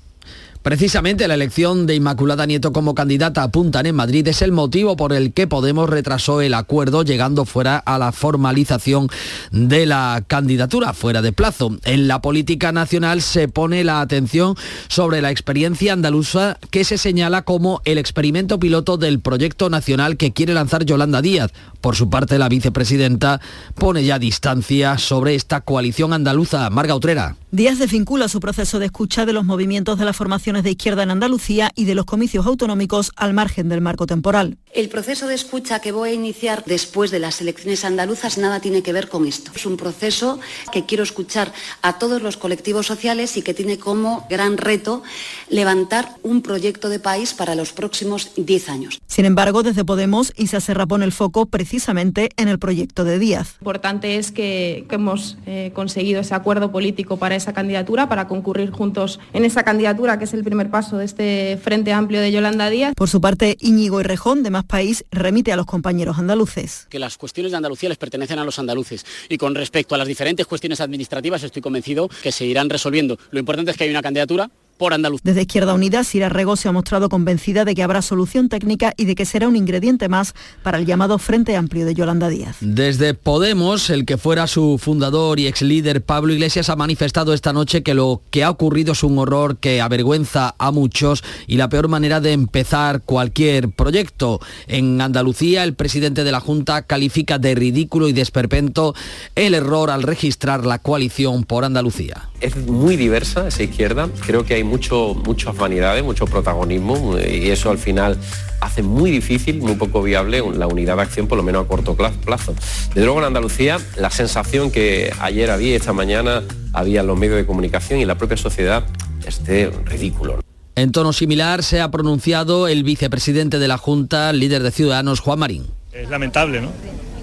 Precisamente 0.61 1.27
la 1.27 1.33
elección 1.33 1.87
de 1.87 1.95
Inmaculada 1.95 2.45
Nieto 2.45 2.71
como 2.71 2.93
candidata 2.93 3.41
a 3.41 3.47
Puntan 3.49 3.87
en 3.87 3.95
Madrid 3.95 4.27
es 4.27 4.43
el 4.43 4.51
motivo 4.51 4.95
por 4.95 5.11
el 5.11 5.33
que 5.33 5.47
Podemos 5.47 5.89
retrasó 5.89 6.39
el 6.39 6.53
acuerdo 6.53 7.01
llegando 7.01 7.45
fuera 7.45 7.77
a 7.77 7.97
la 7.97 8.11
formalización 8.11 9.09
de 9.51 9.87
la 9.87 10.23
candidatura 10.27 10.93
fuera 10.93 11.23
de 11.23 11.33
plazo. 11.33 11.77
En 11.83 12.07
la 12.07 12.21
política 12.21 12.71
nacional 12.71 13.23
se 13.23 13.47
pone 13.47 13.83
la 13.83 14.01
atención 14.01 14.55
sobre 14.87 15.23
la 15.23 15.31
experiencia 15.31 15.93
andaluza 15.93 16.59
que 16.69 16.83
se 16.83 16.99
señala 16.99 17.41
como 17.41 17.81
el 17.83 17.97
experimento 17.97 18.59
piloto 18.59 18.97
del 18.97 19.19
proyecto 19.19 19.67
nacional 19.71 20.15
que 20.15 20.31
quiere 20.31 20.53
lanzar 20.53 20.85
Yolanda 20.85 21.23
Díaz. 21.23 21.51
Por 21.81 21.95
su 21.95 22.11
parte, 22.11 22.37
la 22.37 22.49
vicepresidenta 22.49 23.41
pone 23.73 24.03
ya 24.03 24.19
distancia 24.19 24.99
sobre 24.99 25.33
esta 25.33 25.61
coalición 25.61 26.13
andaluza. 26.13 26.69
Marga 26.69 26.93
Utrera. 26.93 27.35
Díaz 27.53 27.79
desvincula 27.79 28.29
su 28.29 28.39
proceso 28.39 28.79
de 28.79 28.85
escucha 28.85 29.25
de 29.25 29.33
los 29.33 29.43
movimientos 29.43 29.99
de 29.99 30.05
las 30.05 30.15
formaciones 30.15 30.63
de 30.63 30.71
izquierda 30.71 31.03
en 31.03 31.11
Andalucía 31.11 31.69
y 31.75 31.83
de 31.83 31.95
los 31.95 32.05
comicios 32.05 32.45
autonómicos 32.45 33.11
al 33.17 33.33
margen 33.33 33.67
del 33.67 33.81
marco 33.81 34.05
temporal. 34.05 34.57
El 34.73 34.87
proceso 34.87 35.27
de 35.27 35.35
escucha 35.35 35.81
que 35.81 35.91
voy 35.91 36.11
a 36.11 36.13
iniciar 36.13 36.63
después 36.65 37.11
de 37.11 37.19
las 37.19 37.41
elecciones 37.41 37.83
andaluzas 37.83 38.37
nada 38.37 38.61
tiene 38.61 38.83
que 38.83 38.93
ver 38.93 39.09
con 39.09 39.25
esto. 39.25 39.51
Es 39.53 39.65
un 39.65 39.75
proceso 39.75 40.39
que 40.71 40.85
quiero 40.85 41.03
escuchar 41.03 41.51
a 41.81 41.99
todos 41.99 42.21
los 42.21 42.37
colectivos 42.37 42.87
sociales 42.87 43.35
y 43.35 43.41
que 43.41 43.53
tiene 43.53 43.77
como 43.77 44.25
gran 44.29 44.55
reto 44.55 45.03
levantar 45.49 46.15
un 46.23 46.41
proyecto 46.41 46.87
de 46.87 46.99
país 46.99 47.33
para 47.33 47.55
los 47.55 47.73
próximos 47.73 48.31
10 48.37 48.69
años. 48.69 49.01
Sin 49.07 49.25
embargo, 49.25 49.61
desde 49.61 49.83
Podemos, 49.83 50.31
Isa 50.37 50.61
Serra 50.61 50.85
pone 50.85 51.03
el 51.03 51.11
foco 51.11 51.47
precisamente 51.47 52.29
en 52.37 52.47
el 52.47 52.59
proyecto 52.59 53.03
de 53.03 53.19
Díaz. 53.19 53.55
Lo 53.59 53.63
importante 53.63 54.15
es 54.15 54.31
que, 54.31 54.85
que 54.87 54.95
hemos 54.95 55.37
eh, 55.45 55.71
conseguido 55.75 56.21
ese 56.21 56.33
acuerdo 56.33 56.71
político 56.71 57.17
para 57.17 57.40
esa 57.41 57.53
candidatura, 57.53 58.07
para 58.07 58.27
concurrir 58.27 58.71
juntos 58.71 59.19
en 59.33 59.45
esa 59.45 59.63
candidatura, 59.63 60.17
que 60.17 60.25
es 60.25 60.33
el 60.33 60.43
primer 60.43 60.69
paso 60.69 60.97
de 60.97 61.05
este 61.05 61.59
Frente 61.61 61.93
Amplio 61.93 62.21
de 62.21 62.31
Yolanda 62.31 62.69
Díaz. 62.69 62.93
Por 62.95 63.09
su 63.09 63.19
parte, 63.19 63.57
Íñigo 63.59 63.99
y 63.99 64.03
Rejón, 64.03 64.43
de 64.43 64.49
Más 64.49 64.63
País, 64.63 65.05
remite 65.11 65.51
a 65.51 65.55
los 65.55 65.65
compañeros 65.65 66.17
andaluces. 66.17 66.87
Que 66.89 66.99
las 66.99 67.17
cuestiones 67.17 67.51
de 67.51 67.57
Andalucía 67.57 67.89
les 67.89 67.97
pertenecen 67.97 68.39
a 68.39 68.45
los 68.45 68.59
andaluces 68.59 69.05
y 69.29 69.37
con 69.37 69.55
respecto 69.55 69.95
a 69.95 69.97
las 69.97 70.07
diferentes 70.07 70.45
cuestiones 70.45 70.81
administrativas 70.81 71.43
estoy 71.43 71.61
convencido 71.61 72.09
que 72.21 72.31
se 72.31 72.45
irán 72.45 72.69
resolviendo. 72.69 73.17
Lo 73.31 73.39
importante 73.39 73.71
es 73.71 73.77
que 73.77 73.85
hay 73.85 73.89
una 73.89 74.01
candidatura 74.01 74.49
por 74.81 74.95
Andalucía. 74.95 75.21
Desde 75.23 75.41
Izquierda 75.41 75.75
Unida, 75.75 76.03
Sira 76.03 76.27
Rego 76.27 76.55
se 76.55 76.67
ha 76.67 76.71
mostrado 76.71 77.07
convencida 77.07 77.65
de 77.65 77.75
que 77.75 77.83
habrá 77.83 78.01
solución 78.01 78.49
técnica 78.49 78.95
y 78.97 79.05
de 79.05 79.13
que 79.13 79.27
será 79.27 79.47
un 79.47 79.55
ingrediente 79.55 80.09
más 80.09 80.33
para 80.63 80.79
el 80.79 80.87
llamado 80.87 81.19
Frente 81.19 81.55
Amplio 81.55 81.85
de 81.85 81.93
Yolanda 81.93 82.29
Díaz. 82.29 82.57
Desde 82.61 83.13
Podemos, 83.13 83.91
el 83.91 84.07
que 84.07 84.17
fuera 84.17 84.47
su 84.47 84.79
fundador 84.79 85.39
y 85.39 85.45
ex 85.45 85.61
líder 85.61 86.01
Pablo 86.01 86.33
Iglesias 86.33 86.71
ha 86.71 86.75
manifestado 86.75 87.35
esta 87.35 87.53
noche 87.53 87.83
que 87.83 87.93
lo 87.93 88.23
que 88.31 88.43
ha 88.43 88.49
ocurrido 88.49 88.93
es 88.93 89.03
un 89.03 89.19
horror 89.19 89.57
que 89.57 89.81
avergüenza 89.81 90.55
a 90.57 90.71
muchos 90.71 91.23
y 91.45 91.57
la 91.57 91.69
peor 91.69 91.87
manera 91.87 92.19
de 92.19 92.33
empezar 92.33 93.03
cualquier 93.03 93.69
proyecto. 93.69 94.39
En 94.65 94.99
Andalucía, 94.99 95.63
el 95.63 95.75
presidente 95.75 96.23
de 96.23 96.31
la 96.31 96.39
Junta 96.39 96.87
califica 96.87 97.37
de 97.37 97.53
ridículo 97.53 98.07
y 98.07 98.13
de 98.13 98.21
esperpento 98.21 98.95
el 99.35 99.53
error 99.53 99.91
al 99.91 100.01
registrar 100.01 100.65
la 100.65 100.79
coalición 100.79 101.43
por 101.43 101.65
Andalucía. 101.65 102.30
Es 102.41 102.57
muy 102.57 102.97
diversa 102.97 103.47
esa 103.47 103.61
izquierda, 103.61 104.09
creo 104.25 104.43
que 104.43 104.55
hay 104.55 104.63
mucho, 104.63 105.13
muchas 105.13 105.55
vanidades, 105.55 106.03
mucho 106.03 106.25
protagonismo 106.25 107.15
y 107.19 107.49
eso 107.49 107.69
al 107.69 107.77
final 107.77 108.17
hace 108.61 108.81
muy 108.81 109.11
difícil, 109.11 109.59
muy 109.59 109.75
poco 109.75 110.01
viable 110.01 110.43
la 110.55 110.65
unidad 110.65 110.95
de 110.95 111.03
acción, 111.03 111.27
por 111.27 111.37
lo 111.37 111.43
menos 111.43 111.65
a 111.65 111.67
corto 111.67 111.95
plazo. 111.95 112.55
De 112.95 113.03
luego 113.03 113.19
en 113.19 113.25
Andalucía, 113.25 113.77
la 113.95 114.09
sensación 114.09 114.71
que 114.71 115.13
ayer 115.19 115.51
había, 115.51 115.75
esta 115.75 115.93
mañana 115.93 116.41
había 116.73 117.01
en 117.01 117.07
los 117.07 117.17
medios 117.17 117.37
de 117.37 117.45
comunicación 117.45 117.99
y 117.99 118.01
en 118.03 118.07
la 118.07 118.17
propia 118.17 118.37
sociedad 118.37 118.85
es 119.25 119.43
de 119.45 119.69
ridículo. 119.85 120.39
En 120.75 120.91
tono 120.91 121.13
similar 121.13 121.63
se 121.63 121.79
ha 121.79 121.91
pronunciado 121.91 122.67
el 122.67 122.83
vicepresidente 122.83 123.59
de 123.59 123.67
la 123.67 123.77
Junta, 123.77 124.33
líder 124.33 124.63
de 124.63 124.71
Ciudadanos, 124.71 125.19
Juan 125.19 125.37
Marín. 125.37 125.67
Es 125.91 126.09
lamentable, 126.09 126.61
¿no? 126.61 126.71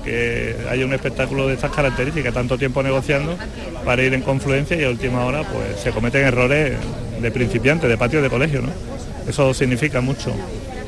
Que 0.09 0.57
haya 0.71 0.85
un 0.85 0.93
espectáculo 0.93 1.47
de 1.47 1.55
estas 1.55 1.71
características, 1.71 2.33
tanto 2.33 2.57
tiempo 2.57 2.83
negociando 2.83 3.37
para 3.85 4.03
ir 4.03 4.15
en 4.15 4.23
confluencia 4.23 4.77
y 4.77 4.85
a 4.85 4.91
última 4.91 5.25
hora 5.25 5.43
pues 5.43 5.81
se 5.81 5.91
cometen 5.91 6.25
errores 6.27 6.77
de 7.21 7.31
principiante, 7.31 7.89
de 7.89 7.99
patio 7.99 8.23
de 8.23 8.31
colegio, 8.31 8.63
¿no? 8.63 8.71
Eso 9.29 9.53
significa 9.53 10.01
mucho 10.01 10.33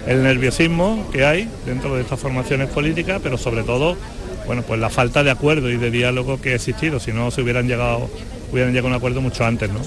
el 0.07 0.23
nerviosismo 0.23 1.09
que 1.13 1.25
hay 1.25 1.49
dentro 1.67 1.95
de 1.95 2.03
estas 2.03 2.19
formaciones 2.19 2.69
políticas, 2.69 3.21
pero 3.23 3.37
sobre 3.37 3.63
todo, 3.63 3.97
bueno, 4.47 4.63
pues 4.63 4.81
la 4.81 4.89
falta 4.89 5.23
de 5.23 5.31
acuerdo 5.31 5.71
y 5.71 5.77
de 5.77 5.91
diálogo 5.91 6.41
que 6.41 6.53
ha 6.53 6.55
existido, 6.55 6.99
si 7.01 7.13
no 7.13 7.31
se 7.31 7.43
hubieran 7.43 7.69
llegado, 7.69 8.09
hubieran 8.51 8.73
llegado 8.73 8.89
a 8.89 8.91
un 8.91 8.97
acuerdo 8.97 9.21
mucho 9.21 9.45
antes, 9.45 9.71
¿no? 9.71 9.81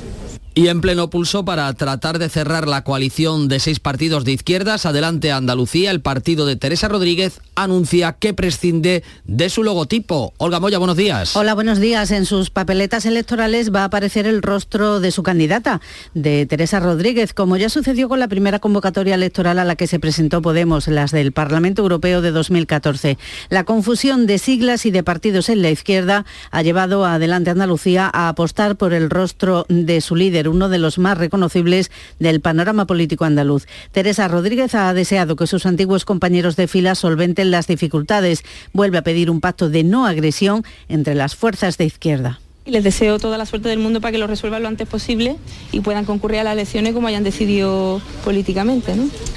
Y 0.56 0.68
en 0.68 0.82
pleno 0.82 1.10
pulso 1.10 1.44
para 1.46 1.74
tratar 1.74 2.20
de 2.20 2.30
cerrar 2.30 2.68
la 2.68 2.84
coalición 2.84 3.48
de 3.48 3.60
seis 3.60 3.80
partidos 3.80 4.24
de 4.24 4.34
izquierdas, 4.34 4.86
adelante 4.86 5.32
Andalucía, 5.32 5.90
el 5.90 6.00
partido 6.00 6.46
de 6.46 6.56
Teresa 6.56 6.88
Rodríguez 6.88 7.42
anuncia 7.56 8.14
que 8.14 8.36
prescinde 8.36 9.04
de 9.26 9.50
su 9.50 9.64
logotipo. 9.64 10.32
Olga 10.38 10.60
Moya, 10.60 10.78
buenos 10.78 10.96
días. 10.96 11.36
Hola, 11.36 11.56
buenos 11.56 11.80
días. 11.80 12.12
En 12.12 12.28
sus 12.28 12.52
papeletas 12.52 13.08
electorales 13.08 13.74
va 13.74 13.82
a 13.82 13.86
aparecer 13.86 14.28
el 14.28 14.44
rostro 14.44 15.00
de 15.00 15.10
su 15.10 15.24
candidata, 15.24 15.82
de 16.14 16.46
Teresa 16.46 16.80
Rodríguez, 16.80 17.34
como 17.34 17.58
ya 17.58 17.70
sucedió 17.70 18.08
con 18.08 18.20
la 18.20 18.28
primera 18.28 18.60
convocatoria 18.60 19.16
electoral 19.16 19.58
a 19.58 19.66
la 19.66 19.76
que 19.76 19.88
se 19.88 20.00
presentó 20.00 20.44
Podemos, 20.44 20.88
las 20.88 21.10
del 21.10 21.32
Parlamento 21.32 21.82
Europeo 21.82 22.22
de 22.22 22.30
2014. 22.30 23.18
La 23.50 23.64
confusión 23.64 24.28
de 24.28 24.38
siglas 24.38 24.86
y 24.86 24.92
de 24.92 25.02
partidos 25.02 25.50
en 25.50 25.64
la 25.64 25.72
izquierda 25.72 26.26
ha 26.52 26.62
llevado 26.62 27.06
a 27.06 27.16
adelante 27.16 27.50
Andalucía 27.50 28.08
a 28.14 28.30
apostar 28.30 28.76
por 28.76 28.94
el 28.94 29.10
rostro 29.10 29.66
de 29.68 30.00
su 30.02 30.16
líder 30.16 30.43
uno 30.48 30.70
de 30.70 30.80
los 30.80 30.98
más 30.98 31.18
reconocibles 31.18 31.92
del 32.20 32.42
panorama 32.42 32.86
político 32.86 33.26
andaluz. 33.26 33.68
Teresa 33.92 34.28
Rodríguez 34.28 34.76
ha 34.76 34.94
deseado 34.94 35.36
que 35.36 35.48
sus 35.48 35.66
antiguos 35.66 36.06
compañeros 36.06 36.56
de 36.56 36.68
fila 36.68 36.96
solventen 36.96 37.52
las 37.52 37.68
dificultades. 37.68 38.44
Vuelve 38.74 38.98
a 38.98 39.04
pedir 39.04 39.30
un 39.30 39.42
pacto 39.42 39.70
de 39.70 39.84
no 39.84 40.06
agresión 40.06 40.64
entre 40.90 41.16
las 41.16 41.36
fuerzas 41.36 41.78
de 41.78 41.86
izquierda. 41.86 42.40
Les 42.66 42.84
deseo 42.84 43.20
toda 43.20 43.38
la 43.38 43.46
suerte 43.46 43.68
del 43.68 43.80
mundo 43.80 44.00
para 44.00 44.14
que 44.14 44.18
lo 44.18 44.28
resuelvan 44.28 44.64
lo 44.64 44.70
antes 44.70 44.88
posible 44.88 45.36
y 45.74 45.82
puedan 45.82 46.06
concurrir 46.06 46.40
a 46.40 46.44
las 46.46 46.54
elecciones 46.54 46.94
como 46.94 47.08
hayan 47.08 47.24
decidido 47.24 48.02
políticamente. 48.24 48.96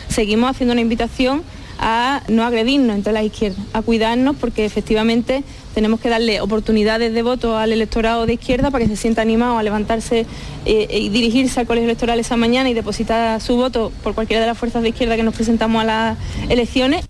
Seguimos 0.08 0.50
haciendo 0.50 0.72
una 0.72 0.80
invitación 0.80 1.42
a 1.78 2.22
no 2.28 2.44
agredirnos 2.44 2.96
entre 2.96 3.12
las 3.12 3.24
izquierdas, 3.24 3.60
a 3.72 3.82
cuidarnos 3.82 4.36
porque 4.36 4.64
efectivamente 4.64 5.44
tenemos 5.74 6.00
que 6.00 6.08
darle 6.08 6.40
oportunidades 6.40 7.12
de 7.12 7.22
voto 7.22 7.56
al 7.56 7.72
electorado 7.72 8.26
de 8.26 8.34
izquierda 8.34 8.70
para 8.70 8.84
que 8.84 8.90
se 8.90 8.96
sienta 8.96 9.22
animado 9.22 9.58
a 9.58 9.62
levantarse 9.62 10.26
eh, 10.64 10.88
y 10.90 11.08
dirigirse 11.10 11.60
al 11.60 11.66
colegio 11.66 11.88
electoral 11.88 12.18
esa 12.18 12.36
mañana 12.36 12.70
y 12.70 12.74
depositar 12.74 13.40
su 13.40 13.56
voto 13.56 13.92
por 14.02 14.14
cualquiera 14.14 14.40
de 14.40 14.46
las 14.46 14.58
fuerzas 14.58 14.82
de 14.82 14.90
izquierda 14.90 15.16
que 15.16 15.22
nos 15.22 15.34
presentamos 15.34 15.82
a 15.82 15.84
las 15.84 16.18
elecciones. 16.48 17.06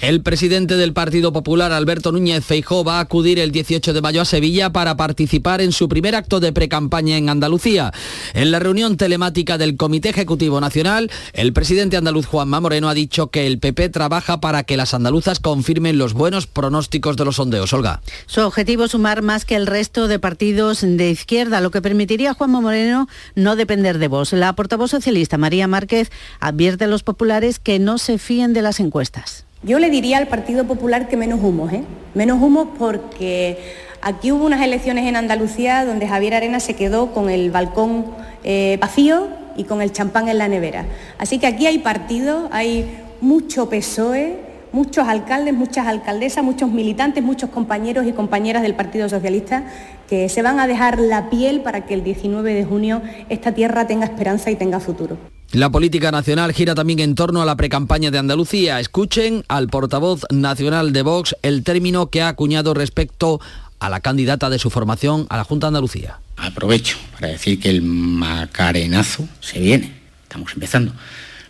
El 0.00 0.22
presidente 0.22 0.76
del 0.76 0.92
Partido 0.92 1.32
Popular, 1.32 1.72
Alberto 1.72 2.12
Núñez 2.12 2.44
Feijó, 2.44 2.84
va 2.84 2.98
a 2.98 3.00
acudir 3.00 3.38
el 3.38 3.52
18 3.52 3.92
de 3.92 4.00
mayo 4.00 4.22
a 4.22 4.24
Sevilla 4.24 4.70
para 4.70 4.96
participar 4.96 5.60
en 5.60 5.72
su 5.72 5.88
primer 5.88 6.14
acto 6.14 6.40
de 6.40 6.52
precampaña 6.52 7.16
en 7.16 7.28
Andalucía. 7.28 7.92
En 8.34 8.50
la 8.50 8.58
reunión 8.58 8.96
telemática 8.96 9.58
del 9.58 9.76
Comité 9.76 10.08
Ejecutivo 10.08 10.60
Nacional, 10.60 11.10
el 11.32 11.52
presidente 11.52 11.96
andaluz 11.96 12.26
Juanma 12.26 12.60
Moreno 12.60 12.88
ha 12.88 12.94
dicho 12.94 13.28
que 13.28 13.46
el 13.46 13.58
PP 13.58 13.90
trabaja 13.90 14.40
para 14.40 14.64
que 14.64 14.76
las 14.76 14.94
andaluzas 14.94 15.40
confirmen 15.40 15.98
los 15.98 16.14
buenos 16.14 16.46
pronósticos 16.46 17.16
de 17.16 17.24
los 17.24 17.36
sondeos. 17.36 17.72
Olga. 17.72 18.00
Su 18.26 18.40
objetivo 18.40 18.84
es 18.84 18.92
sumar 18.92 19.22
más 19.22 19.44
que 19.44 19.56
el 19.56 19.66
resto 19.66 20.08
de 20.08 20.18
partidos 20.18 20.80
de 20.80 21.10
izquierda, 21.10 21.60
lo 21.60 21.70
que 21.70 21.82
permitiría 21.82 22.32
a 22.32 22.34
Juanma 22.34 22.60
Moreno 22.60 23.08
no 23.34 23.56
depender 23.56 23.98
de 23.98 24.08
vos. 24.08 24.32
La 24.32 24.54
portavoz 24.54 24.90
socialista 24.90 25.38
María 25.38 25.68
Márquez 25.68 26.10
advierte 26.40 26.84
a 26.84 26.88
los 26.88 27.02
populares 27.02 27.58
que 27.58 27.78
no 27.78 27.98
se 27.98 28.18
fíen 28.18 28.52
de 28.52 28.62
las 28.62 28.80
encuestas. 28.80 29.44
Yo 29.62 29.78
le 29.78 29.90
diría 29.90 30.16
al 30.16 30.26
Partido 30.26 30.64
Popular 30.64 31.06
que 31.06 31.18
menos 31.18 31.40
humo, 31.42 31.68
¿eh? 31.68 31.82
Menos 32.14 32.40
humo 32.40 32.72
porque 32.78 33.58
aquí 34.00 34.32
hubo 34.32 34.46
unas 34.46 34.62
elecciones 34.62 35.06
en 35.06 35.16
Andalucía 35.16 35.84
donde 35.84 36.08
Javier 36.08 36.32
Arena 36.32 36.60
se 36.60 36.74
quedó 36.74 37.12
con 37.12 37.28
el 37.28 37.50
balcón 37.50 38.06
eh, 38.42 38.78
vacío 38.80 39.28
y 39.58 39.64
con 39.64 39.82
el 39.82 39.92
champán 39.92 40.30
en 40.30 40.38
la 40.38 40.48
nevera. 40.48 40.86
Así 41.18 41.38
que 41.38 41.46
aquí 41.46 41.66
hay 41.66 41.80
partidos, 41.80 42.48
hay 42.52 43.00
mucho 43.20 43.68
PSOE, 43.68 44.38
muchos 44.72 45.06
alcaldes, 45.06 45.52
muchas 45.52 45.86
alcaldesas, 45.86 46.42
muchos 46.42 46.70
militantes, 46.70 47.22
muchos 47.22 47.50
compañeros 47.50 48.06
y 48.06 48.12
compañeras 48.12 48.62
del 48.62 48.74
Partido 48.74 49.10
Socialista 49.10 49.64
que 50.08 50.30
se 50.30 50.40
van 50.40 50.58
a 50.58 50.66
dejar 50.66 50.98
la 50.98 51.28
piel 51.28 51.60
para 51.60 51.84
que 51.84 51.92
el 51.92 52.02
19 52.02 52.54
de 52.54 52.64
junio 52.64 53.02
esta 53.28 53.52
tierra 53.52 53.86
tenga 53.86 54.06
esperanza 54.06 54.50
y 54.50 54.56
tenga 54.56 54.80
futuro. 54.80 55.18
La 55.52 55.68
política 55.68 56.12
nacional 56.12 56.52
gira 56.52 56.76
también 56.76 57.00
en 57.00 57.16
torno 57.16 57.42
a 57.42 57.44
la 57.44 57.56
precampaña 57.56 58.12
de 58.12 58.18
Andalucía. 58.18 58.78
Escuchen 58.78 59.42
al 59.48 59.66
portavoz 59.66 60.24
nacional 60.30 60.92
de 60.92 61.02
Vox 61.02 61.34
el 61.42 61.64
término 61.64 62.08
que 62.08 62.22
ha 62.22 62.28
acuñado 62.28 62.72
respecto 62.72 63.40
a 63.80 63.90
la 63.90 63.98
candidata 63.98 64.48
de 64.48 64.60
su 64.60 64.70
formación 64.70 65.26
a 65.28 65.36
la 65.36 65.42
Junta 65.42 65.66
de 65.66 65.70
Andalucía. 65.70 66.20
Aprovecho 66.36 66.98
para 67.14 67.26
decir 67.26 67.58
que 67.58 67.68
el 67.68 67.82
macarenazo 67.82 69.28
se 69.40 69.58
viene, 69.58 69.92
estamos 70.22 70.52
empezando, 70.54 70.92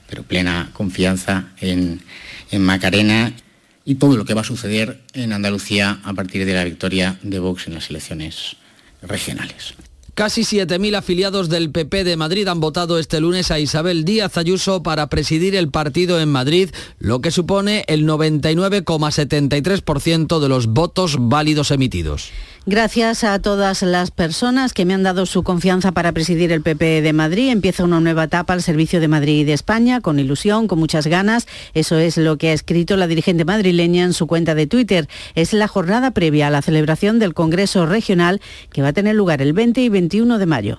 pero 0.08 0.22
plena 0.22 0.70
confianza 0.72 1.48
en, 1.60 2.00
en 2.50 2.62
Macarena 2.62 3.34
y 3.84 3.96
todo 3.96 4.16
lo 4.16 4.24
que 4.24 4.32
va 4.32 4.40
a 4.40 4.44
suceder 4.44 5.02
en 5.12 5.34
Andalucía 5.34 6.00
a 6.04 6.14
partir 6.14 6.46
de 6.46 6.54
la 6.54 6.64
victoria 6.64 7.18
de 7.22 7.38
Vox 7.38 7.66
en 7.66 7.74
las 7.74 7.90
elecciones 7.90 8.56
regionales. 9.02 9.74
Casi 10.20 10.42
7.000 10.42 10.98
afiliados 10.98 11.48
del 11.48 11.70
PP 11.70 12.04
de 12.04 12.18
Madrid 12.18 12.46
han 12.46 12.60
votado 12.60 12.98
este 12.98 13.20
lunes 13.20 13.50
a 13.50 13.58
Isabel 13.58 14.04
Díaz 14.04 14.36
Ayuso 14.36 14.82
para 14.82 15.08
presidir 15.08 15.56
el 15.56 15.70
partido 15.70 16.20
en 16.20 16.28
Madrid, 16.28 16.68
lo 16.98 17.22
que 17.22 17.30
supone 17.30 17.86
el 17.88 18.06
99,73% 18.06 20.38
de 20.38 20.48
los 20.50 20.66
votos 20.66 21.16
válidos 21.18 21.70
emitidos. 21.70 22.32
Gracias 22.66 23.24
a 23.24 23.38
todas 23.38 23.80
las 23.80 24.10
personas 24.10 24.74
que 24.74 24.84
me 24.84 24.92
han 24.92 25.02
dado 25.02 25.24
su 25.24 25.42
confianza 25.42 25.92
para 25.92 26.12
presidir 26.12 26.52
el 26.52 26.60
PP 26.60 27.00
de 27.00 27.12
Madrid. 27.14 27.48
Empieza 27.48 27.84
una 27.84 28.00
nueva 28.00 28.24
etapa 28.24 28.52
al 28.52 28.62
servicio 28.62 29.00
de 29.00 29.08
Madrid 29.08 29.40
y 29.40 29.44
de 29.44 29.54
España, 29.54 30.02
con 30.02 30.18
ilusión, 30.18 30.68
con 30.68 30.78
muchas 30.78 31.06
ganas. 31.06 31.48
Eso 31.72 31.96
es 31.96 32.18
lo 32.18 32.36
que 32.36 32.50
ha 32.50 32.52
escrito 32.52 32.98
la 32.98 33.06
dirigente 33.06 33.46
madrileña 33.46 34.04
en 34.04 34.12
su 34.12 34.26
cuenta 34.26 34.54
de 34.54 34.66
Twitter. 34.66 35.08
Es 35.34 35.54
la 35.54 35.68
jornada 35.68 36.10
previa 36.10 36.48
a 36.48 36.50
la 36.50 36.60
celebración 36.60 37.18
del 37.18 37.32
Congreso 37.32 37.86
Regional 37.86 38.42
que 38.70 38.82
va 38.82 38.88
a 38.88 38.92
tener 38.92 39.16
lugar 39.16 39.40
el 39.40 39.54
20 39.54 39.80
y 39.80 39.88
21 39.88 40.38
de 40.38 40.46
mayo. 40.46 40.78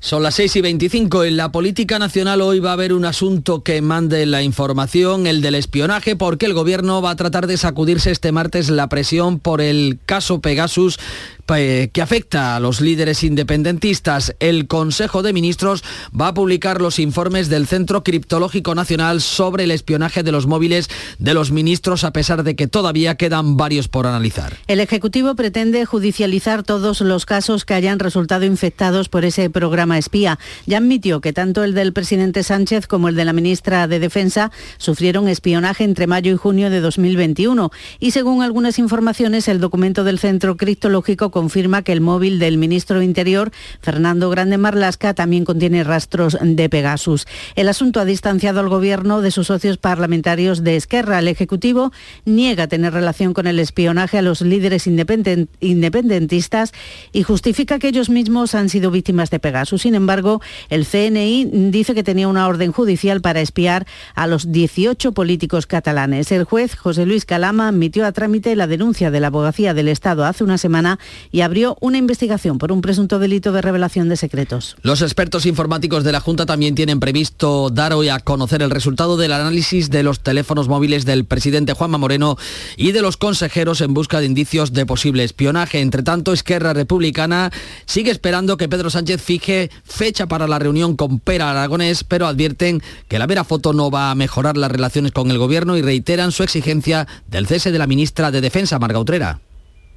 Son 0.00 0.22
las 0.22 0.36
6 0.36 0.56
y 0.56 0.60
25. 0.60 1.24
En 1.24 1.36
la 1.36 1.50
política 1.50 1.98
nacional 1.98 2.40
hoy 2.40 2.60
va 2.60 2.70
a 2.70 2.74
haber 2.74 2.92
un 2.92 3.04
asunto 3.04 3.64
que 3.64 3.82
mande 3.82 4.26
la 4.26 4.44
información, 4.44 5.26
el 5.26 5.42
del 5.42 5.56
espionaje, 5.56 6.14
porque 6.14 6.46
el 6.46 6.54
gobierno 6.54 7.02
va 7.02 7.10
a 7.10 7.16
tratar 7.16 7.48
de 7.48 7.56
sacudirse 7.56 8.12
este 8.12 8.30
martes 8.30 8.70
la 8.70 8.88
presión 8.88 9.40
por 9.40 9.60
el 9.60 9.98
caso 10.06 10.40
Pegasus 10.40 11.00
que 11.48 12.02
afecta 12.02 12.56
a 12.56 12.60
los 12.60 12.82
líderes 12.82 13.24
independentistas. 13.24 14.34
El 14.38 14.66
Consejo 14.66 15.22
de 15.22 15.32
Ministros 15.32 15.82
va 16.08 16.28
a 16.28 16.34
publicar 16.34 16.82
los 16.82 16.98
informes 16.98 17.48
del 17.48 17.66
Centro 17.66 18.04
Criptológico 18.04 18.74
Nacional 18.74 19.22
sobre 19.22 19.64
el 19.64 19.70
espionaje 19.70 20.22
de 20.22 20.30
los 20.30 20.46
móviles 20.46 20.90
de 21.18 21.32
los 21.32 21.50
ministros, 21.50 22.04
a 22.04 22.12
pesar 22.12 22.42
de 22.42 22.54
que 22.54 22.66
todavía 22.66 23.14
quedan 23.14 23.56
varios 23.56 23.88
por 23.88 24.06
analizar. 24.06 24.58
El 24.66 24.78
Ejecutivo 24.80 25.34
pretende 25.36 25.86
judicializar 25.86 26.64
todos 26.64 27.00
los 27.00 27.24
casos 27.24 27.64
que 27.64 27.72
hayan 27.72 27.98
resultado 27.98 28.44
infectados 28.44 29.08
por 29.08 29.24
ese 29.24 29.48
programa 29.48 29.96
espía. 29.96 30.38
Ya 30.66 30.76
admitió 30.78 31.22
que 31.22 31.32
tanto 31.32 31.64
el 31.64 31.72
del 31.72 31.94
presidente 31.94 32.42
Sánchez 32.42 32.86
como 32.86 33.08
el 33.08 33.14
de 33.14 33.24
la 33.24 33.32
ministra 33.32 33.88
de 33.88 33.98
Defensa 33.98 34.52
sufrieron 34.76 35.28
espionaje 35.28 35.84
entre 35.84 36.06
mayo 36.06 36.30
y 36.30 36.36
junio 36.36 36.68
de 36.68 36.80
2021. 36.80 37.70
Y 38.00 38.10
según 38.10 38.42
algunas 38.42 38.78
informaciones, 38.78 39.48
el 39.48 39.60
documento 39.60 40.04
del 40.04 40.18
Centro 40.18 40.58
Criptológico 40.58 41.30
confirma 41.38 41.82
que 41.82 41.92
el 41.92 42.00
móvil 42.00 42.40
del 42.40 42.58
ministro 42.58 42.98
de 42.98 43.04
Interior, 43.04 43.52
Fernando 43.80 44.28
Grande 44.28 44.58
Marlasca, 44.58 45.14
también 45.14 45.44
contiene 45.44 45.84
rastros 45.84 46.36
de 46.42 46.68
Pegasus. 46.68 47.28
El 47.54 47.68
asunto 47.68 48.00
ha 48.00 48.04
distanciado 48.04 48.58
al 48.58 48.68
Gobierno 48.68 49.20
de 49.20 49.30
sus 49.30 49.46
socios 49.46 49.76
parlamentarios 49.76 50.64
de 50.64 50.74
Esquerra. 50.74 51.20
El 51.20 51.28
Ejecutivo 51.28 51.92
niega 52.24 52.66
tener 52.66 52.92
relación 52.92 53.34
con 53.34 53.46
el 53.46 53.60
espionaje 53.60 54.18
a 54.18 54.22
los 54.22 54.40
líderes 54.40 54.88
independent 54.88 55.48
independentistas 55.60 56.72
y 57.12 57.22
justifica 57.22 57.78
que 57.78 57.86
ellos 57.86 58.10
mismos 58.10 58.56
han 58.56 58.68
sido 58.68 58.90
víctimas 58.90 59.30
de 59.30 59.38
Pegasus. 59.38 59.82
Sin 59.82 59.94
embargo, 59.94 60.42
el 60.70 60.86
CNI 60.86 61.70
dice 61.70 61.94
que 61.94 62.02
tenía 62.02 62.26
una 62.26 62.48
orden 62.48 62.72
judicial 62.72 63.20
para 63.20 63.40
espiar 63.40 63.86
a 64.16 64.26
los 64.26 64.50
18 64.50 65.12
políticos 65.12 65.68
catalanes. 65.68 66.32
El 66.32 66.42
juez 66.42 66.74
José 66.74 67.06
Luis 67.06 67.24
Calama 67.24 67.68
admitió 67.68 68.06
a 68.06 68.10
trámite 68.10 68.56
la 68.56 68.66
denuncia 68.66 69.12
de 69.12 69.20
la 69.20 69.28
Abogacía 69.28 69.72
del 69.72 69.86
Estado 69.86 70.24
hace 70.24 70.42
una 70.42 70.58
semana 70.58 70.98
y 71.30 71.42
abrió 71.42 71.76
una 71.80 71.98
investigación 71.98 72.58
por 72.58 72.72
un 72.72 72.80
presunto 72.80 73.18
delito 73.18 73.52
de 73.52 73.62
revelación 73.62 74.08
de 74.08 74.16
secretos. 74.16 74.76
Los 74.82 75.02
expertos 75.02 75.46
informáticos 75.46 76.04
de 76.04 76.12
la 76.12 76.20
Junta 76.20 76.46
también 76.46 76.74
tienen 76.74 77.00
previsto 77.00 77.70
dar 77.70 77.92
hoy 77.92 78.08
a 78.08 78.18
conocer 78.20 78.62
el 78.62 78.70
resultado 78.70 79.16
del 79.16 79.32
análisis 79.32 79.90
de 79.90 80.02
los 80.02 80.20
teléfonos 80.20 80.68
móviles 80.68 81.04
del 81.04 81.24
presidente 81.24 81.72
Juanma 81.72 81.98
Moreno 81.98 82.36
y 82.76 82.92
de 82.92 83.02
los 83.02 83.16
consejeros 83.16 83.80
en 83.80 83.94
busca 83.94 84.20
de 84.20 84.26
indicios 84.26 84.72
de 84.72 84.86
posible 84.86 85.24
espionaje. 85.24 85.80
Entre 85.80 86.02
tanto, 86.02 86.32
Esquerra 86.32 86.72
Republicana 86.72 87.50
sigue 87.86 88.10
esperando 88.10 88.56
que 88.56 88.68
Pedro 88.68 88.90
Sánchez 88.90 89.22
fije 89.22 89.70
fecha 89.84 90.26
para 90.26 90.48
la 90.48 90.58
reunión 90.58 90.96
con 90.96 91.20
Pera 91.20 91.50
Aragonés, 91.50 92.04
pero 92.04 92.26
advierten 92.26 92.82
que 93.08 93.18
la 93.18 93.26
vera 93.26 93.44
foto 93.44 93.72
no 93.72 93.90
va 93.90 94.10
a 94.10 94.14
mejorar 94.14 94.56
las 94.56 94.70
relaciones 94.70 95.12
con 95.12 95.30
el 95.30 95.38
gobierno 95.38 95.76
y 95.76 95.82
reiteran 95.82 96.32
su 96.32 96.42
exigencia 96.42 97.06
del 97.28 97.46
cese 97.46 97.72
de 97.72 97.78
la 97.78 97.86
ministra 97.86 98.30
de 98.30 98.40
Defensa, 98.40 98.78
Marga 98.78 98.98
Utrera. 98.98 99.40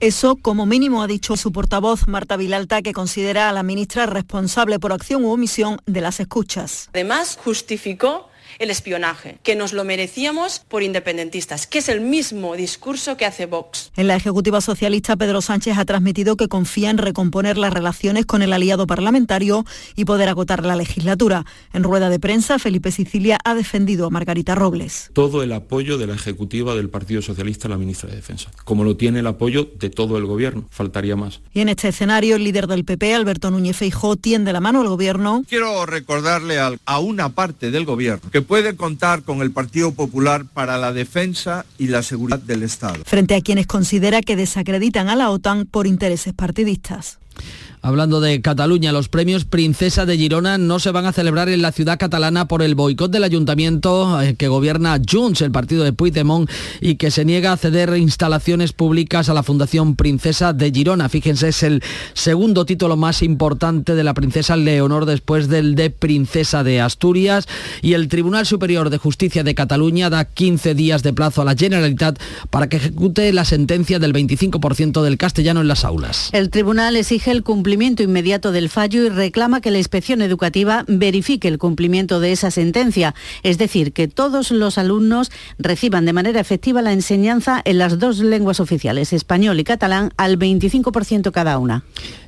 Eso, 0.02 0.36
como 0.36 0.66
mínimo, 0.66 1.04
ha 1.04 1.08
dicho 1.08 1.38
su 1.38 1.52
portavoz 1.52 2.08
Marta 2.08 2.36
Vilalta, 2.36 2.82
que 2.82 2.92
considera 2.92 3.50
a 3.50 3.54
la 3.54 3.62
ministra 3.62 4.08
responsable 4.08 4.80
por 4.80 4.94
acción 4.94 5.24
u 5.24 5.32
omisión 5.32 5.80
de 5.86 6.02
las 6.02 6.20
escuchas. 6.20 6.90
Además, 6.92 7.38
justificó 7.44 8.31
el 8.62 8.70
espionaje, 8.70 9.40
que 9.42 9.56
nos 9.56 9.74
lo 9.74 9.84
merecíamos 9.84 10.60
por 10.68 10.84
independentistas, 10.84 11.66
que 11.66 11.80
es 11.80 11.90
el 11.90 12.00
mismo 12.00 12.56
discurso 12.56 13.18
que 13.18 13.26
hace 13.26 13.48
Vox. 13.48 13.92
En 13.98 14.06
la 14.06 14.16
Ejecutiva 14.16 14.62
Socialista, 14.62 15.16
Pedro 15.16 15.42
Sánchez 15.42 15.80
ha 15.80 15.86
transmitido 15.86 16.38
que 16.38 16.48
confía 16.48 16.92
en 16.92 17.00
recomponer 17.00 17.58
las 17.58 17.74
relaciones 17.74 18.28
con 18.28 18.44
el 18.44 18.54
aliado 18.54 18.86
parlamentario 18.86 19.66
y 19.96 20.06
poder 20.06 20.30
agotar 20.30 20.64
la 20.64 20.76
legislatura. 20.76 21.44
En 21.74 21.82
rueda 21.82 22.10
de 22.12 22.20
prensa, 22.20 22.60
Felipe 22.60 22.92
Sicilia 22.92 23.40
ha 23.44 23.56
defendido 23.56 24.06
a 24.06 24.10
Margarita 24.12 24.54
Robles. 24.54 25.10
Todo 25.14 25.42
el 25.42 25.54
apoyo 25.54 25.98
de 25.98 26.06
la 26.06 26.14
Ejecutiva 26.14 26.76
del 26.76 26.90
Partido 26.90 27.24
Socialista 27.24 27.68
a 27.68 27.72
la 27.72 27.78
ministra 27.78 28.12
de 28.12 28.18
Defensa, 28.18 28.52
como 28.64 28.84
lo 28.84 28.96
tiene 28.96 29.20
el 29.20 29.28
apoyo 29.28 29.68
de 29.80 29.90
todo 29.90 30.20
el 30.20 30.28
Gobierno, 30.28 30.66
faltaría 30.70 31.16
más. 31.16 31.42
Y 31.52 31.62
en 31.62 31.70
este 31.70 31.88
escenario, 31.88 32.36
el 32.36 32.44
líder 32.44 32.68
del 32.68 32.86
PP, 32.86 33.16
Alberto 33.16 33.50
Núñez 33.50 33.78
Feijó, 33.78 34.18
tiende 34.18 34.54
la 34.54 34.60
mano 34.60 34.82
al 34.82 34.88
Gobierno. 34.88 35.44
Quiero 35.50 35.88
recordarle 35.88 36.60
a, 36.60 36.74
a 36.86 37.00
una 37.00 37.30
parte 37.30 37.72
del 37.72 37.86
Gobierno 37.86 38.30
que 38.32 38.44
puede 38.52 38.76
contar 38.76 39.24
con 39.24 39.42
el 39.42 39.52
Partido 39.52 39.94
Popular 39.94 40.44
para 40.44 40.78
la 40.78 40.92
defensa 40.92 41.66
y 41.78 41.88
la 41.88 42.04
seguridad 42.04 42.38
del 42.38 42.64
Estado. 42.64 43.02
Frente 43.06 43.34
a 43.34 43.40
quienes 43.40 43.66
considera 43.66 44.22
que 44.22 44.36
desacreditan 44.36 45.08
a 45.08 45.16
la 45.16 45.30
OTAN 45.30 45.66
por 45.66 45.88
intereses 45.88 46.34
partidistas. 46.34 47.18
Hablando 47.84 48.22
de 48.22 48.42
Cataluña, 48.42 48.92
los 48.92 49.10
premios 49.10 49.46
Princesa 49.46 50.06
de 50.06 50.16
Girona 50.16 50.60
no 50.60 50.78
se 50.78 50.92
van 50.92 51.08
a 51.08 51.14
celebrar 51.14 51.50
en 51.50 51.64
la 51.64 51.72
ciudad 51.72 51.98
catalana 51.98 52.48
por 52.48 52.62
el 52.62 52.76
boicot 52.76 53.10
del 53.10 53.24
ayuntamiento 53.24 54.22
eh, 54.22 54.36
que 54.36 54.48
gobierna 54.48 55.02
Junts, 55.10 55.42
el 55.42 55.50
partido 55.50 55.84
de 55.84 55.92
Puigdemont, 55.92 56.48
y 56.80 56.98
que 56.98 57.10
se 57.10 57.26
niega 57.26 57.54
a 57.54 57.58
ceder 57.58 57.98
instalaciones 57.98 58.72
públicas 58.72 59.30
a 59.30 59.34
la 59.34 59.42
Fundación 59.42 59.96
Princesa 59.96 60.54
de 60.54 60.70
Girona. 60.70 61.10
Fíjense, 61.10 61.48
es 61.48 61.64
el 61.64 61.82
segundo 62.14 62.66
título 62.66 62.98
más 62.98 63.24
importante 63.24 63.96
de 63.96 64.04
la 64.04 64.14
princesa 64.14 64.56
Leonor 64.56 65.06
después 65.06 65.48
del 65.48 65.74
de 65.74 65.90
Princesa 65.90 66.64
de 66.64 66.82
Asturias. 66.82 67.48
Y 67.82 67.94
el 67.94 68.10
Tribunal 68.10 68.46
Superior 68.46 68.92
de 68.92 69.00
Justicia 69.00 69.44
de 69.44 69.56
Cataluña 69.56 70.12
da 70.12 70.26
15 70.26 70.76
días 70.76 71.02
de 71.02 71.14
plazo 71.14 71.42
a 71.42 71.46
la 71.46 71.56
Generalitat 71.56 72.20
para 72.52 72.70
que 72.70 72.78
ejecute 72.78 73.34
la 73.34 73.44
sentencia 73.44 73.98
del 73.98 74.14
25% 74.14 75.02
del 75.02 75.18
castellano 75.18 75.62
en 75.62 75.68
las 75.68 75.84
aulas. 75.84 76.30
El 76.32 76.52
tribunal 76.52 76.96
exige 76.96 77.32
el 77.32 77.42
cumplimiento 77.42 77.71
inmediato 78.04 78.52
del 78.52 78.70
fallo 78.70 79.04
y 79.04 79.10
reclama 79.10 79.62
que 79.62 79.72
la 79.72 79.78
inspección 79.78 80.22
educativa 80.22 80.84
verifique 80.88 81.48
el 81.48 81.58
cumplimiento 81.58 82.20
de 82.20 82.32
esa 82.32 82.52
sentencia, 82.52 83.16
es 83.44 83.58
decir, 83.58 83.94
que 83.94 84.08
todos 84.08 84.52
los 84.52 84.78
alumnos 84.78 85.32
reciban 85.58 86.06
de 86.06 86.14
manera 86.14 86.40
efectiva 86.40 86.82
la 86.82 86.94
enseñanza 86.94 87.62
en 87.64 87.78
las 87.78 88.00
dos 88.00 88.20
lenguas 88.20 88.60
oficiales, 88.60 89.14
español 89.14 89.60
y 89.60 89.64
catalán, 89.64 90.12
al 90.18 90.38
25% 90.38 91.32
cada 91.32 91.58
una. 91.58 91.84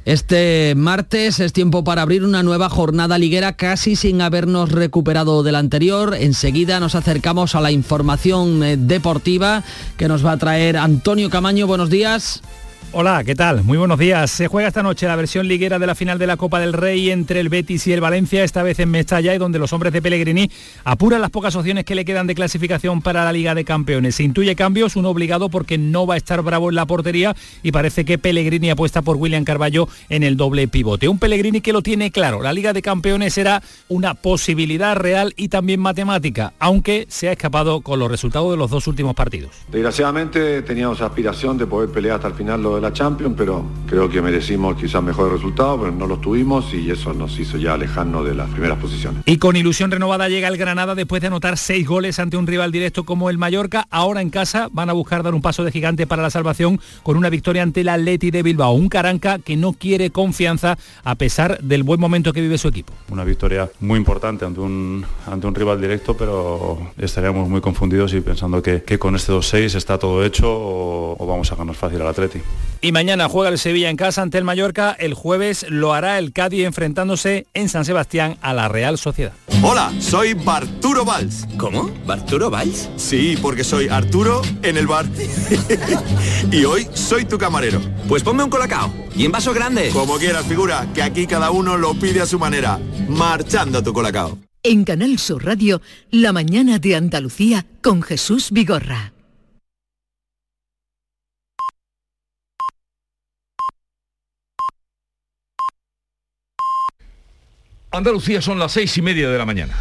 Este 0.05 0.73
martes 0.75 1.39
es 1.39 1.53
tiempo 1.53 1.85
para 1.85 2.01
abrir 2.01 2.25
una 2.25 2.43
nueva 2.43 2.69
jornada 2.69 3.17
liguera 3.17 3.55
casi 3.55 3.95
sin 3.95 4.21
habernos 4.21 4.71
recuperado 4.71 5.43
de 5.43 5.53
la 5.53 5.59
anterior. 5.59 6.15
Enseguida 6.19 6.81
nos 6.81 6.95
acercamos 6.95 7.55
a 7.55 7.61
la 7.61 7.71
información 7.71 8.63
eh, 8.63 8.75
deportiva 8.77 9.63
que 9.97 10.09
nos 10.09 10.25
va 10.25 10.33
a 10.33 10.37
traer 10.37 10.75
Antonio 10.75 11.29
Camaño. 11.29 11.67
Buenos 11.67 11.89
días. 11.89 12.41
Hola, 12.91 13.23
¿qué 13.23 13.35
tal? 13.35 13.63
Muy 13.63 13.77
buenos 13.77 13.97
días. 13.97 14.29
Se 14.29 14.47
juega 14.47 14.67
esta 14.67 14.83
noche 14.83 15.07
la 15.07 15.15
versión 15.15 15.47
liguera 15.47 15.79
de 15.79 15.87
la 15.87 15.95
final 15.95 16.19
de 16.19 16.27
la 16.27 16.37
Copa 16.37 16.59
del 16.59 16.73
Rey 16.73 17.09
entre 17.09 17.39
el 17.39 17.49
Betis 17.49 17.87
y 17.87 17.93
el 17.93 18.01
Valencia, 18.01 18.43
esta 18.43 18.63
vez 18.63 18.79
en 18.79 18.91
Mestalla, 18.91 19.33
y 19.33 19.37
donde 19.37 19.59
los 19.59 19.73
hombres 19.73 19.93
de 19.93 20.01
Pellegrini 20.01 20.49
apuran 20.83 21.21
las 21.21 21.29
pocas 21.29 21.55
opciones 21.55 21.85
que 21.85 21.95
le 21.95 22.05
quedan 22.05 22.27
de 22.27 22.35
clasificación 22.35 23.01
para 23.01 23.23
la 23.23 23.33
Liga 23.33 23.55
de 23.55 23.65
Campeones. 23.65 24.15
Se 24.15 24.23
intuye 24.23 24.55
cambios, 24.55 24.95
uno 24.95 25.09
obligado 25.09 25.49
porque 25.49 25.77
no 25.77 26.05
va 26.07 26.15
a 26.15 26.17
estar 26.17 26.41
bravo 26.41 26.69
en 26.69 26.75
la 26.75 26.85
portería 26.85 27.35
y 27.61 27.71
parece 27.71 28.05
que 28.05 28.17
Pellegrini 28.17 28.69
apuesta 28.69 29.01
por 29.01 29.17
William 29.17 29.43
Carballo 29.43 29.87
en 30.09 30.23
el 30.23 30.37
doble 30.37 30.67
pivote. 30.67 31.07
Un 31.07 31.19
Pellegrini 31.19 31.61
que 31.61 31.73
lo 31.73 31.81
tiene 31.81 32.11
claro, 32.11 32.41
la 32.41 32.53
Liga 32.53 32.73
de 32.73 32.81
Campeones 32.81 33.37
era 33.37 33.61
una 33.87 34.13
posibilidad 34.13 34.95
real 34.95 35.33
y 35.37 35.49
también 35.49 35.79
matemática, 35.79 36.53
aunque 36.59 37.05
se 37.09 37.29
ha 37.29 37.31
escapado 37.31 37.81
con 37.81 37.99
los 37.99 38.09
resultados 38.09 38.51
de 38.51 38.57
los 38.57 38.69
dos 38.69 38.87
últimos 38.87 39.15
partidos. 39.15 39.51
Desgraciadamente 39.71 40.61
teníamos 40.61 41.01
aspiración 41.01 41.57
de 41.57 41.67
poder 41.67 41.89
pelear 41.89 42.15
hasta 42.15 42.27
el 42.27 42.33
final 42.33 42.61
de 42.75 42.81
la 42.81 42.93
Champions, 42.93 43.35
pero 43.37 43.65
creo 43.87 44.09
que 44.09 44.21
merecimos 44.21 44.75
quizás 44.75 45.03
mejores 45.03 45.33
resultados, 45.33 45.79
pero 45.79 45.91
no 45.91 46.07
los 46.07 46.21
tuvimos 46.21 46.73
y 46.73 46.89
eso 46.89 47.13
nos 47.13 47.37
hizo 47.39 47.57
ya 47.57 47.73
alejarnos 47.73 48.25
de 48.25 48.35
las 48.35 48.49
primeras 48.49 48.77
posiciones. 48.79 49.23
Y 49.25 49.37
con 49.37 49.55
ilusión 49.55 49.91
renovada 49.91 50.29
llega 50.29 50.47
el 50.47 50.57
Granada 50.57 50.95
después 50.95 51.21
de 51.21 51.27
anotar 51.27 51.57
seis 51.57 51.87
goles 51.87 52.19
ante 52.19 52.37
un 52.37 52.47
rival 52.47 52.71
directo 52.71 53.03
como 53.03 53.29
el 53.29 53.37
Mallorca. 53.37 53.87
Ahora 53.89 54.21
en 54.21 54.29
casa 54.29 54.69
van 54.71 54.89
a 54.89 54.93
buscar 54.93 55.23
dar 55.23 55.33
un 55.33 55.41
paso 55.41 55.63
de 55.63 55.71
gigante 55.71 56.07
para 56.07 56.21
la 56.21 56.29
salvación 56.29 56.79
con 57.03 57.17
una 57.17 57.29
victoria 57.29 57.63
ante 57.63 57.81
el 57.81 57.89
Atleti 57.89 58.31
de 58.31 58.43
Bilbao. 58.43 58.73
Un 58.73 58.89
Caranca 58.89 59.39
que 59.39 59.55
no 59.55 59.73
quiere 59.73 60.09
confianza 60.09 60.77
a 61.03 61.15
pesar 61.15 61.59
del 61.61 61.83
buen 61.83 61.99
momento 61.99 62.33
que 62.33 62.41
vive 62.41 62.57
su 62.57 62.67
equipo. 62.67 62.93
Una 63.09 63.23
victoria 63.23 63.69
muy 63.79 63.97
importante 63.97 64.45
ante 64.45 64.59
un, 64.59 65.05
ante 65.27 65.47
un 65.47 65.55
rival 65.55 65.79
directo, 65.79 66.15
pero 66.15 66.91
estaríamos 66.97 67.49
muy 67.49 67.61
confundidos 67.61 68.13
y 68.13 68.21
pensando 68.21 68.61
que, 68.61 68.83
que 68.83 68.99
con 68.99 69.15
este 69.15 69.33
2-6 69.33 69.75
está 69.75 69.97
todo 69.97 70.23
hecho 70.23 70.49
o, 70.51 71.15
o 71.17 71.27
vamos 71.27 71.51
a 71.51 71.55
ganar 71.55 71.75
fácil 71.75 72.01
al 72.01 72.07
Atleti. 72.07 72.39
Y 72.81 72.91
mañana 72.91 73.29
juega 73.29 73.49
el 73.49 73.59
Sevilla 73.59 73.89
en 73.89 73.95
casa 73.95 74.21
ante 74.21 74.37
el 74.37 74.43
Mallorca. 74.43 74.91
El 74.91 75.13
jueves 75.13 75.65
lo 75.69 75.93
hará 75.93 76.19
el 76.19 76.33
Cádiz 76.33 76.65
enfrentándose 76.65 77.47
en 77.53 77.69
San 77.69 77.85
Sebastián 77.85 78.37
a 78.41 78.53
la 78.53 78.67
Real 78.67 78.97
Sociedad. 78.97 79.31
Hola, 79.61 79.93
soy 79.99 80.33
Barturo 80.33 81.05
Valls. 81.05 81.47
¿Cómo? 81.57 81.89
¿Barturo 82.05 82.49
Valls? 82.49 82.89
Sí, 82.97 83.37
porque 83.41 83.63
soy 83.63 83.87
Arturo 83.87 84.41
en 84.63 84.75
el 84.75 84.87
bar. 84.87 85.05
y 86.51 86.65
hoy 86.65 86.85
soy 86.93 87.23
tu 87.23 87.37
camarero. 87.37 87.79
Pues 88.09 88.21
ponme 88.21 88.43
un 88.43 88.49
colacao. 88.49 88.93
Y 89.15 89.23
en 89.23 89.31
vaso 89.31 89.53
grande. 89.53 89.89
Como 89.91 90.17
quieras, 90.17 90.45
figura, 90.45 90.85
que 90.93 91.03
aquí 91.03 91.25
cada 91.25 91.51
uno 91.51 91.77
lo 91.77 91.93
pide 91.93 92.19
a 92.19 92.25
su 92.25 92.37
manera. 92.37 92.79
Marchando 93.07 93.81
tu 93.81 93.93
colacao. 93.93 94.37
En 94.61 94.83
Canal 94.83 95.19
Sur 95.19 95.45
Radio, 95.45 95.81
La 96.11 96.33
mañana 96.33 96.79
de 96.79 96.97
Andalucía 96.97 97.65
con 97.81 98.01
Jesús 98.01 98.51
Vigorra. 98.51 99.12
Andalucía 107.93 108.41
son 108.41 108.57
las 108.57 108.71
seis 108.71 108.97
y 108.97 109.03
media 109.03 109.29
de 109.29 109.37
la 109.37 109.45
mañana. 109.45 109.77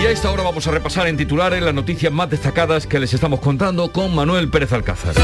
Y 0.00 0.06
a 0.06 0.10
esta 0.10 0.30
hora 0.30 0.44
vamos 0.44 0.68
a 0.68 0.70
repasar 0.70 1.08
en 1.08 1.16
titulares 1.16 1.60
las 1.62 1.74
noticias 1.74 2.12
más 2.12 2.30
destacadas 2.30 2.86
que 2.86 3.00
les 3.00 3.12
estamos 3.12 3.40
contando 3.40 3.90
con 3.90 4.14
Manuel 4.14 4.48
Pérez 4.48 4.72
Alcázar. 4.72 5.16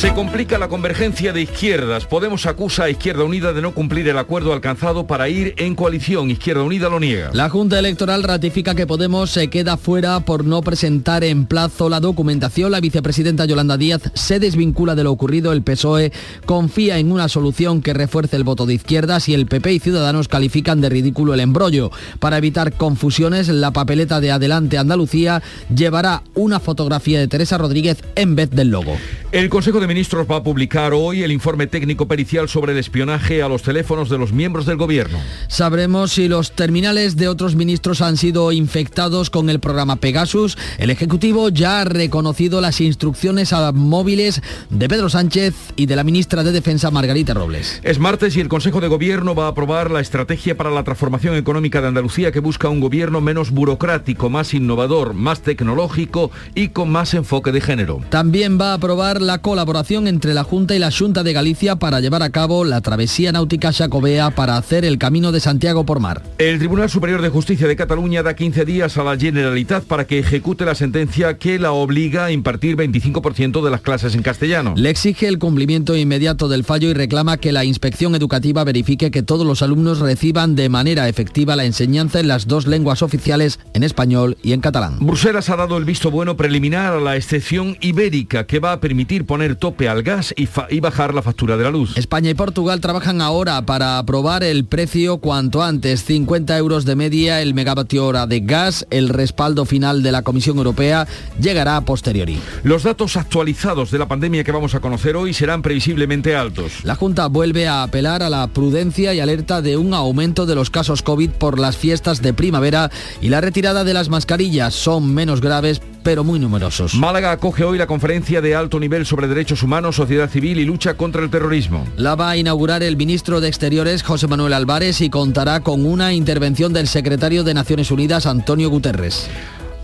Se 0.00 0.14
complica 0.14 0.56
la 0.56 0.68
convergencia 0.68 1.34
de 1.34 1.42
izquierdas. 1.42 2.06
Podemos 2.06 2.46
acusa 2.46 2.84
a 2.84 2.88
Izquierda 2.88 3.22
Unida 3.22 3.52
de 3.52 3.60
no 3.60 3.74
cumplir 3.74 4.08
el 4.08 4.16
acuerdo 4.16 4.54
alcanzado 4.54 5.06
para 5.06 5.28
ir 5.28 5.52
en 5.58 5.74
coalición. 5.74 6.30
Izquierda 6.30 6.62
Unida 6.62 6.88
lo 6.88 6.98
niega. 6.98 7.28
La 7.34 7.50
Junta 7.50 7.78
Electoral 7.78 8.22
ratifica 8.22 8.74
que 8.74 8.86
Podemos 8.86 9.28
se 9.28 9.50
queda 9.50 9.76
fuera 9.76 10.20
por 10.20 10.46
no 10.46 10.62
presentar 10.62 11.22
en 11.22 11.44
plazo 11.44 11.90
la 11.90 12.00
documentación. 12.00 12.72
La 12.72 12.80
vicepresidenta 12.80 13.44
Yolanda 13.44 13.76
Díaz 13.76 14.10
se 14.14 14.40
desvincula 14.40 14.94
de 14.94 15.04
lo 15.04 15.12
ocurrido. 15.12 15.52
El 15.52 15.62
PSOE 15.62 16.12
confía 16.46 16.96
en 16.96 17.12
una 17.12 17.28
solución 17.28 17.82
que 17.82 17.92
refuerce 17.92 18.36
el 18.36 18.44
voto 18.44 18.64
de 18.64 18.72
izquierdas 18.72 19.28
y 19.28 19.34
el 19.34 19.44
PP 19.44 19.70
y 19.70 19.80
Ciudadanos 19.80 20.28
califican 20.28 20.80
de 20.80 20.88
ridículo 20.88 21.34
el 21.34 21.40
embrollo. 21.40 21.90
Para 22.20 22.38
evitar 22.38 22.72
confusiones, 22.72 23.48
la 23.48 23.72
papeleta 23.72 24.18
de 24.18 24.30
Adelante 24.30 24.78
Andalucía 24.78 25.42
llevará 25.68 26.22
una 26.32 26.58
fotografía 26.58 27.18
de 27.18 27.28
Teresa 27.28 27.58
Rodríguez 27.58 27.98
en 28.14 28.34
vez 28.34 28.48
del 28.50 28.70
logo. 28.70 28.96
El 29.30 29.50
Consejo 29.50 29.78
de 29.78 29.89
Ministros 29.90 30.24
va 30.30 30.36
a 30.36 30.42
publicar 30.44 30.92
hoy 30.94 31.24
el 31.24 31.32
informe 31.32 31.66
técnico 31.66 32.06
pericial 32.06 32.48
sobre 32.48 32.70
el 32.70 32.78
espionaje 32.78 33.42
a 33.42 33.48
los 33.48 33.62
teléfonos 33.62 34.08
de 34.08 34.18
los 34.18 34.32
miembros 34.32 34.64
del 34.64 34.76
gobierno. 34.76 35.18
Sabremos 35.48 36.12
si 36.12 36.28
los 36.28 36.52
terminales 36.52 37.16
de 37.16 37.26
otros 37.26 37.56
ministros 37.56 38.00
han 38.00 38.16
sido 38.16 38.52
infectados 38.52 39.30
con 39.30 39.50
el 39.50 39.58
programa 39.58 39.96
Pegasus. 39.96 40.56
El 40.78 40.90
Ejecutivo 40.90 41.48
ya 41.48 41.80
ha 41.80 41.84
reconocido 41.84 42.60
las 42.60 42.80
instrucciones 42.80 43.52
a 43.52 43.72
móviles 43.72 44.42
de 44.68 44.88
Pedro 44.88 45.08
Sánchez 45.08 45.56
y 45.74 45.86
de 45.86 45.96
la 45.96 46.04
ministra 46.04 46.44
de 46.44 46.52
Defensa 46.52 46.92
Margarita 46.92 47.34
Robles. 47.34 47.80
Es 47.82 47.98
martes 47.98 48.36
y 48.36 48.40
el 48.40 48.48
Consejo 48.48 48.80
de 48.80 48.86
Gobierno 48.86 49.34
va 49.34 49.46
a 49.46 49.48
aprobar 49.48 49.90
la 49.90 49.98
estrategia 49.98 50.56
para 50.56 50.70
la 50.70 50.84
transformación 50.84 51.34
económica 51.34 51.80
de 51.80 51.88
Andalucía 51.88 52.30
que 52.30 52.38
busca 52.38 52.68
un 52.68 52.78
gobierno 52.78 53.20
menos 53.20 53.50
burocrático, 53.50 54.30
más 54.30 54.54
innovador, 54.54 55.14
más 55.14 55.40
tecnológico 55.40 56.30
y 56.54 56.68
con 56.68 56.92
más 56.92 57.12
enfoque 57.14 57.50
de 57.50 57.60
género. 57.60 58.00
También 58.08 58.56
va 58.56 58.70
a 58.70 58.74
aprobar 58.74 59.20
la 59.20 59.38
colaboración 59.38 59.79
entre 59.90 60.34
la 60.34 60.44
Junta 60.44 60.76
y 60.76 60.78
la 60.78 60.90
Junta 60.90 61.22
de 61.22 61.32
Galicia 61.32 61.76
para 61.76 62.00
llevar 62.00 62.22
a 62.22 62.28
cabo 62.28 62.64
la 62.64 62.82
travesía 62.82 63.32
náutica 63.32 63.72
Xacobea 63.72 64.30
para 64.30 64.58
hacer 64.58 64.84
el 64.84 64.98
camino 64.98 65.32
de 65.32 65.40
Santiago 65.40 65.86
por 65.86 66.00
mar. 66.00 66.22
El 66.36 66.58
Tribunal 66.58 66.90
Superior 66.90 67.22
de 67.22 67.30
Justicia 67.30 67.66
de 67.66 67.76
Cataluña 67.76 68.22
da 68.22 68.34
15 68.34 68.66
días 68.66 68.98
a 68.98 69.04
la 69.04 69.16
Generalitat 69.16 69.84
para 69.84 70.06
que 70.06 70.18
ejecute 70.18 70.66
la 70.66 70.74
sentencia 70.74 71.38
que 71.38 71.58
la 71.58 71.72
obliga 71.72 72.26
a 72.26 72.30
impartir 72.30 72.76
25% 72.76 73.64
de 73.64 73.70
las 73.70 73.80
clases 73.80 74.14
en 74.14 74.22
castellano. 74.22 74.74
Le 74.76 74.90
exige 74.90 75.26
el 75.26 75.38
cumplimiento 75.38 75.96
inmediato 75.96 76.48
del 76.48 76.64
fallo 76.64 76.90
y 76.90 76.94
reclama 76.94 77.38
que 77.38 77.52
la 77.52 77.64
inspección 77.64 78.14
educativa 78.14 78.62
verifique 78.62 79.10
que 79.10 79.22
todos 79.22 79.46
los 79.46 79.62
alumnos 79.62 80.00
reciban 80.00 80.56
de 80.56 80.68
manera 80.68 81.08
efectiva 81.08 81.56
la 81.56 81.64
enseñanza 81.64 82.20
en 82.20 82.28
las 82.28 82.46
dos 82.46 82.66
lenguas 82.66 83.02
oficiales, 83.02 83.58
en 83.72 83.82
español 83.82 84.36
y 84.42 84.52
en 84.52 84.60
catalán. 84.60 84.98
Bruselas 85.00 85.48
ha 85.48 85.56
dado 85.56 85.78
el 85.78 85.84
visto 85.84 86.10
bueno 86.10 86.36
preliminar 86.36 86.92
a 86.92 87.00
la 87.00 87.16
excepción 87.16 87.78
ibérica 87.80 88.46
que 88.46 88.60
va 88.60 88.72
a 88.72 88.80
permitir 88.80 89.24
poner 89.24 89.56
tope 89.70 89.88
al 89.88 90.02
gas 90.02 90.34
y, 90.36 90.48
y, 90.70 90.80
bajar 90.80 91.14
la 91.14 91.22
factura 91.22 91.56
de 91.56 91.62
la 91.62 91.70
luz. 91.70 91.96
España 91.96 92.30
y 92.30 92.34
Portugal 92.34 92.80
trabajan 92.80 93.20
ahora 93.20 93.62
para 93.62 93.98
aprobar 93.98 94.42
el 94.42 94.64
precio 94.64 95.18
cuanto 95.18 95.62
antes, 95.62 96.04
50 96.04 96.58
euros 96.58 96.84
de 96.84 96.96
media 96.96 97.40
el 97.40 97.54
megavatio 97.54 98.04
hora 98.04 98.26
de 98.26 98.40
gas. 98.40 98.86
El 98.90 99.08
respaldo 99.08 99.64
final 99.64 100.02
de 100.02 100.10
la 100.10 100.22
Comisión 100.22 100.56
Europea 100.56 101.06
llegará 101.40 101.76
a 101.76 101.82
posteriori. 101.82 102.40
Los 102.64 102.82
datos 102.82 103.16
actualizados 103.16 103.92
de 103.92 103.98
la 103.98 104.08
pandemia 104.08 104.42
que 104.42 104.50
vamos 104.50 104.74
a 104.74 104.80
conocer 104.80 105.14
hoy 105.14 105.32
serán 105.34 105.62
previsiblemente 105.62 106.34
altos. 106.34 106.84
La 106.84 106.96
Junta 106.96 107.28
vuelve 107.28 107.68
a 107.68 107.84
apelar 107.84 108.24
a 108.24 108.30
la 108.30 108.48
prudencia 108.48 109.14
y 109.14 109.20
alerta 109.20 109.62
de 109.62 109.76
un 109.76 109.94
aumento 109.94 110.46
de 110.46 110.56
los 110.56 110.70
casos 110.70 111.02
COVID 111.02 111.30
por 111.30 111.60
las 111.60 111.76
fiestas 111.76 112.22
de 112.22 112.34
primavera 112.34 112.90
y 113.20 113.28
la 113.28 113.40
retirada 113.40 113.84
de 113.84 113.94
las 113.94 114.08
mascarillas 114.08 114.74
son 114.74 115.14
menos 115.14 115.40
graves 115.40 115.80
pero 116.02 116.24
muy 116.24 116.38
numerosos. 116.38 116.94
Málaga 116.94 117.32
acoge 117.32 117.64
hoy 117.64 117.78
la 117.78 117.86
conferencia 117.86 118.40
de 118.40 118.54
alto 118.54 118.80
nivel 118.80 119.06
sobre 119.06 119.28
derechos 119.28 119.62
humanos, 119.62 119.96
sociedad 119.96 120.28
civil 120.28 120.58
y 120.58 120.64
lucha 120.64 120.94
contra 120.94 121.22
el 121.22 121.30
terrorismo. 121.30 121.86
La 121.96 122.14
va 122.14 122.30
a 122.30 122.36
inaugurar 122.36 122.82
el 122.82 122.96
ministro 122.96 123.40
de 123.40 123.48
Exteriores, 123.48 124.02
José 124.02 124.26
Manuel 124.26 124.52
Álvarez, 124.52 125.00
y 125.00 125.10
contará 125.10 125.60
con 125.60 125.84
una 125.84 126.12
intervención 126.12 126.72
del 126.72 126.88
secretario 126.88 127.44
de 127.44 127.54
Naciones 127.54 127.90
Unidas, 127.90 128.26
Antonio 128.26 128.70
Guterres. 128.70 129.28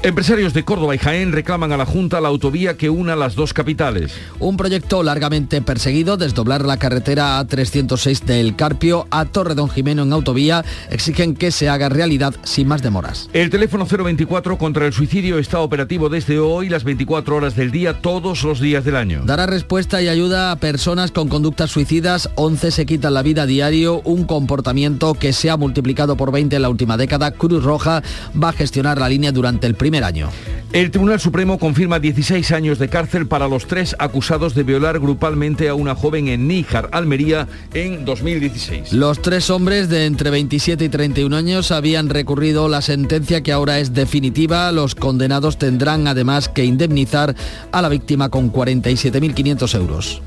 Empresarios 0.07 0.55
de 0.55 0.65
Córdoba 0.65 0.95
y 0.95 0.99
Jaén 0.99 1.33
reclaman 1.33 1.73
a 1.73 1.77
la 1.77 1.85
Junta 1.85 2.21
la 2.21 2.29
autovía 2.29 2.77
que 2.77 2.89
una 2.89 3.17
las 3.17 3.35
dos 3.35 3.53
capitales. 3.53 4.13
Un 4.39 4.57
proyecto 4.57 5.03
largamente 5.03 5.61
perseguido, 5.63 6.17
desdoblar 6.17 6.65
la 6.65 6.77
carretera 6.77 7.41
A306 7.41 8.21
del 8.21 8.55
Carpio 8.55 9.09
a 9.11 9.25
Torre 9.25 9.57
Don 9.57 9.69
Jimeno 9.69 10.05
en 10.05 10.13
autovía, 10.13 10.65
exigen 10.91 11.35
que 11.35 11.51
se 11.51 11.69
haga 11.69 11.89
realidad 11.89 12.37
sin 12.45 12.69
más 12.69 12.83
demoras. 12.83 13.29
El 13.33 13.51
teléfono 13.51 13.85
024 13.85 14.57
contra 14.59 14.87
el 14.87 14.93
suicidio 14.93 15.41
está 15.41 15.59
operativo 15.59 16.09
desde 16.09 16.39
hoy 16.39 16.69
las 16.69 16.85
24 16.85 17.35
horas 17.35 17.57
del 17.57 17.73
día, 17.73 18.01
todos 18.01 18.45
los 18.45 18.61
días 18.61 18.85
del 18.85 18.95
año. 18.95 19.23
Dará 19.25 19.47
respuesta 19.47 20.01
y 20.03 20.07
ayuda 20.07 20.53
a 20.53 20.57
personas 20.61 21.11
con 21.11 21.27
conductas 21.29 21.73
suicidas, 21.73 22.31
11 22.37 22.71
se 22.71 22.87
quitan 22.87 23.13
la 23.13 23.23
vida 23.23 23.43
a 23.43 23.47
diario, 23.47 24.03
un 24.05 24.23
comportamiento 24.23 25.15
que 25.15 25.33
se 25.33 25.51
ha 25.51 25.57
multiplicado 25.57 26.17
por 26.17 26.31
20 26.31 26.55
en 26.55 26.63
la 26.63 26.69
última 26.69 26.97
década. 26.97 27.33
Cruz 27.33 27.65
Roja 27.65 28.05
va 28.41 28.51
a 28.51 28.53
gestionar 28.53 28.99
la 28.99 29.09
línea 29.09 29.33
durante 29.33 29.67
el 29.67 29.75
primer 29.75 29.96
año. 30.05 30.31
El 30.73 30.91
Tribunal 30.91 31.21
Supremo 31.21 31.59
confirma 31.59 32.01
16 32.01 32.53
años 32.53 32.79
de 32.79 32.89
cárcel 32.89 33.27
para 33.27 33.49
los 33.49 33.67
tres 33.67 33.97
acusados 33.99 34.55
de 34.55 34.63
violar 34.63 34.99
grupalmente 34.99 35.69
a 35.69 35.75
una 35.75 35.95
joven 35.95 36.29
en 36.29 36.49
Níjar, 36.49 36.89
Almería, 36.93 37.49
en 37.73 38.05
2016. 38.05 38.93
Los 38.93 39.23
tres 39.23 39.49
hombres 39.49 39.89
de 39.89 40.07
entre 40.07 40.31
27 40.31 40.85
y 40.85 40.89
31 40.89 41.35
años 41.35 41.71
habían 41.71 42.09
recurrido 42.11 42.69
la 42.69 42.83
sentencia 42.83 43.43
que 43.43 43.53
ahora 43.53 43.79
es 43.79 43.95
definitiva. 43.95 44.71
Los 44.73 44.95
condenados 44.95 45.57
tendrán 45.57 46.09
además 46.09 46.49
que 46.49 46.65
indemnizar 46.65 47.35
a 47.73 47.81
la 47.81 47.89
víctima 47.89 48.29
con 48.29 48.53
47.500 48.53 49.75
euros. 49.77 50.23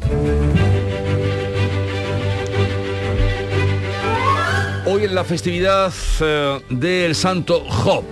Hoy 4.92 5.04
es 5.04 5.12
la 5.12 5.24
festividad 5.24 5.94
eh, 6.20 6.60
del 6.72 7.14
Santo 7.14 7.64
Job, 7.70 8.04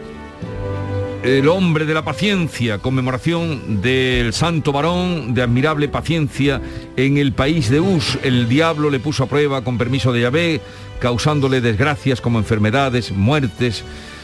el 1.23 1.47
hombre 1.47 1.85
de 1.85 1.93
la 1.93 2.03
paciencia, 2.03 2.77
conmemoración 2.79 3.81
del 3.81 4.33
santo 4.33 4.71
varón 4.71 5.33
de 5.33 5.41
admirable 5.41 5.87
paciencia 5.87 6.61
en 6.95 7.17
el 7.17 7.33
país 7.33 7.69
de 7.69 7.79
Us. 7.79 8.17
El 8.23 8.47
diablo 8.47 8.89
le 8.89 8.99
puso 8.99 9.23
a 9.23 9.27
prueba 9.27 9.63
con 9.63 9.77
permiso 9.77 10.13
de 10.13 10.21
Yahvé, 10.21 10.61
causándole 10.99 11.61
desgracias 11.61 12.21
como 12.21 12.39
enfermedades, 12.39 13.11
muertes, 13.11 13.83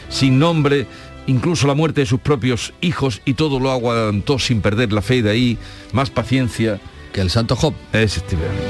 sin 0.09 0.39
nombre, 0.39 0.87
incluso 1.27 1.67
la 1.67 1.73
muerte 1.73 2.01
de 2.01 2.07
sus 2.07 2.19
propios 2.19 2.73
hijos 2.81 3.21
y 3.25 3.33
todo 3.33 3.59
lo 3.59 3.71
aguantó 3.71 4.39
sin 4.39 4.61
perder 4.61 4.93
la 4.93 5.01
fe 5.01 5.21
de 5.21 5.31
ahí, 5.31 5.57
más 5.91 6.09
paciencia. 6.09 6.79
Que 7.11 7.21
el 7.21 7.29
santo 7.29 7.55
Job. 7.55 7.73
Efectivamente. 7.91 8.63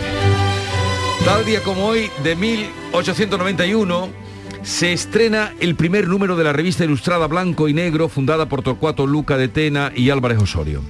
Tal 1.24 1.46
día 1.46 1.62
como 1.62 1.86
hoy, 1.88 2.10
de 2.24 2.36
1891, 2.36 4.23
se 4.64 4.94
estrena 4.94 5.54
el 5.60 5.76
primer 5.76 6.08
número 6.08 6.36
de 6.36 6.44
la 6.44 6.54
revista 6.54 6.86
ilustrada 6.86 7.28
Blanco 7.28 7.68
y 7.68 7.74
Negro, 7.74 8.10
fundada 8.10 8.48
por 8.48 8.64
Torcuato 8.64 9.06
Luca 9.06 9.38
de 9.38 9.50
Tena 9.50 9.92
y 9.96 10.10
Álvarez 10.10 10.40
Osorio. 10.40 10.82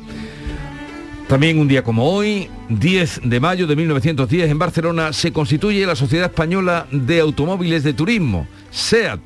También 1.27 1.57
un 1.57 1.67
día 1.67 1.83
como 1.83 2.09
hoy, 2.11 2.49
10 2.69 3.21
de 3.23 3.39
mayo 3.39 3.65
de 3.65 3.75
1910, 3.75 4.51
en 4.51 4.59
Barcelona, 4.59 5.13
se 5.13 5.31
constituye 5.31 5.85
la 5.85 5.95
Sociedad 5.95 6.29
Española 6.29 6.85
de 6.91 7.19
Automóviles 7.21 7.83
de 7.83 7.93
Turismo, 7.93 8.47
SEAT, 8.69 9.19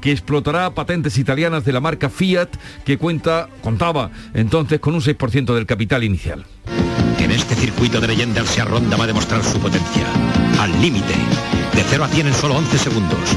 que 0.00 0.10
explotará 0.10 0.74
patentes 0.74 1.16
italianas 1.18 1.64
de 1.64 1.72
la 1.72 1.80
marca 1.80 2.10
Fiat, 2.10 2.48
que 2.84 2.98
cuenta, 2.98 3.48
contaba 3.62 4.10
entonces 4.34 4.80
con 4.80 4.94
un 4.94 5.00
6% 5.00 5.54
del 5.54 5.66
capital 5.66 6.02
inicial. 6.02 6.44
En 7.18 7.30
este 7.30 7.54
circuito 7.54 8.00
de 8.00 8.08
leyendas, 8.08 8.48
Seat 8.48 8.66
Ronda 8.66 8.96
va 8.96 9.04
a 9.04 9.06
demostrar 9.06 9.44
su 9.44 9.60
potencia. 9.60 10.06
Al 10.58 10.72
límite. 10.80 11.14
De 11.74 11.84
0 11.88 12.04
a 12.04 12.08
100 12.08 12.26
en 12.26 12.34
solo 12.34 12.56
11 12.56 12.78
segundos. 12.78 13.36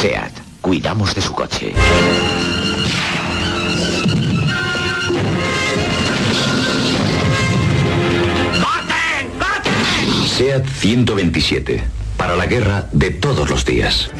SEAT. 0.00 0.32
Cuidamos 0.62 1.14
de 1.14 1.20
su 1.20 1.34
coche. 1.34 1.74
SEAT 10.26 10.66
127. 10.66 11.82
Para 12.16 12.34
la 12.34 12.46
guerra 12.46 12.88
de 12.92 13.10
todos 13.10 13.50
los 13.50 13.66
días. 13.66 14.10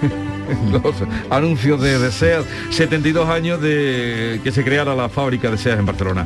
los 0.70 0.94
anuncios 1.28 1.82
de, 1.82 1.98
de 1.98 2.12
SEAT, 2.12 2.46
72 2.70 3.28
años 3.28 3.60
de 3.60 4.40
que 4.44 4.52
se 4.52 4.62
creara 4.62 4.94
la 4.94 5.08
fábrica 5.08 5.50
de 5.50 5.58
SEAT 5.58 5.80
en 5.80 5.86
Barcelona. 5.86 6.24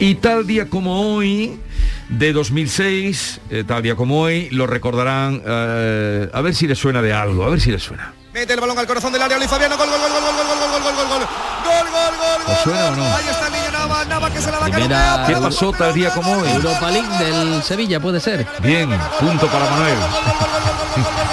Y 0.00 0.16
tal 0.16 0.44
día 0.44 0.68
como 0.68 1.14
hoy, 1.14 1.60
de 2.08 2.32
2006, 2.32 3.42
eh, 3.50 3.62
tal 3.64 3.84
día 3.84 3.94
como 3.94 4.22
hoy, 4.22 4.50
lo 4.50 4.66
recordarán, 4.66 5.40
eh, 5.46 6.28
a 6.32 6.40
ver 6.40 6.56
si 6.56 6.66
les 6.66 6.78
suena 6.78 7.00
de 7.00 7.12
algo, 7.12 7.44
a 7.44 7.50
ver 7.50 7.60
si 7.60 7.70
les 7.70 7.84
suena. 7.84 8.14
Mete 8.32 8.54
el 8.54 8.60
balón 8.60 8.78
al 8.78 8.86
corazón 8.86 9.12
del 9.12 9.20
área, 9.22 9.36
Luis 9.38 9.50
Fabiano, 9.50 9.76
gol, 9.76 9.88
gol, 9.90 9.98
gol, 10.00 10.10
gol, 10.12 10.22
gol, 10.22 10.34
gol, 10.46 10.70
gol, 10.70 10.70
gol, 10.70 10.94
gol, 10.94 10.94
gol, 10.94 11.06
gol, 11.08 11.26
gol, 11.66 11.86
gol, 11.90 12.46
gol, 12.46 12.54
¿Os 12.54 12.60
suena 12.62 12.86
o 12.86 12.96
no? 12.96 13.02
Ahí 13.16 13.24
está 13.28 13.46
el 13.48 13.52
niño 13.52 13.70
Nava, 13.72 14.04
Nava 14.04 14.30
que 14.30 14.40
se 14.40 14.50
la 14.52 14.58
da 14.58 14.64
Primera- 14.66 15.24
¿Qué 15.26 15.34
pasó 15.34 15.72
tal 15.72 15.92
día 15.94 16.10
como 16.10 16.32
hoy? 16.32 16.48
Europa 16.48 16.90
League 16.92 17.24
del 17.24 17.62
Sevilla, 17.64 17.98
puede 17.98 18.20
ser. 18.20 18.46
Bien, 18.60 18.88
punto 19.18 19.48
para 19.48 19.68
Manuel. 19.70 19.98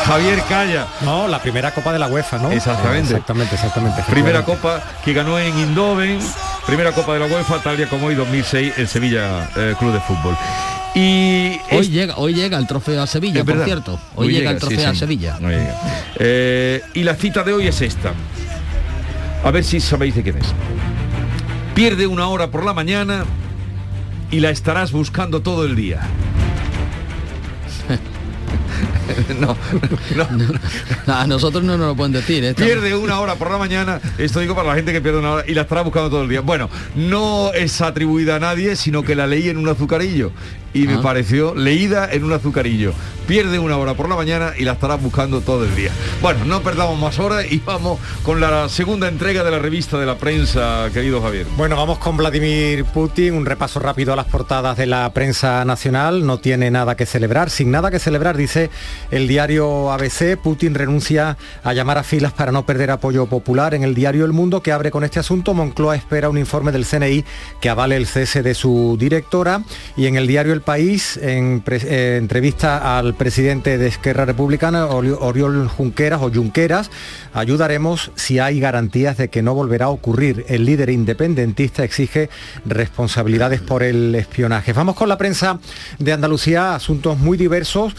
Javier 0.08 0.42
Calla. 0.50 0.88
No, 1.02 1.28
la 1.28 1.40
primera 1.40 1.72
copa 1.72 1.94
de 1.94 2.00
la 2.00 2.08
UEFA, 2.08 2.40
¿no? 2.40 2.52
Exactamente. 2.52 3.12
Exactamente, 3.14 3.56
exactamente. 3.56 4.04
Primera 4.10 4.44
copa 4.44 4.82
que 5.06 5.14
ganó 5.14 5.38
en 5.38 5.56
Indoven, 5.60 6.20
primera 6.66 6.92
copa 6.94 7.14
de 7.14 7.20
la 7.20 7.26
UEFA, 7.28 7.60
tal 7.60 7.78
día 7.78 7.88
como 7.88 8.08
hoy 8.08 8.16
2006, 8.16 8.74
el 8.78 8.88
Sevilla 8.88 9.48
eh, 9.56 9.76
Club 9.78 9.94
de 9.94 10.00
Fútbol. 10.00 10.36
Y 10.98 11.60
Hoy 11.72 11.90
llega, 11.90 12.16
hoy 12.18 12.34
llega 12.34 12.58
el 12.58 12.66
trofeo 12.66 13.04
a 13.04 13.06
Sevilla, 13.06 13.44
por 13.44 13.64
cierto. 13.64 14.00
Hoy, 14.16 14.32
llega, 14.32 14.50
el 14.50 14.60
sí, 14.60 14.68
trofeo 14.68 14.90
a 14.90 14.94
sí. 14.94 15.00
Sevilla. 15.00 15.38
Llega. 15.38 15.80
Eh, 16.16 16.82
y 16.96 17.04
la 17.04 17.14
cita 17.14 17.44
de 17.44 17.54
hoy 17.54 17.68
es 17.68 17.82
esta. 17.82 18.14
A 19.44 19.52
ver 19.52 19.64
si 19.64 19.80
sabéis 19.80 20.16
de 20.16 20.24
quién 20.24 20.38
es. 20.40 20.48
Pierde 21.76 22.08
una 22.08 22.28
hora 22.30 22.50
por 22.50 22.66
la 22.66 22.74
mañana 22.74 23.26
y 24.32 24.40
la 24.40 24.50
estarás 24.50 24.92
buscando 24.92 25.44
todo 25.44 25.66
el 25.66 25.76
día. 25.76 26.02
no, 29.40 29.56
no. 30.16 30.36
A 31.14 31.28
nosotros 31.28 31.64
no 31.64 31.78
nos 31.78 31.90
lo 31.90 31.96
pueden 31.96 32.14
decir. 32.14 32.44
¿eh? 32.44 32.56
Pierde 32.56 32.96
una 32.96 33.20
hora 33.20 33.36
por 33.36 33.52
la 33.52 33.60
mañana, 33.60 34.02
esto 34.18 34.40
digo 34.40 34.56
para 34.56 34.70
la 34.70 34.76
gente 34.76 34.94
que 34.94 35.02
pierde 35.02 35.20
una 35.20 35.32
hora 35.34 35.44
y 35.48 35.54
la 35.54 35.62
estará 35.62 35.82
buscando 35.82 36.10
todo 36.10 36.24
el 36.24 36.30
día. 36.30 36.42
Bueno, 36.42 36.72
no 36.96 37.54
es 37.54 37.82
atribuida 37.82 38.38
a 38.38 38.40
nadie, 38.40 38.76
sino 38.76 39.04
que 39.04 39.14
la 39.14 39.28
leí 39.28 39.48
en 39.50 39.58
un 39.58 39.70
azucarillo 39.70 40.32
y 40.74 40.88
me 40.88 40.96
Ah. 40.96 41.02
pareció 41.02 41.56
leída 41.56 42.10
en 42.12 42.24
un 42.24 42.34
azucarillo. 42.34 42.94
Pierde 43.28 43.60
una 43.60 43.76
hora 43.78 43.94
por 43.94 44.08
la 44.08 44.16
mañana 44.16 44.54
y 44.58 44.64
la 44.64 44.72
estará 44.74 44.96
buscando 44.96 45.42
todo 45.42 45.66
el 45.66 45.76
día. 45.76 45.92
Bueno, 46.22 46.46
no 46.46 46.62
perdamos 46.62 46.98
más 46.98 47.20
horas 47.20 47.46
y 47.52 47.60
vamos 47.60 48.00
con 48.24 48.40
la 48.40 48.70
segunda 48.70 49.10
entrega 49.10 49.44
de 49.44 49.52
la 49.52 49.60
revista 49.60 49.98
de 50.00 50.06
la 50.06 50.18
prensa, 50.18 50.90
querido 50.94 51.22
Javier. 51.22 51.46
Bueno, 51.58 51.76
vamos 51.76 51.98
con 51.98 52.16
Vladimir 52.16 52.86
Putin, 52.86 53.34
un 53.34 53.46
repaso 53.46 53.82
rápido 53.82 54.14
a 54.14 54.16
las 54.16 54.28
portadas 54.28 54.78
de 54.78 54.86
la 54.86 55.12
prensa 55.14 55.66
nacional. 55.66 56.26
No 56.26 56.38
tiene 56.40 56.72
nada 56.72 56.96
que 56.96 57.06
celebrar, 57.06 57.50
sin 57.50 57.70
nada 57.70 57.92
que 57.92 58.00
celebrar, 58.00 58.38
dice 58.38 58.70
el 59.12 59.28
diario 59.28 59.92
ABC. 59.92 60.38
Putin 60.42 60.74
renuncia 60.74 61.38
a 61.66 61.74
llamar 61.74 61.98
a 61.98 62.04
filas 62.04 62.32
para 62.32 62.54
no 62.54 62.66
perder 62.66 62.92
apoyo 62.92 63.26
popular. 63.26 63.74
En 63.74 63.84
el 63.84 63.94
diario 63.94 64.24
El 64.24 64.32
Mundo, 64.32 64.64
que 64.64 64.72
abre 64.72 64.90
con 64.90 65.04
este 65.04 65.20
asunto, 65.20 65.54
Moncloa 65.54 65.98
espera 65.98 66.30
un 66.30 66.38
informe 66.38 66.72
del 66.72 66.86
CNI 66.86 67.26
que 67.60 67.68
avale 67.70 67.98
el 67.98 68.08
cese 68.08 68.42
de 68.42 68.54
su 68.54 68.96
directora. 68.98 69.64
Y 69.98 70.06
en 70.08 70.16
el 70.16 70.28
diario 70.28 70.54
El 70.58 70.64
País, 70.64 71.18
en 71.18 71.64
eh, 71.68 72.18
entrevista 72.20 72.98
al 72.98 73.14
presidente 73.14 73.78
de 73.78 73.86
Esquerra 73.86 74.26
Republicana, 74.26 74.88
Oriol 74.88 75.68
Junqueras 75.68 76.20
o 76.24 76.32
Junqueras, 76.34 76.90
ayudaremos 77.32 78.10
si 78.16 78.40
hay 78.40 78.60
garantías 78.60 79.18
de 79.18 79.30
que 79.30 79.44
no 79.44 79.54
volverá 79.54 79.86
a 79.86 79.90
ocurrir. 79.90 80.46
El 80.48 80.66
líder 80.66 80.90
independentista 80.90 81.84
exige 81.84 82.32
responsabilidades 82.66 83.62
por 83.62 83.84
el 83.84 84.16
espionaje. 84.16 84.74
Vamos 84.74 84.96
con 84.96 85.10
la 85.10 85.20
prensa 85.20 85.60
de 86.00 86.12
Andalucía, 86.12 86.74
asuntos 86.74 87.20
muy 87.20 87.38
diversos. 87.38 87.96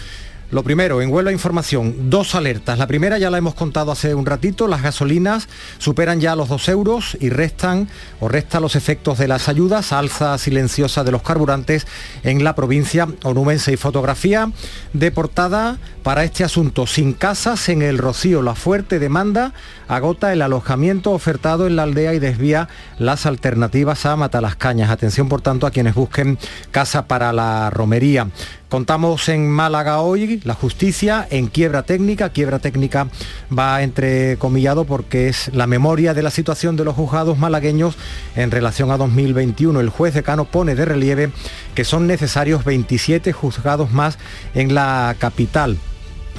Lo 0.50 0.62
primero, 0.62 1.02
en 1.02 1.12
Huelva 1.12 1.30
Información, 1.30 2.08
dos 2.08 2.34
alertas. 2.34 2.78
La 2.78 2.86
primera 2.86 3.18
ya 3.18 3.28
la 3.28 3.36
hemos 3.36 3.52
contado 3.52 3.92
hace 3.92 4.14
un 4.14 4.24
ratito, 4.24 4.66
las 4.66 4.80
gasolinas 4.80 5.46
superan 5.76 6.22
ya 6.22 6.34
los 6.36 6.48
dos 6.48 6.70
euros 6.70 7.18
y 7.20 7.28
restan 7.28 7.86
o 8.18 8.28
resta 8.30 8.58
los 8.58 8.74
efectos 8.74 9.18
de 9.18 9.28
las 9.28 9.50
ayudas, 9.50 9.92
alza 9.92 10.38
silenciosa 10.38 11.04
de 11.04 11.12
los 11.12 11.20
carburantes 11.20 11.86
en 12.22 12.44
la 12.44 12.54
provincia 12.54 13.06
onubense 13.24 13.74
y 13.74 13.76
fotografía 13.76 14.50
de 14.94 15.10
portada 15.10 15.76
para 16.02 16.24
este 16.24 16.44
asunto. 16.44 16.86
Sin 16.86 17.12
casas 17.12 17.68
en 17.68 17.82
el 17.82 17.98
Rocío, 17.98 18.40
la 18.40 18.54
fuerte 18.54 18.98
demanda 18.98 19.52
agota 19.86 20.32
el 20.32 20.40
alojamiento 20.40 21.10
ofertado 21.10 21.66
en 21.66 21.76
la 21.76 21.82
aldea 21.82 22.14
y 22.14 22.20
desvía 22.20 22.70
las 22.98 23.26
alternativas 23.26 24.06
a 24.06 24.16
Matalascañas. 24.16 24.88
Atención, 24.88 25.28
por 25.28 25.42
tanto, 25.42 25.66
a 25.66 25.70
quienes 25.70 25.94
busquen 25.94 26.38
casa 26.70 27.06
para 27.06 27.34
la 27.34 27.68
romería. 27.68 28.28
Contamos 28.68 29.30
en 29.30 29.48
Málaga 29.48 30.02
hoy 30.02 30.42
la 30.44 30.52
justicia 30.52 31.26
en 31.30 31.46
quiebra 31.46 31.84
técnica. 31.84 32.28
Quiebra 32.28 32.58
técnica 32.58 33.08
va 33.56 33.82
entrecomillado 33.82 34.84
porque 34.84 35.28
es 35.28 35.50
la 35.54 35.66
memoria 35.66 36.12
de 36.12 36.22
la 36.22 36.30
situación 36.30 36.76
de 36.76 36.84
los 36.84 36.94
juzgados 36.94 37.38
malagueños 37.38 37.96
en 38.36 38.50
relación 38.50 38.90
a 38.90 38.98
2021. 38.98 39.80
El 39.80 39.88
juez 39.88 40.12
decano 40.12 40.44
pone 40.44 40.74
de 40.74 40.84
relieve 40.84 41.30
que 41.74 41.84
son 41.84 42.06
necesarios 42.06 42.66
27 42.66 43.32
juzgados 43.32 43.90
más 43.90 44.18
en 44.52 44.74
la 44.74 45.16
capital. 45.18 45.78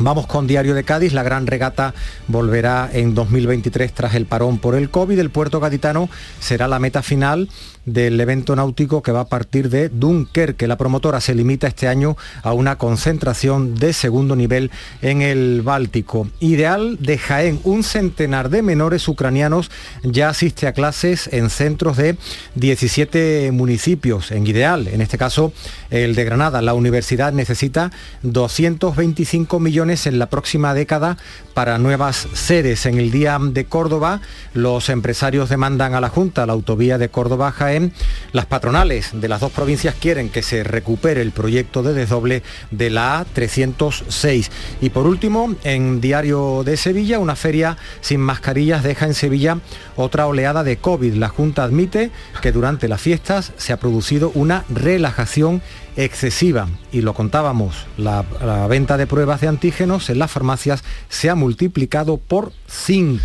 Vamos 0.02 0.28
con 0.28 0.48
Diario 0.48 0.76
de 0.76 0.86
Cádiz, 0.86 1.12
la 1.12 1.24
gran 1.24 1.46
regata 1.46 1.94
volverá 2.30 2.90
en 2.94 3.14
2023 3.14 3.92
tras 3.94 4.16
el 4.16 4.26
parón 4.26 4.58
por 4.58 4.76
el 4.76 4.90
COVID. 4.90 5.20
El 5.20 5.30
puerto 5.30 5.60
gaditano 5.60 6.10
será 6.40 6.70
la 6.70 6.80
meta 6.80 7.04
final 7.04 7.50
del 7.86 8.20
evento 8.22 8.56
náutico 8.56 9.02
que 9.02 9.12
va 9.12 9.22
a 9.22 9.28
partir 9.28 9.70
de 9.70 9.90
Dunkerque. 9.90 10.68
La 10.68 10.78
promotora 10.78 11.20
se 11.20 11.36
limita 11.36 11.68
este 11.68 11.90
año 11.90 12.16
a 12.44 12.54
una 12.54 12.78
concentración 12.78 13.76
de 13.76 13.92
segundo 13.92 14.38
nivel 14.38 14.72
en 15.02 15.22
el 15.22 15.64
Báltico. 15.64 16.30
Ideal 16.40 16.98
de 17.02 17.18
Jaén, 17.18 17.60
un 17.66 17.84
centenar 17.84 18.50
de 18.50 18.62
menores 18.62 19.08
ucranianos 19.08 19.70
ya 20.04 20.30
asiste 20.30 20.68
a 20.68 20.74
clases 20.74 21.30
en 21.34 21.50
centros 21.50 21.98
de 21.98 22.16
17 22.56 23.52
municipios. 23.52 24.32
En 24.32 24.48
Ideal, 24.48 24.88
en 24.88 25.02
este 25.02 25.18
caso 25.18 25.52
el 25.90 26.16
de 26.16 26.24
Granada, 26.24 26.62
la 26.62 26.74
universidad 26.74 27.34
necesita 27.34 27.92
225 28.24 29.60
millones 29.60 29.89
en 29.90 30.20
la 30.20 30.28
próxima 30.28 30.76
década 30.76 31.18
para 31.56 31.80
nuevas 31.80 32.28
sedes. 32.34 32.86
En 32.86 33.00
el 33.00 33.10
día 33.10 33.40
de 33.42 33.66
Córdoba, 33.66 34.22
los 34.54 34.90
empresarios 34.90 35.50
demandan 35.50 35.96
a 35.96 36.02
la 36.02 36.10
Junta 36.10 36.46
la 36.46 36.54
autovía 36.54 36.98
de 36.98 37.10
Córdoba-Jaén 37.10 37.92
Las 38.32 38.46
patronales 38.46 39.10
de 39.14 39.28
las 39.28 39.42
dos 39.42 39.52
provincias 39.52 39.96
quieren 39.96 40.30
que 40.30 40.44
se 40.44 40.64
recupere 40.64 41.22
el 41.22 41.32
proyecto 41.32 41.82
de 41.82 41.94
desdoble 41.94 42.44
de 42.70 42.90
la 42.92 43.26
A306. 43.26 44.50
Y 44.82 44.92
por 44.92 45.08
último, 45.08 45.56
en 45.64 46.02
Diario 46.02 46.64
de 46.64 46.78
Sevilla, 46.78 47.18
una 47.18 47.36
feria 47.36 47.78
sin 48.02 48.22
mascarillas 48.22 48.84
deja 48.84 49.08
en 49.08 49.16
Sevilla 49.16 49.58
otra 49.96 50.28
oleada 50.28 50.64
de 50.64 50.78
COVID. 50.78 51.16
La 51.16 51.30
Junta 51.30 51.64
admite 51.64 52.12
que 52.42 52.52
durante 52.52 52.88
las 52.88 53.02
fiestas 53.02 53.54
se 53.58 53.74
ha 53.74 53.80
producido 53.80 54.32
una 54.36 54.66
relajación 54.70 55.62
excesiva. 55.96 56.68
Y 56.92 57.02
lo 57.02 57.14
contábamos, 57.14 57.86
la, 57.98 58.26
la 58.42 58.68
venta 58.68 58.98
de 58.98 59.08
pruebas 59.08 59.42
de 59.42 59.48
antígenos 59.48 60.10
en 60.10 60.20
las 60.20 60.32
farmacias 60.32 60.84
se 61.10 61.30
ha 61.30 61.36
multiplicado 61.36 62.18
por 62.18 62.52
5. 62.68 63.22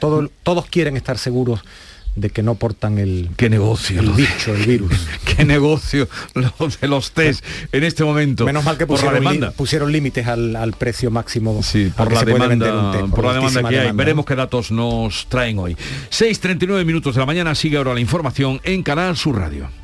Todo, 0.00 0.28
todos 0.42 0.66
quieren 0.66 0.96
estar 0.96 1.18
seguros 1.18 1.64
de 2.16 2.30
que 2.30 2.42
no 2.42 2.54
portan 2.54 2.98
el, 2.98 3.30
qué 3.36 3.50
negocio, 3.50 4.00
el 4.00 4.10
bicho, 4.10 4.54
el 4.54 4.66
virus. 4.66 4.92
qué 5.36 5.44
negocio 5.44 6.08
lo 6.34 6.52
de 6.80 6.88
los 6.88 7.12
test 7.12 7.44
en 7.72 7.84
este 7.84 8.04
momento. 8.04 8.44
Menos 8.44 8.64
mal 8.64 8.78
que 8.78 8.86
pusieron, 8.86 9.14
por 9.14 9.24
la 9.24 9.30
demanda. 9.30 9.50
pusieron 9.52 9.90
límites 9.90 10.26
al, 10.26 10.54
al, 10.56 10.72
precio 10.74 11.10
máximo. 11.10 11.62
Sí, 11.62 11.92
por 11.96 12.12
la, 12.12 12.24
demanda, 12.24 12.92
test, 12.92 13.00
por, 13.06 13.10
por 13.10 13.24
la 13.24 13.34
demanda 13.34 13.60
que 13.60 13.66
hay. 13.66 13.74
Demanda. 13.74 14.04
Veremos 14.04 14.26
qué 14.26 14.36
datos 14.36 14.70
nos 14.70 15.26
traen 15.28 15.58
hoy. 15.58 15.76
6.39 16.10 16.84
minutos 16.84 17.14
de 17.14 17.20
la 17.20 17.26
mañana, 17.26 17.54
sigue 17.54 17.76
ahora 17.76 17.94
la 17.94 18.00
información 18.00 18.60
en 18.64 18.82
Canal 18.82 19.16
Sur 19.16 19.38
Radio. 19.38 19.83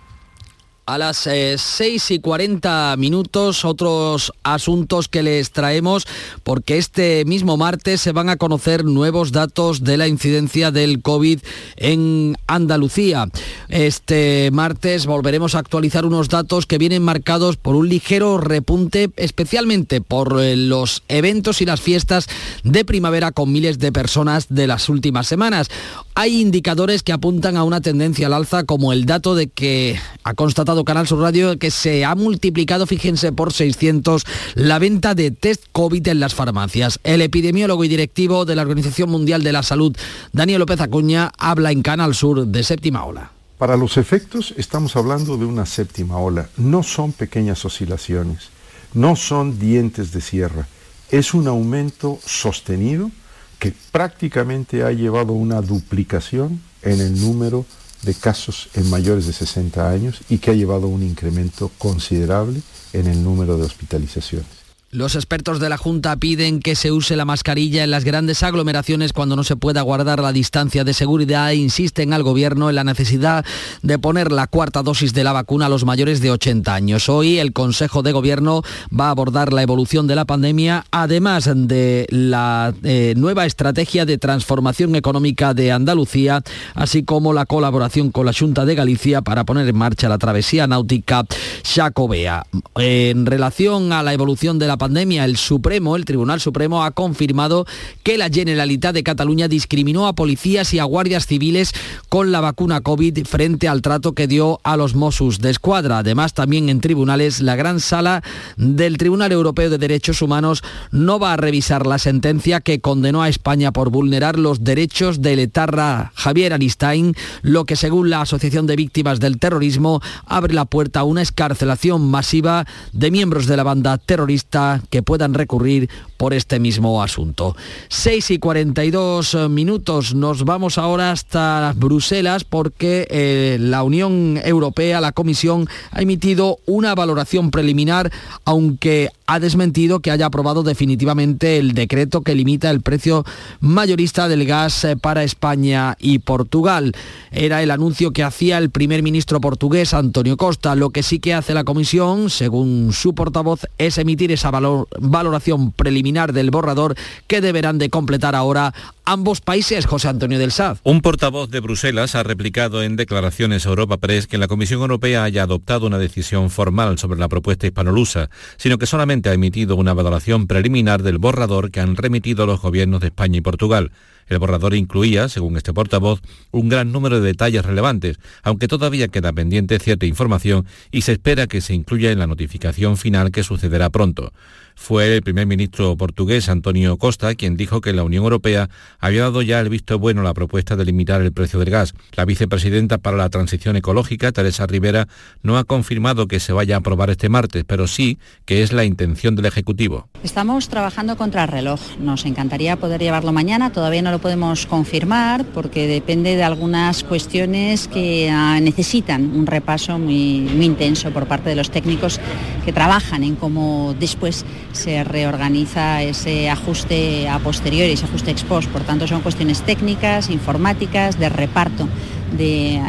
A 0.87 0.97
las 0.97 1.27
eh, 1.27 1.57
6 1.59 2.11
y 2.11 2.19
40 2.19 2.95
minutos, 2.97 3.65
otros 3.65 4.33
asuntos 4.43 5.07
que 5.07 5.21
les 5.21 5.51
traemos, 5.51 6.07
porque 6.43 6.79
este 6.79 7.23
mismo 7.25 7.55
martes 7.55 8.01
se 8.01 8.11
van 8.11 8.29
a 8.29 8.37
conocer 8.37 8.83
nuevos 8.83 9.31
datos 9.31 9.83
de 9.83 9.97
la 9.97 10.07
incidencia 10.07 10.71
del 10.71 11.03
COVID 11.03 11.39
en 11.75 12.35
Andalucía. 12.47 13.27
Este 13.69 14.49
martes 14.51 15.05
volveremos 15.05 15.53
a 15.53 15.59
actualizar 15.59 16.03
unos 16.03 16.29
datos 16.29 16.65
que 16.65 16.79
vienen 16.79 17.03
marcados 17.03 17.57
por 17.57 17.75
un 17.75 17.87
ligero 17.87 18.39
repunte, 18.39 19.11
especialmente 19.17 20.01
por 20.01 20.41
eh, 20.41 20.55
los 20.55 21.03
eventos 21.09 21.61
y 21.61 21.65
las 21.65 21.79
fiestas 21.79 22.27
de 22.63 22.85
primavera 22.85 23.31
con 23.31 23.51
miles 23.51 23.77
de 23.77 23.91
personas 23.91 24.47
de 24.49 24.65
las 24.65 24.89
últimas 24.89 25.27
semanas. 25.27 25.69
Hay 26.15 26.41
indicadores 26.41 27.03
que 27.03 27.13
apuntan 27.13 27.55
a 27.55 27.63
una 27.63 27.81
tendencia 27.81 28.27
al 28.27 28.33
alza, 28.33 28.63
como 28.63 28.93
el 28.93 29.05
dato 29.05 29.35
de 29.35 29.47
que 29.47 29.97
ha 30.23 30.33
constatado 30.33 30.70
Canal 30.85 31.07
Sur 31.07 31.19
Radio 31.19 31.57
que 31.59 31.71
se 31.71 32.05
ha 32.05 32.15
multiplicado, 32.15 32.87
fíjense, 32.87 33.31
por 33.31 33.53
600 33.53 34.23
la 34.55 34.79
venta 34.79 35.13
de 35.13 35.31
test 35.31 35.65
COVID 35.71 36.07
en 36.07 36.19
las 36.19 36.33
farmacias. 36.33 36.99
El 37.03 37.21
epidemiólogo 37.21 37.83
y 37.83 37.87
directivo 37.87 38.45
de 38.45 38.55
la 38.55 38.61
Organización 38.61 39.09
Mundial 39.09 39.43
de 39.43 39.51
la 39.51 39.63
Salud, 39.63 39.95
Daniel 40.31 40.59
López 40.59 40.81
Acuña, 40.81 41.31
habla 41.37 41.71
en 41.71 41.81
Canal 41.81 42.15
Sur 42.15 42.47
de 42.47 42.63
séptima 42.63 43.05
ola. 43.05 43.31
Para 43.57 43.77
los 43.77 43.97
efectos 43.97 44.53
estamos 44.57 44.95
hablando 44.95 45.37
de 45.37 45.45
una 45.45 45.65
séptima 45.65 46.17
ola. 46.17 46.49
No 46.57 46.81
son 46.81 47.11
pequeñas 47.11 47.63
oscilaciones, 47.63 48.49
no 48.93 49.15
son 49.15 49.59
dientes 49.59 50.11
de 50.11 50.21
sierra. 50.21 50.67
Es 51.11 51.33
un 51.33 51.47
aumento 51.47 52.17
sostenido 52.25 53.11
que 53.59 53.73
prácticamente 53.91 54.83
ha 54.83 54.91
llevado 54.91 55.33
una 55.33 55.61
duplicación 55.61 56.61
en 56.81 57.01
el 57.01 57.21
número 57.21 57.59
de 57.59 57.80
casos 58.19 58.69
en 58.73 58.89
mayores 58.89 59.27
de 59.27 59.33
60 59.33 59.89
años 59.89 60.21
y 60.29 60.39
que 60.39 60.51
ha 60.51 60.55
llevado 60.55 60.87
un 60.87 61.03
incremento 61.03 61.71
considerable 61.77 62.61
en 62.93 63.07
el 63.07 63.23
número 63.23 63.57
de 63.57 63.63
hospitalizaciones. 63.63 64.60
Los 64.93 65.15
expertos 65.15 65.61
de 65.61 65.69
la 65.69 65.77
Junta 65.77 66.17
piden 66.17 66.59
que 66.59 66.75
se 66.75 66.91
use 66.91 67.15
la 67.15 67.23
mascarilla 67.23 67.85
en 67.85 67.91
las 67.91 68.03
grandes 68.03 68.43
aglomeraciones 68.43 69.13
cuando 69.13 69.37
no 69.37 69.45
se 69.45 69.55
pueda 69.55 69.81
guardar 69.83 70.19
la 70.19 70.33
distancia 70.33 70.83
de 70.83 70.93
seguridad 70.93 71.49
e 71.49 71.55
insisten 71.55 72.11
al 72.11 72.23
Gobierno 72.23 72.67
en 72.67 72.75
la 72.75 72.83
necesidad 72.83 73.45
de 73.83 73.99
poner 73.99 74.33
la 74.33 74.47
cuarta 74.47 74.83
dosis 74.83 75.13
de 75.13 75.23
la 75.23 75.31
vacuna 75.31 75.67
a 75.67 75.69
los 75.69 75.85
mayores 75.85 76.19
de 76.19 76.31
80 76.31 76.75
años. 76.75 77.07
Hoy 77.07 77.39
el 77.39 77.53
Consejo 77.53 78.03
de 78.03 78.11
Gobierno 78.11 78.63
va 78.93 79.07
a 79.07 79.11
abordar 79.11 79.53
la 79.53 79.61
evolución 79.61 80.07
de 80.07 80.15
la 80.17 80.25
pandemia, 80.25 80.83
además 80.91 81.49
de 81.55 82.05
la 82.09 82.73
eh, 82.83 83.13
nueva 83.15 83.45
estrategia 83.45 84.05
de 84.05 84.17
transformación 84.17 84.97
económica 84.97 85.53
de 85.53 85.71
Andalucía, 85.71 86.43
así 86.75 87.03
como 87.03 87.31
la 87.31 87.45
colaboración 87.45 88.11
con 88.11 88.25
la 88.25 88.33
Junta 88.33 88.65
de 88.65 88.75
Galicia 88.75 89.21
para 89.21 89.45
poner 89.45 89.69
en 89.69 89.77
marcha 89.77 90.09
la 90.09 90.17
travesía 90.17 90.67
náutica 90.67 91.23
Chacobea. 91.63 92.43
En 92.75 93.25
relación 93.25 93.93
a 93.93 94.03
la 94.03 94.11
evolución 94.11 94.59
de 94.59 94.67
la 94.67 94.80
pandemia, 94.81 95.25
el 95.25 95.37
Supremo, 95.37 95.95
el 95.95 96.05
Tribunal 96.05 96.41
Supremo, 96.41 96.83
ha 96.83 96.89
confirmado 96.89 97.67
que 98.01 98.17
la 98.17 98.31
Generalitat 98.31 98.95
de 98.95 99.03
Cataluña 99.03 99.47
discriminó 99.47 100.07
a 100.07 100.13
policías 100.13 100.73
y 100.73 100.79
a 100.79 100.85
guardias 100.85 101.27
civiles 101.27 101.71
con 102.09 102.31
la 102.31 102.41
vacuna 102.41 102.81
COVID 102.81 103.23
frente 103.27 103.67
al 103.67 103.83
trato 103.83 104.13
que 104.13 104.25
dio 104.25 104.59
a 104.63 104.77
los 104.77 104.95
Mossos 104.95 105.39
de 105.39 105.51
Escuadra. 105.51 105.99
Además, 105.99 106.33
también 106.33 106.67
en 106.67 106.81
tribunales, 106.81 107.41
la 107.41 107.55
gran 107.55 107.79
sala 107.79 108.23
del 108.57 108.97
Tribunal 108.97 109.31
Europeo 109.31 109.69
de 109.69 109.77
Derechos 109.77 110.23
Humanos 110.23 110.63
no 110.89 111.19
va 111.19 111.33
a 111.33 111.37
revisar 111.37 111.85
la 111.85 111.99
sentencia 111.99 112.59
que 112.59 112.81
condenó 112.81 113.21
a 113.21 113.29
España 113.29 113.71
por 113.71 113.91
vulnerar 113.91 114.39
los 114.39 114.63
derechos 114.63 115.21
del 115.21 115.37
etarra 115.37 116.11
Javier 116.15 116.53
Aristain, 116.53 117.13
lo 117.43 117.65
que 117.65 117.75
según 117.75 118.09
la 118.09 118.21
Asociación 118.21 118.65
de 118.65 118.77
Víctimas 118.77 119.19
del 119.19 119.37
Terrorismo 119.37 120.01
abre 120.25 120.55
la 120.55 120.65
puerta 120.65 121.01
a 121.01 121.03
una 121.03 121.21
escarcelación 121.21 122.09
masiva 122.09 122.65
de 122.93 123.11
miembros 123.11 123.45
de 123.45 123.57
la 123.57 123.63
banda 123.63 123.99
terrorista 123.99 124.70
que 124.89 125.03
puedan 125.03 125.33
recurrir 125.33 125.89
por 126.17 126.33
este 126.33 126.59
mismo 126.59 127.01
asunto. 127.01 127.55
6 127.89 128.31
y 128.31 128.39
42 128.39 129.49
minutos, 129.49 130.13
nos 130.13 130.45
vamos 130.45 130.77
ahora 130.77 131.11
hasta 131.11 131.73
Bruselas 131.75 132.43
porque 132.43 133.07
eh, 133.09 133.57
la 133.59 133.83
Unión 133.83 134.39
Europea, 134.43 135.01
la 135.01 135.11
Comisión, 135.11 135.67
ha 135.91 136.01
emitido 136.01 136.59
una 136.65 136.95
valoración 136.95 137.51
preliminar, 137.51 138.11
aunque 138.45 139.09
ha 139.31 139.39
desmentido 139.39 140.01
que 140.01 140.11
haya 140.11 140.25
aprobado 140.25 140.61
definitivamente 140.61 141.57
el 141.57 141.71
decreto 141.73 142.19
que 142.19 142.35
limita 142.35 142.69
el 142.69 142.81
precio 142.81 143.23
mayorista 143.61 144.27
del 144.27 144.45
gas 144.45 144.83
eh, 144.83 144.97
para 144.97 145.23
España 145.23 145.95
y 146.01 146.19
Portugal. 146.19 146.91
Era 147.31 147.63
el 147.63 147.71
anuncio 147.71 148.11
que 148.11 148.23
hacía 148.23 148.57
el 148.57 148.71
primer 148.71 149.03
ministro 149.03 149.39
portugués, 149.39 149.93
Antonio 149.93 150.35
Costa. 150.35 150.75
Lo 150.75 150.89
que 150.89 151.01
sí 151.01 151.19
que 151.19 151.33
hace 151.33 151.53
la 151.53 151.63
Comisión, 151.63 152.29
según 152.29 152.91
su 152.91 153.15
portavoz, 153.15 153.61
es 153.77 153.97
emitir 153.97 154.33
esa 154.33 154.51
valoración 154.51 155.71
preliminar 155.71 156.33
del 156.33 156.51
borrador 156.51 156.95
que 157.27 157.39
deberán 157.39 157.77
de 157.77 157.89
completar 157.89 158.35
ahora 158.35 158.73
ambos 159.05 159.41
países, 159.41 159.85
José 159.85 160.07
Antonio 160.07 160.39
del 160.39 160.51
Saz. 160.51 160.79
Un 160.83 161.01
portavoz 161.01 161.49
de 161.49 161.59
Bruselas 161.59 162.15
ha 162.15 162.23
replicado 162.23 162.83
en 162.83 162.95
declaraciones 162.95 163.65
a 163.65 163.69
Europa 163.69 163.97
Press 163.97 164.27
que 164.27 164.37
la 164.37 164.47
Comisión 164.47 164.81
Europea 164.81 165.23
haya 165.23 165.43
adoptado 165.43 165.87
una 165.87 165.97
decisión 165.97 166.49
formal 166.49 166.97
sobre 166.97 167.19
la 167.19 167.29
propuesta 167.29 167.67
hispanolusa, 167.67 168.29
sino 168.57 168.77
que 168.77 168.85
solamente 168.85 169.29
ha 169.29 169.33
emitido 169.33 169.75
una 169.75 169.93
valoración 169.93 170.47
preliminar 170.47 171.03
del 171.03 171.17
borrador 171.17 171.71
que 171.71 171.79
han 171.79 171.95
remitido 171.95 172.45
los 172.45 172.61
gobiernos 172.61 173.01
de 173.01 173.07
España 173.07 173.37
y 173.37 173.41
Portugal. 173.41 173.91
El 174.31 174.39
borrador 174.39 174.73
incluía, 174.75 175.27
según 175.27 175.57
este 175.57 175.73
portavoz, 175.73 176.21
un 176.51 176.69
gran 176.69 176.93
número 176.93 177.19
de 177.19 177.27
detalles 177.27 177.65
relevantes, 177.65 178.17
aunque 178.43 178.69
todavía 178.69 179.09
queda 179.09 179.33
pendiente 179.33 179.77
cierta 179.77 180.05
información 180.05 180.65
y 180.89 181.01
se 181.01 181.11
espera 181.11 181.47
que 181.47 181.59
se 181.59 181.73
incluya 181.73 182.11
en 182.11 182.19
la 182.19 182.27
notificación 182.27 182.95
final 182.95 183.31
que 183.31 183.43
sucederá 183.43 183.89
pronto. 183.89 184.31
Fue 184.75 185.15
el 185.15 185.21
primer 185.21 185.45
ministro 185.47 185.95
portugués 185.97 186.49
Antonio 186.49 186.97
Costa 186.97 187.35
quien 187.35 187.57
dijo 187.57 187.81
que 187.81 187.93
la 187.93 188.03
Unión 188.03 188.23
Europea 188.23 188.69
había 188.99 189.23
dado 189.23 189.41
ya 189.41 189.59
el 189.59 189.69
visto 189.69 189.99
bueno 189.99 190.21
a 190.21 190.23
la 190.23 190.33
propuesta 190.33 190.75
de 190.75 190.85
limitar 190.85 191.21
el 191.21 191.33
precio 191.33 191.59
del 191.59 191.69
gas. 191.69 191.93
La 192.15 192.25
vicepresidenta 192.25 192.97
para 192.97 193.17
la 193.17 193.29
transición 193.29 193.75
ecológica, 193.75 194.31
Teresa 194.31 194.65
Rivera, 194.65 195.07
no 195.43 195.57
ha 195.57 195.65
confirmado 195.65 196.27
que 196.27 196.39
se 196.39 196.53
vaya 196.53 196.75
a 196.75 196.79
aprobar 196.79 197.09
este 197.09 197.29
martes, 197.29 197.63
pero 197.67 197.85
sí 197.87 198.17
que 198.45 198.63
es 198.63 198.71
la 198.71 198.85
intención 198.85 199.35
del 199.35 199.45
Ejecutivo. 199.45 200.07
Estamos 200.23 200.69
trabajando 200.69 201.17
contra 201.17 201.43
el 201.43 201.49
reloj. 201.49 201.81
Nos 201.99 202.25
encantaría 202.25 202.77
poder 202.77 203.01
llevarlo 203.01 203.33
mañana, 203.33 203.71
todavía 203.71 204.01
no 204.01 204.11
lo 204.11 204.20
podemos 204.21 204.65
confirmar 204.65 205.45
porque 205.45 205.87
depende 205.87 206.35
de 206.35 206.43
algunas 206.43 207.03
cuestiones 207.03 207.87
que 207.87 208.29
ah, 208.31 208.59
necesitan 208.61 209.35
un 209.35 209.47
repaso 209.47 209.99
muy, 209.99 210.47
intenso 210.61 211.11
por 211.11 211.27
parte 211.27 211.49
de 211.49 211.55
los 211.55 211.71
técnicos 211.71 212.19
que 212.63 212.71
trabajan 212.71 213.23
en 213.23 213.35
cómo 213.35 213.95
después 213.99 214.45
se 214.71 215.03
reorganiza 215.03 216.03
ese 216.03 216.49
ajuste 216.49 217.27
a 217.27 217.39
posteriori, 217.39 217.93
ese 217.93 218.05
ajuste 218.05 218.31
ex 218.31 218.43
post. 218.43 218.69
Por 218.69 218.83
tanto, 218.83 219.07
son 219.07 219.21
cuestiones 219.21 219.63
técnicas, 219.63 220.29
informáticas, 220.29 221.19
de 221.19 221.29
reparto. 221.29 221.87
De, 222.31 222.79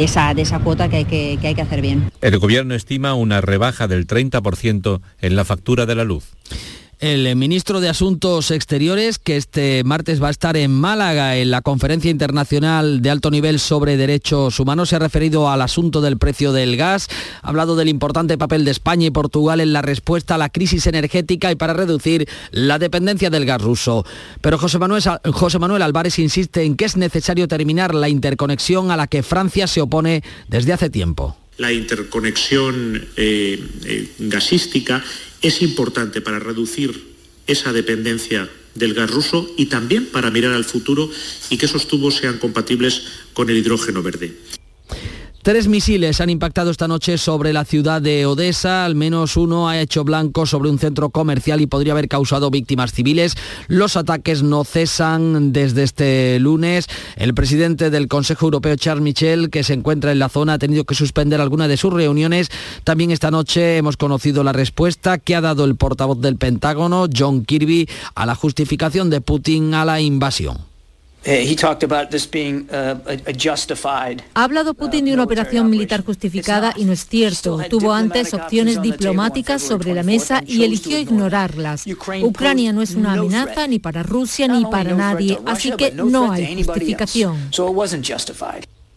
esa, 0.00 0.34
de 0.34 0.42
esa 0.42 0.58
cuota 0.58 0.88
que 0.88 0.96
hay 0.96 1.04
que, 1.04 1.38
que 1.40 1.46
hay 1.46 1.54
que 1.54 1.62
hacer 1.62 1.80
bien. 1.80 2.10
El 2.20 2.38
Gobierno 2.40 2.74
estima 2.74 3.14
una 3.14 3.40
rebaja 3.40 3.86
del 3.86 4.04
30% 4.08 5.00
en 5.20 5.36
la 5.36 5.44
factura 5.44 5.86
de 5.86 5.94
la 5.94 6.02
luz. 6.02 6.32
El 7.00 7.36
ministro 7.36 7.80
de 7.80 7.88
Asuntos 7.88 8.50
Exteriores, 8.50 9.20
que 9.20 9.36
este 9.36 9.84
martes 9.84 10.20
va 10.20 10.26
a 10.26 10.32
estar 10.32 10.56
en 10.56 10.72
Málaga 10.72 11.36
en 11.36 11.52
la 11.52 11.62
conferencia 11.62 12.10
internacional 12.10 13.02
de 13.02 13.10
alto 13.10 13.30
nivel 13.30 13.60
sobre 13.60 13.96
derechos 13.96 14.58
humanos, 14.58 14.88
se 14.88 14.96
ha 14.96 14.98
referido 14.98 15.48
al 15.48 15.62
asunto 15.62 16.00
del 16.00 16.18
precio 16.18 16.52
del 16.52 16.76
gas, 16.76 17.08
ha 17.42 17.50
hablado 17.50 17.76
del 17.76 17.88
importante 17.88 18.36
papel 18.36 18.64
de 18.64 18.72
España 18.72 19.06
y 19.06 19.10
Portugal 19.12 19.60
en 19.60 19.72
la 19.72 19.80
respuesta 19.80 20.34
a 20.34 20.38
la 20.38 20.48
crisis 20.48 20.88
energética 20.88 21.52
y 21.52 21.54
para 21.54 21.72
reducir 21.72 22.28
la 22.50 22.80
dependencia 22.80 23.30
del 23.30 23.46
gas 23.46 23.62
ruso. 23.62 24.04
Pero 24.40 24.58
José 24.58 24.80
Manuel, 24.80 25.04
José 25.32 25.60
Manuel 25.60 25.82
Álvarez 25.82 26.18
insiste 26.18 26.64
en 26.64 26.74
que 26.74 26.86
es 26.86 26.96
necesario 26.96 27.46
terminar 27.46 27.94
la 27.94 28.08
interconexión 28.08 28.90
a 28.90 28.96
la 28.96 29.06
que 29.06 29.22
Francia 29.22 29.68
se 29.68 29.82
opone 29.82 30.24
desde 30.48 30.72
hace 30.72 30.90
tiempo 30.90 31.36
la 31.58 31.72
interconexión 31.72 33.08
eh, 33.16 33.60
eh, 33.84 34.08
gasística 34.20 35.02
es 35.42 35.62
importante 35.62 36.20
para 36.20 36.38
reducir 36.38 37.16
esa 37.46 37.72
dependencia 37.72 38.48
del 38.74 38.94
gas 38.94 39.10
ruso 39.10 39.50
y 39.56 39.66
también 39.66 40.06
para 40.06 40.30
mirar 40.30 40.52
al 40.52 40.64
futuro 40.64 41.10
y 41.50 41.56
que 41.56 41.66
esos 41.66 41.88
tubos 41.88 42.16
sean 42.16 42.38
compatibles 42.38 43.02
con 43.32 43.50
el 43.50 43.56
hidrógeno 43.56 44.02
verde. 44.02 44.36
Tres 45.48 45.66
misiles 45.66 46.20
han 46.20 46.28
impactado 46.28 46.70
esta 46.70 46.88
noche 46.88 47.16
sobre 47.16 47.54
la 47.54 47.64
ciudad 47.64 48.02
de 48.02 48.26
Odessa, 48.26 48.84
al 48.84 48.94
menos 48.94 49.34
uno 49.38 49.66
ha 49.66 49.80
hecho 49.80 50.04
blanco 50.04 50.44
sobre 50.44 50.68
un 50.68 50.78
centro 50.78 51.08
comercial 51.08 51.62
y 51.62 51.66
podría 51.66 51.94
haber 51.94 52.06
causado 52.06 52.50
víctimas 52.50 52.92
civiles. 52.92 53.34
Los 53.66 53.96
ataques 53.96 54.42
no 54.42 54.62
cesan 54.64 55.54
desde 55.54 55.84
este 55.84 56.38
lunes. 56.38 56.86
El 57.16 57.32
presidente 57.32 57.88
del 57.88 58.08
Consejo 58.08 58.44
Europeo, 58.44 58.76
Charles 58.76 59.02
Michel, 59.02 59.48
que 59.48 59.64
se 59.64 59.72
encuentra 59.72 60.12
en 60.12 60.18
la 60.18 60.28
zona, 60.28 60.52
ha 60.52 60.58
tenido 60.58 60.84
que 60.84 60.94
suspender 60.94 61.40
alguna 61.40 61.66
de 61.66 61.78
sus 61.78 61.94
reuniones. 61.94 62.50
También 62.84 63.10
esta 63.10 63.30
noche 63.30 63.78
hemos 63.78 63.96
conocido 63.96 64.44
la 64.44 64.52
respuesta 64.52 65.16
que 65.16 65.34
ha 65.34 65.40
dado 65.40 65.64
el 65.64 65.76
portavoz 65.76 66.20
del 66.20 66.36
Pentágono, 66.36 67.06
John 67.10 67.46
Kirby, 67.46 67.88
a 68.14 68.26
la 68.26 68.34
justificación 68.34 69.08
de 69.08 69.22
Putin 69.22 69.72
a 69.72 69.86
la 69.86 69.98
invasión. 70.02 70.58
Ha 74.34 74.44
hablado 74.44 74.74
Putin 74.74 75.04
de 75.04 75.14
una 75.14 75.24
operación 75.24 75.68
militar 75.68 76.04
justificada 76.04 76.72
y 76.76 76.84
no 76.84 76.92
es 76.92 77.06
cierto. 77.06 77.60
Tuvo 77.68 77.92
antes 77.92 78.32
opciones 78.34 78.80
diplomáticas 78.80 79.62
sobre 79.62 79.94
la 79.94 80.02
mesa 80.02 80.42
y 80.46 80.64
eligió 80.64 80.98
ignorarlas. 80.98 81.84
Ucrania 82.22 82.72
no 82.72 82.82
es 82.82 82.94
una 82.94 83.14
amenaza 83.14 83.66
ni 83.66 83.78
para 83.78 84.02
Rusia 84.02 84.48
ni 84.48 84.64
para 84.64 84.94
nadie, 84.94 85.38
así 85.46 85.72
que 85.72 85.92
no 85.92 86.32
hay 86.32 86.62
justificación. 86.64 87.50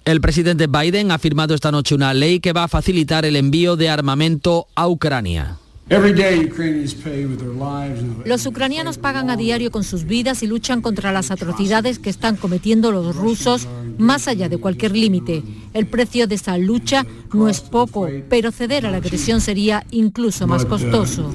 El 0.03 0.19
presidente 0.19 0.65
Biden 0.65 1.11
ha 1.11 1.19
firmado 1.19 1.53
esta 1.53 1.71
noche 1.71 1.93
una 1.93 2.13
ley 2.13 2.39
que 2.39 2.53
va 2.53 2.63
a 2.63 2.67
facilitar 2.67 3.23
el 3.23 3.35
envío 3.35 3.75
de 3.75 3.89
armamento 3.89 4.67
a 4.73 4.87
Ucrania. 4.87 5.60
Los 8.23 8.45
ucranianos 8.45 8.97
pagan 8.97 9.29
a 9.29 9.35
diario 9.35 9.71
con 9.71 9.83
sus 9.83 10.05
vidas 10.05 10.41
y 10.41 10.47
luchan 10.47 10.81
contra 10.81 11.11
las 11.11 11.31
atrocidades 11.31 11.99
que 11.99 12.09
están 12.09 12.37
cometiendo 12.37 12.93
los 12.93 13.13
rusos 13.13 13.67
más 13.97 14.29
allá 14.29 14.47
de 14.47 14.57
cualquier 14.57 14.93
límite. 14.93 15.43
El 15.73 15.87
precio 15.87 16.27
de 16.27 16.35
esa 16.35 16.57
lucha 16.57 17.05
no 17.33 17.49
es 17.49 17.59
poco, 17.59 18.07
pero 18.29 18.51
ceder 18.51 18.85
a 18.85 18.91
la 18.91 18.97
agresión 18.97 19.41
sería 19.41 19.85
incluso 19.91 20.47
más 20.47 20.63
uh, 20.63 20.67
costoso. 20.67 21.33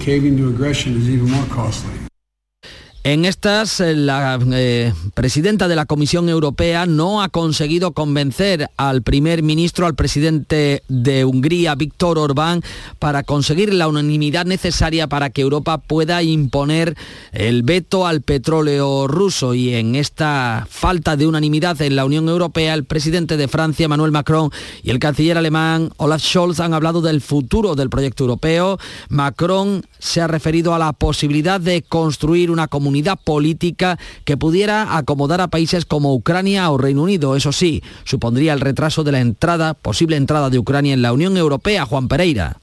En 3.07 3.25
estas, 3.25 3.79
eh, 3.79 3.95
la 3.95 4.37
eh, 4.53 4.93
presidenta 5.15 5.69
de 5.69 5.77
la 5.77 5.87
Comisión 5.87 6.29
Europea 6.29 6.87
no 6.87 7.23
ha 7.23 7.29
conseguido 7.29 7.93
convencer 7.93 8.69
al 8.77 9.03
primer 9.03 9.45
ministro, 9.45 9.87
al 9.87 9.95
presidente 9.95 10.83
de 10.89 11.25
Hungría, 11.25 11.77
Víctor 11.77 12.19
Orbán, 12.19 12.63
para 12.99 13.23
conseguir 13.23 13.73
la 13.73 13.87
unanimidad 13.87 14.45
necesaria 14.45 15.07
para 15.07 15.31
que 15.31 15.43
Europa 15.43 15.79
pueda 15.79 16.21
imponer 16.25 16.97
el 17.31 17.63
veto 17.63 18.09
al 18.09 18.23
petróleo 18.23 19.07
ruso. 19.07 19.55
Y 19.55 19.75
en 19.75 19.95
esta 19.95 20.67
falta 20.69 21.15
de 21.15 21.29
unanimidad 21.29 21.81
en 21.83 21.95
la 21.95 22.07
Unión 22.07 22.29
Europea, 22.29 22.75
el 22.75 22.87
presidente 22.87 23.37
de 23.37 23.47
Francia, 23.47 23.85
Emmanuel 23.85 24.11
Macron, 24.11 24.51
y 24.83 24.91
el 24.91 24.99
canciller 24.99 25.39
alemán, 25.39 25.93
Olaf 25.99 26.23
Scholz, 26.23 26.59
han 26.59 26.75
hablado 26.75 27.03
del 27.03 27.21
futuro 27.21 27.77
del 27.77 27.89
proyecto 27.89 28.25
europeo. 28.25 28.81
Macron 29.11 29.85
se 30.01 30.21
ha 30.21 30.27
referido 30.27 30.75
a 30.75 30.81
la 30.81 30.93
posibilidad 30.93 31.61
de 31.61 31.83
construir 31.83 32.51
una 32.51 32.67
comunidad 32.67 32.95
política 33.05 33.99
que 34.24 34.38
pudiera 34.38 34.97
acomodar 34.97 35.40
a 35.42 35.49
países 35.49 35.84
como 35.84 36.14
Ucrania 36.14 36.70
o 36.70 36.78
Reino 36.78 37.03
Unido. 37.03 37.36
Eso 37.36 37.53
sí, 37.53 37.82
supondría 38.05 38.55
el 38.55 38.61
retraso 38.61 39.05
de 39.05 39.12
la 39.12 39.20
entrada, 39.20 39.74
posible 39.74 40.16
entrada 40.16 40.49
de 40.49 40.59
Ucrania 40.59 40.94
en 40.94 41.03
la 41.03 41.12
Unión 41.12 41.36
Europea. 41.36 41.84
Juan 41.84 42.09
Pereira. 42.09 42.57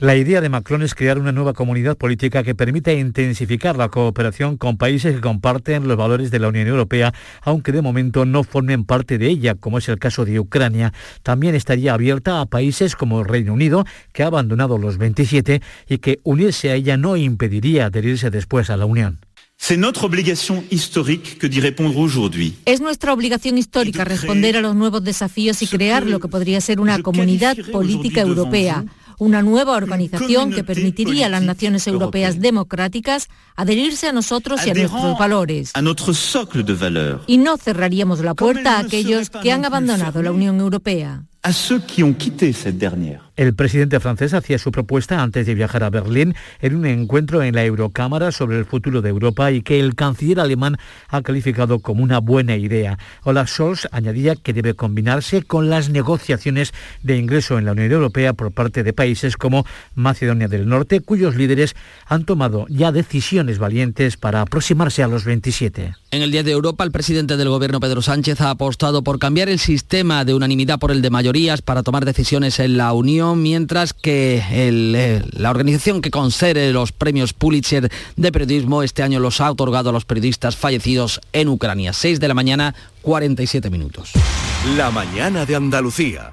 La 0.00 0.16
idea 0.16 0.40
de 0.40 0.48
Macron 0.48 0.80
es 0.80 0.94
crear 0.94 1.18
una 1.18 1.30
nueva 1.30 1.52
comunidad 1.52 1.94
política 1.94 2.42
que 2.42 2.54
permita 2.54 2.90
intensificar 2.90 3.76
la 3.76 3.90
cooperación 3.90 4.56
con 4.56 4.78
países 4.78 5.14
que 5.14 5.20
comparten 5.20 5.86
los 5.86 5.98
valores 5.98 6.30
de 6.30 6.38
la 6.38 6.48
Unión 6.48 6.68
Europea, 6.68 7.12
aunque 7.42 7.70
de 7.70 7.82
momento 7.82 8.24
no 8.24 8.42
formen 8.42 8.86
parte 8.86 9.18
de 9.18 9.28
ella, 9.28 9.56
como 9.56 9.76
es 9.76 9.90
el 9.90 9.98
caso 9.98 10.24
de 10.24 10.40
Ucrania. 10.40 10.94
También 11.22 11.54
estaría 11.54 11.92
abierta 11.92 12.40
a 12.40 12.46
países 12.46 12.96
como 12.96 13.20
el 13.20 13.26
Reino 13.26 13.52
Unido, 13.52 13.84
que 14.14 14.22
ha 14.22 14.28
abandonado 14.28 14.78
los 14.78 14.96
27 14.96 15.60
y 15.86 15.98
que 15.98 16.18
unirse 16.22 16.70
a 16.70 16.76
ella 16.76 16.96
no 16.96 17.18
impediría 17.18 17.84
adherirse 17.84 18.30
después 18.30 18.70
a 18.70 18.78
la 18.78 18.86
Unión. 18.86 19.18
Es 22.64 22.80
nuestra 22.80 23.12
obligación 23.12 23.58
histórica 23.58 24.04
responder 24.04 24.56
a 24.56 24.62
los 24.62 24.74
nuevos 24.74 25.04
desafíos 25.04 25.60
y 25.62 25.66
crear 25.66 26.06
lo 26.06 26.18
que 26.18 26.28
podría 26.28 26.60
ser 26.62 26.80
una 26.80 27.02
comunidad 27.02 27.56
política 27.70 28.22
europea, 28.22 28.86
una 29.18 29.42
nueva 29.42 29.76
organización 29.76 30.50
que 30.50 30.64
permitiría 30.64 31.26
a 31.26 31.28
las 31.28 31.42
naciones 31.42 31.86
europeas 31.86 32.40
democráticas 32.40 33.28
adherirse 33.54 34.08
a 34.08 34.12
nosotros 34.12 34.66
y 34.66 34.70
a 34.70 34.74
nuestros 34.74 35.18
valores. 35.18 35.72
Y 37.26 37.36
no 37.36 37.58
cerraríamos 37.58 38.20
la 38.20 38.34
puerta 38.34 38.78
a 38.78 38.80
aquellos 38.80 39.28
que 39.28 39.52
han 39.52 39.66
abandonado 39.66 40.22
la 40.22 40.32
Unión 40.32 40.58
Europea. 40.58 41.24
A 41.42 41.52
ceux 41.52 41.80
qui 41.80 42.02
ont 42.02 42.12
quitté 42.12 42.52
cette 42.52 42.76
dernière. 42.76 43.30
El 43.40 43.54
presidente 43.54 43.98
francés 44.00 44.34
hacía 44.34 44.58
su 44.58 44.70
propuesta 44.70 45.22
antes 45.22 45.46
de 45.46 45.54
viajar 45.54 45.82
a 45.82 45.88
Berlín 45.88 46.34
en 46.60 46.76
un 46.76 46.84
encuentro 46.84 47.42
en 47.42 47.54
la 47.54 47.64
Eurocámara 47.64 48.32
sobre 48.32 48.58
el 48.58 48.66
futuro 48.66 49.00
de 49.00 49.08
Europa 49.08 49.50
y 49.50 49.62
que 49.62 49.80
el 49.80 49.94
canciller 49.94 50.40
alemán 50.40 50.76
ha 51.08 51.22
calificado 51.22 51.78
como 51.78 52.02
una 52.02 52.18
buena 52.18 52.56
idea. 52.56 52.98
Olaf 53.22 53.48
Scholz 53.48 53.88
añadía 53.92 54.36
que 54.36 54.52
debe 54.52 54.74
combinarse 54.74 55.42
con 55.42 55.70
las 55.70 55.88
negociaciones 55.88 56.74
de 57.02 57.16
ingreso 57.16 57.58
en 57.58 57.64
la 57.64 57.72
Unión 57.72 57.90
Europea 57.90 58.34
por 58.34 58.52
parte 58.52 58.82
de 58.82 58.92
países 58.92 59.38
como 59.38 59.64
Macedonia 59.94 60.48
del 60.48 60.68
Norte, 60.68 61.00
cuyos 61.00 61.34
líderes 61.34 61.74
han 62.04 62.26
tomado 62.26 62.66
ya 62.68 62.92
decisiones 62.92 63.58
valientes 63.58 64.18
para 64.18 64.42
aproximarse 64.42 65.02
a 65.02 65.08
los 65.08 65.24
27. 65.24 65.94
En 66.10 66.20
el 66.20 66.30
Día 66.30 66.42
de 66.42 66.50
Europa, 66.50 66.84
el 66.84 66.90
presidente 66.90 67.38
del 67.38 67.48
gobierno 67.48 67.80
Pedro 67.80 68.02
Sánchez 68.02 68.42
ha 68.42 68.50
apostado 68.50 69.02
por 69.02 69.18
cambiar 69.18 69.48
el 69.48 69.60
sistema 69.60 70.26
de 70.26 70.34
unanimidad 70.34 70.78
por 70.78 70.90
el 70.90 71.00
de 71.00 71.08
mayorías 71.30 71.62
para 71.62 71.84
tomar 71.84 72.04
decisiones 72.04 72.58
en 72.58 72.76
la 72.76 72.92
Unión 72.92 73.40
mientras 73.40 73.92
que 73.92 74.42
eh, 74.50 75.22
la 75.30 75.50
organización 75.50 76.02
que 76.02 76.10
concede 76.10 76.72
los 76.72 76.90
premios 76.90 77.34
Pulitzer 77.34 77.88
de 78.16 78.32
periodismo 78.32 78.82
este 78.82 79.04
año 79.04 79.20
los 79.20 79.40
ha 79.40 79.48
otorgado 79.48 79.90
a 79.90 79.92
los 79.92 80.04
periodistas 80.04 80.56
fallecidos 80.56 81.20
en 81.32 81.48
Ucrania. 81.48 81.92
6 81.92 82.18
de 82.18 82.26
la 82.26 82.34
mañana, 82.34 82.74
47 83.02 83.70
minutos. 83.70 84.10
La 84.76 84.90
mañana 84.90 85.46
de 85.46 85.54
Andalucía. 85.54 86.32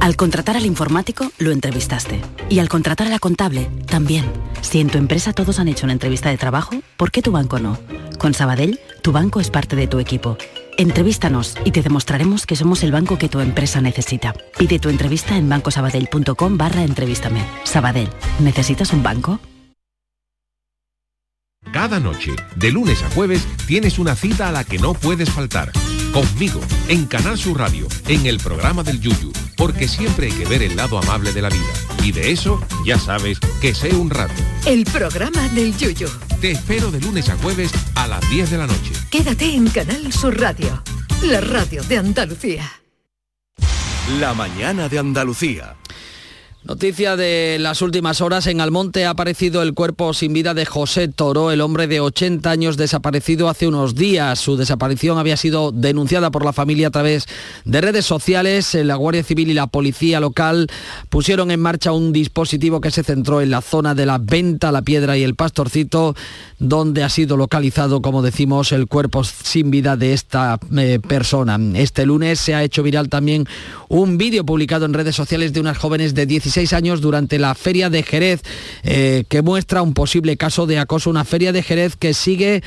Al 0.00 0.16
contratar 0.16 0.56
al 0.56 0.64
informático, 0.64 1.30
lo 1.36 1.52
entrevistaste. 1.52 2.22
Y 2.48 2.60
al 2.60 2.70
contratar 2.70 3.08
a 3.08 3.10
la 3.10 3.18
contable, 3.18 3.68
también. 3.86 4.24
Si 4.62 4.80
en 4.80 4.88
tu 4.88 4.96
empresa 4.96 5.34
todos 5.34 5.58
han 5.58 5.68
hecho 5.68 5.84
una 5.84 5.92
entrevista 5.92 6.30
de 6.30 6.38
trabajo, 6.38 6.74
¿por 6.96 7.10
qué 7.10 7.20
tu 7.20 7.32
banco 7.32 7.58
no? 7.58 7.78
Con 8.18 8.32
Sabadell, 8.32 8.80
tu 9.02 9.12
banco 9.12 9.40
es 9.40 9.50
parte 9.50 9.76
de 9.76 9.86
tu 9.86 9.98
equipo. 9.98 10.38
Entrevístanos 10.78 11.56
y 11.64 11.70
te 11.70 11.82
demostraremos 11.82 12.44
que 12.44 12.54
somos 12.54 12.82
el 12.82 12.92
banco 12.92 13.16
que 13.16 13.28
tu 13.28 13.40
empresa 13.40 13.80
necesita. 13.80 14.34
Pide 14.58 14.78
tu 14.78 14.90
entrevista 14.90 15.36
en 15.36 15.48
bancosabadell.com 15.48 16.58
barra 16.58 16.82
entrevístame. 16.82 17.40
Sabadell, 17.64 18.10
¿necesitas 18.40 18.92
un 18.92 19.02
banco? 19.02 19.40
Cada 21.72 22.00
noche, 22.00 22.34
de 22.56 22.70
lunes 22.70 23.02
a 23.02 23.10
jueves, 23.10 23.46
tienes 23.66 23.98
una 23.98 24.14
cita 24.14 24.48
a 24.48 24.52
la 24.52 24.64
que 24.64 24.78
no 24.78 24.94
puedes 24.94 25.30
faltar. 25.30 25.72
Conmigo, 26.12 26.60
en 26.88 27.06
Canal 27.06 27.36
Sur 27.36 27.58
Radio, 27.58 27.86
en 28.08 28.26
el 28.26 28.38
programa 28.38 28.82
del 28.82 29.00
Yuyu, 29.00 29.32
porque 29.56 29.86
siempre 29.86 30.26
hay 30.26 30.32
que 30.32 30.46
ver 30.46 30.62
el 30.62 30.76
lado 30.76 30.98
amable 30.98 31.32
de 31.32 31.42
la 31.42 31.50
vida. 31.50 31.62
Y 32.02 32.12
de 32.12 32.30
eso, 32.30 32.60
ya 32.84 32.98
sabes, 32.98 33.38
que 33.60 33.74
sé 33.74 33.94
un 33.94 34.10
rato. 34.10 34.34
El 34.64 34.84
programa 34.84 35.48
del 35.48 35.76
Yuyu. 35.76 36.08
Te 36.40 36.52
espero 36.52 36.90
de 36.90 37.00
lunes 37.00 37.28
a 37.28 37.36
jueves 37.36 37.72
a 37.94 38.06
las 38.06 38.28
10 38.30 38.50
de 38.50 38.58
la 38.58 38.66
noche. 38.66 38.92
Quédate 39.10 39.54
en 39.54 39.68
Canal 39.68 40.12
Sur 40.12 40.40
Radio, 40.40 40.82
la 41.22 41.40
radio 41.40 41.82
de 41.82 41.98
Andalucía. 41.98 42.70
La 44.20 44.32
mañana 44.34 44.88
de 44.88 44.98
Andalucía. 44.98 45.76
Noticia 46.66 47.14
de 47.14 47.58
las 47.60 47.80
últimas 47.80 48.20
horas, 48.20 48.48
en 48.48 48.60
Almonte 48.60 49.04
ha 49.04 49.10
aparecido 49.10 49.62
el 49.62 49.72
cuerpo 49.72 50.12
sin 50.12 50.32
vida 50.32 50.52
de 50.52 50.66
José 50.66 51.06
Toro, 51.06 51.52
el 51.52 51.60
hombre 51.60 51.86
de 51.86 52.00
80 52.00 52.50
años 52.50 52.76
desaparecido 52.76 53.48
hace 53.48 53.68
unos 53.68 53.94
días. 53.94 54.40
Su 54.40 54.56
desaparición 54.56 55.16
había 55.16 55.36
sido 55.36 55.70
denunciada 55.70 56.32
por 56.32 56.44
la 56.44 56.52
familia 56.52 56.88
a 56.88 56.90
través 56.90 57.28
de 57.64 57.80
redes 57.80 58.04
sociales. 58.04 58.74
La 58.74 58.96
Guardia 58.96 59.22
Civil 59.22 59.48
y 59.48 59.54
la 59.54 59.68
Policía 59.68 60.18
local 60.18 60.66
pusieron 61.08 61.52
en 61.52 61.60
marcha 61.60 61.92
un 61.92 62.12
dispositivo 62.12 62.80
que 62.80 62.90
se 62.90 63.04
centró 63.04 63.40
en 63.40 63.50
la 63.50 63.62
zona 63.62 63.94
de 63.94 64.06
la 64.06 64.18
Venta, 64.18 64.72
la 64.72 64.82
Piedra 64.82 65.16
y 65.16 65.22
el 65.22 65.36
Pastorcito, 65.36 66.16
donde 66.58 67.04
ha 67.04 67.08
sido 67.10 67.36
localizado, 67.36 68.02
como 68.02 68.22
decimos, 68.22 68.72
el 68.72 68.88
cuerpo 68.88 69.22
sin 69.22 69.70
vida 69.70 69.96
de 69.96 70.14
esta 70.14 70.58
eh, 70.76 70.98
persona. 70.98 71.60
Este 71.74 72.06
lunes 72.06 72.40
se 72.40 72.56
ha 72.56 72.64
hecho 72.64 72.82
viral 72.82 73.08
también 73.08 73.46
un 73.88 74.18
vídeo 74.18 74.44
publicado 74.44 74.84
en 74.84 74.94
redes 74.94 75.14
sociales 75.14 75.52
de 75.52 75.60
unas 75.60 75.78
jóvenes 75.78 76.12
de 76.14 76.26
16 76.56 76.72
años 76.72 77.00
durante 77.02 77.38
la 77.38 77.54
Feria 77.54 77.90
de 77.90 78.02
Jerez, 78.02 78.40
eh, 78.82 79.24
que 79.28 79.42
muestra 79.42 79.82
un 79.82 79.92
posible 79.92 80.38
caso 80.38 80.66
de 80.66 80.78
acoso, 80.78 81.10
una 81.10 81.26
Feria 81.26 81.52
de 81.52 81.62
Jerez 81.62 81.96
que 81.96 82.14
sigue 82.14 82.62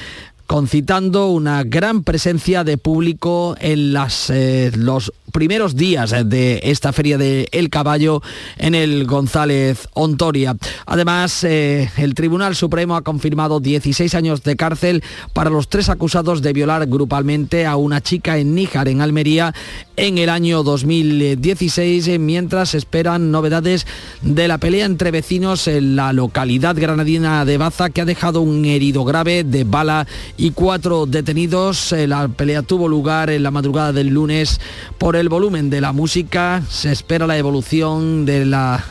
concitando 0.50 1.28
una 1.28 1.64
gran 1.64 2.04
presencia 2.04 2.64
de 2.64 2.80
público 2.80 3.56
en 3.60 3.94
las, 3.94 4.32
eh, 4.32 4.72
los 4.76 5.14
primeros 5.30 5.76
días 5.76 6.14
de 6.26 6.60
esta 6.64 6.92
feria 6.92 7.20
de 7.20 7.48
El 7.52 7.70
Caballo 7.70 8.24
en 8.58 8.74
el 8.74 9.06
González 9.06 9.88
Ontoria. 9.94 10.58
Además, 10.88 11.44
eh, 11.44 11.92
el 11.98 12.16
Tribunal 12.16 12.56
Supremo 12.56 12.96
ha 12.96 13.04
confirmado 13.04 13.60
16 13.60 14.16
años 14.16 14.42
de 14.42 14.56
cárcel 14.56 15.04
para 15.34 15.52
los 15.52 15.70
tres 15.70 15.88
acusados 15.88 16.42
de 16.42 16.52
violar 16.52 16.88
grupalmente 16.88 17.68
a 17.68 17.76
una 17.76 18.02
chica 18.02 18.40
en 18.40 18.56
Níjar, 18.56 18.88
en 18.88 19.02
Almería, 19.02 19.54
en 19.98 20.18
el 20.18 20.30
año 20.30 20.64
2016, 20.64 22.08
eh, 22.08 22.18
mientras 22.18 22.74
esperan 22.74 23.30
novedades 23.30 23.86
de 24.24 24.48
la 24.48 24.58
pelea 24.58 24.86
entre 24.86 25.12
vecinos 25.12 25.68
en 25.68 25.96
la 25.96 26.12
localidad 26.12 26.76
granadina 26.76 27.46
de 27.46 27.58
Baza, 27.58 27.92
que 27.92 28.02
ha 28.02 28.06
dejado 28.06 28.42
un 28.42 28.66
herido 28.66 29.06
grave 29.06 29.44
de 29.44 29.64
bala 29.64 30.08
y 30.40 30.52
cuatro 30.52 31.06
detenidos. 31.06 31.92
Eh, 31.92 32.08
la 32.08 32.30
pelea 32.30 32.62
tuvo 32.62 32.88
lugar 32.88 33.30
en 33.30 33.44
la 33.44 33.52
madrugada 33.52 33.92
del 33.92 34.08
lunes 34.08 34.60
por 34.98 35.18
el 35.18 35.28
volumen 35.28 35.70
de 35.70 35.82
la 35.82 35.92
música. 35.92 36.64
Se 36.70 36.92
espera 36.92 37.28
la 37.28 37.38
evolución 37.38 38.26
de 38.26 38.46
las 38.46 38.82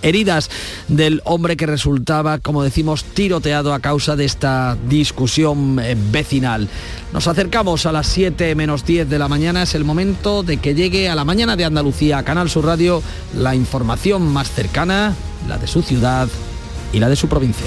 heridas 0.00 0.50
del 0.88 1.20
hombre 1.24 1.56
que 1.56 1.66
resultaba, 1.66 2.38
como 2.38 2.62
decimos, 2.62 3.04
tiroteado 3.04 3.74
a 3.74 3.80
causa 3.80 4.16
de 4.16 4.24
esta 4.24 4.78
discusión 4.88 5.78
eh, 5.78 5.94
vecinal. 6.10 6.68
Nos 7.12 7.28
acercamos 7.28 7.84
a 7.84 7.92
las 7.92 8.06
7 8.06 8.54
menos 8.54 8.84
10 8.86 9.10
de 9.10 9.18
la 9.18 9.28
mañana. 9.28 9.64
Es 9.64 9.74
el 9.74 9.84
momento 9.84 10.42
de 10.42 10.56
que 10.56 10.74
llegue 10.74 11.10
a 11.10 11.14
la 11.14 11.24
mañana 11.24 11.54
de 11.56 11.66
Andalucía, 11.66 12.22
Canal 12.22 12.48
Sur 12.48 12.64
Radio, 12.64 13.02
la 13.36 13.54
información 13.54 14.26
más 14.32 14.50
cercana, 14.50 15.14
la 15.46 15.58
de 15.58 15.66
su 15.66 15.82
ciudad 15.82 16.28
y 16.94 16.98
la 16.98 17.10
de 17.10 17.16
su 17.16 17.28
provincia. 17.28 17.66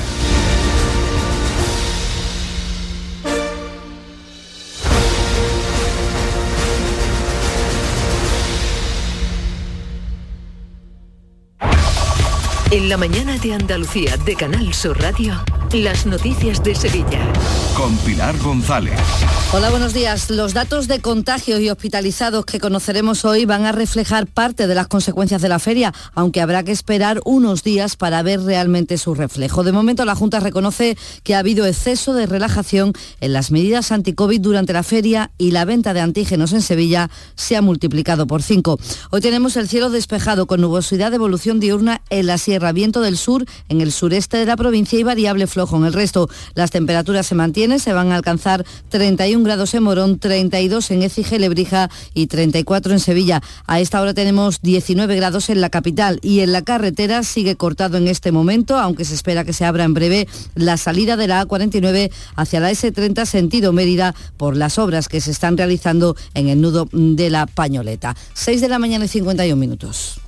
En 12.72 12.88
la 12.88 12.96
mañana 12.96 13.38
de 13.38 13.54
Andalucía 13.54 14.16
de 14.16 14.34
Canal 14.34 14.74
Sur 14.74 14.98
Radio, 15.02 15.34
las 15.74 16.06
noticias 16.06 16.64
de 16.64 16.74
Sevilla. 16.74 17.20
Con 17.76 17.98
Pilar 17.98 18.38
González. 18.38 18.98
Hola, 19.52 19.70
buenos 19.70 19.94
días. 19.94 20.30
Los 20.30 20.54
datos 20.54 20.88
de 20.88 21.02
contagios 21.02 21.60
y 21.60 21.70
hospitalizados 21.70 22.46
que 22.46 22.62
conoceremos 22.62 23.26
hoy 23.26 23.44
van 23.44 23.66
a 23.66 23.74
reflejar 23.74 24.26
parte 24.26 24.68
de 24.68 24.76
las 24.76 24.88
consecuencias 24.88 25.42
de 25.42 25.50
la 25.50 25.60
feria, 25.60 25.94
aunque 26.14 26.40
habrá 26.40 26.64
que 26.64 26.72
esperar 26.72 27.20
unos 27.26 27.62
días 27.64 27.98
para 27.98 28.24
ver 28.24 28.42
realmente 28.42 28.98
su 28.98 29.16
reflejo. 29.16 29.66
De 29.66 29.74
momento, 29.74 30.06
la 30.06 30.16
Junta 30.16 30.40
reconoce 30.40 30.98
que 31.24 31.36
ha 31.36 31.40
habido 31.40 31.66
exceso 31.66 32.14
de 32.14 32.26
relajación 32.26 32.94
en 33.20 33.34
las 33.34 33.52
medidas 33.52 33.92
anti-COVID 33.92 34.40
durante 34.40 34.72
la 34.72 34.84
feria 34.84 35.32
y 35.38 35.52
la 35.52 35.66
venta 35.66 35.94
de 35.94 36.00
antígenos 36.00 36.54
en 36.54 36.62
Sevilla 36.62 37.10
se 37.36 37.58
ha 37.58 37.62
multiplicado 37.62 38.28
por 38.28 38.42
cinco. 38.42 38.80
Hoy 39.10 39.20
tenemos 39.20 39.58
el 39.58 39.68
cielo 39.68 39.90
despejado 39.90 40.48
con 40.48 40.62
nubosidad 40.62 41.12
de 41.12 41.18
evolución 41.18 41.60
diurna 41.60 42.02
en 42.10 42.28
la 42.28 42.38
sierra 42.38 42.61
viento 42.72 43.02
del 43.02 43.18
sur 43.18 43.46
en 43.68 43.82
el 43.82 43.92
sureste 43.92 44.38
de 44.38 44.46
la 44.46 44.56
provincia 44.56 45.00
y 45.00 45.04
variable 45.04 45.48
flojo 45.48 45.78
en 45.78 45.86
el 45.86 45.94
resto. 45.94 46.30
Las 46.54 46.70
temperaturas 46.70 47.26
se 47.26 47.34
mantienen, 47.34 47.80
se 47.80 47.94
van 47.94 48.12
a 48.12 48.16
alcanzar 48.16 48.64
31 48.90 49.44
grados 49.44 49.74
en 49.74 49.82
Morón, 49.82 50.20
32 50.20 50.92
en 50.92 51.02
Écija 51.02 51.32
y 52.14 52.28
34 52.28 52.94
en 52.94 53.00
Sevilla. 53.00 53.42
A 53.66 53.80
esta 53.80 54.02
hora 54.02 54.14
tenemos 54.14 54.62
19 54.62 55.16
grados 55.16 55.50
en 55.50 55.62
la 55.62 55.70
capital 55.70 56.20
y 56.22 56.42
en 56.42 56.52
la 56.52 56.62
carretera 56.62 57.24
sigue 57.24 57.56
cortado 57.56 57.98
en 57.98 58.08
este 58.08 58.32
momento, 58.32 58.78
aunque 58.78 59.06
se 59.06 59.16
espera 59.16 59.44
que 59.44 59.54
se 59.54 59.66
abra 59.66 59.84
en 59.84 59.94
breve 59.94 60.28
la 60.56 60.78
salida 60.78 61.18
de 61.18 61.28
la 61.28 61.46
A49 61.46 62.12
hacia 62.36 62.60
la 62.60 62.72
S30 62.72 63.26
sentido 63.26 63.74
Mérida 63.74 64.14
por 64.38 64.58
las 64.58 64.78
obras 64.78 65.08
que 65.08 65.22
se 65.22 65.32
están 65.32 65.58
realizando 65.58 66.16
en 66.34 66.50
el 66.50 66.62
nudo 66.62 66.88
de 66.92 67.30
la 67.30 67.46
Pañoleta. 67.46 68.16
6 68.34 68.62
de 68.62 68.70
la 68.70 68.80
mañana 68.80 69.06
y 69.06 69.08
51 69.08 69.56
minutos. 69.56 70.21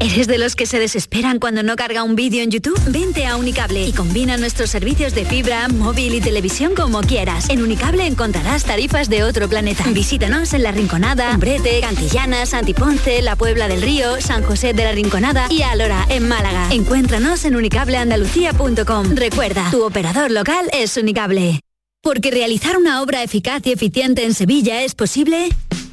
¿Eres 0.00 0.26
de 0.26 0.38
los 0.38 0.56
que 0.56 0.66
se 0.66 0.78
desesperan 0.78 1.38
cuando 1.38 1.62
no 1.62 1.76
carga 1.76 2.02
un 2.02 2.16
vídeo 2.16 2.42
en 2.42 2.50
YouTube? 2.50 2.80
Vente 2.88 3.26
a 3.26 3.36
Unicable 3.36 3.84
y 3.84 3.92
combina 3.92 4.36
nuestros 4.36 4.70
servicios 4.70 5.14
de 5.14 5.24
fibra, 5.24 5.68
móvil 5.68 6.14
y 6.14 6.20
televisión 6.20 6.74
como 6.74 7.00
quieras. 7.02 7.48
En 7.50 7.62
Unicable 7.62 8.06
encontrarás 8.06 8.64
tarifas 8.64 9.08
de 9.08 9.22
otro 9.22 9.48
planeta. 9.48 9.84
Visítanos 9.90 10.52
en 10.54 10.62
La 10.62 10.72
Rinconada, 10.72 11.30
Umbrete, 11.34 11.80
Cantillana, 11.80 12.46
Santiponce, 12.46 13.22
La 13.22 13.36
Puebla 13.36 13.68
del 13.68 13.82
Río, 13.82 14.20
San 14.20 14.42
José 14.42 14.72
de 14.72 14.84
la 14.84 14.92
Rinconada 14.92 15.46
y 15.50 15.62
Alora, 15.62 16.06
en 16.08 16.26
Málaga. 16.26 16.68
Encuéntranos 16.70 17.44
en 17.44 17.56
unicableandalucía.com. 17.56 19.14
Recuerda, 19.14 19.70
tu 19.70 19.84
operador 19.84 20.30
local 20.30 20.68
es 20.72 20.96
Unicable. 20.96 21.60
Porque 22.02 22.30
realizar 22.30 22.78
una 22.78 23.02
obra 23.02 23.22
eficaz 23.22 23.60
y 23.66 23.72
eficiente 23.72 24.24
en 24.24 24.34
Sevilla 24.34 24.82
es 24.82 24.94
posible. 24.94 25.50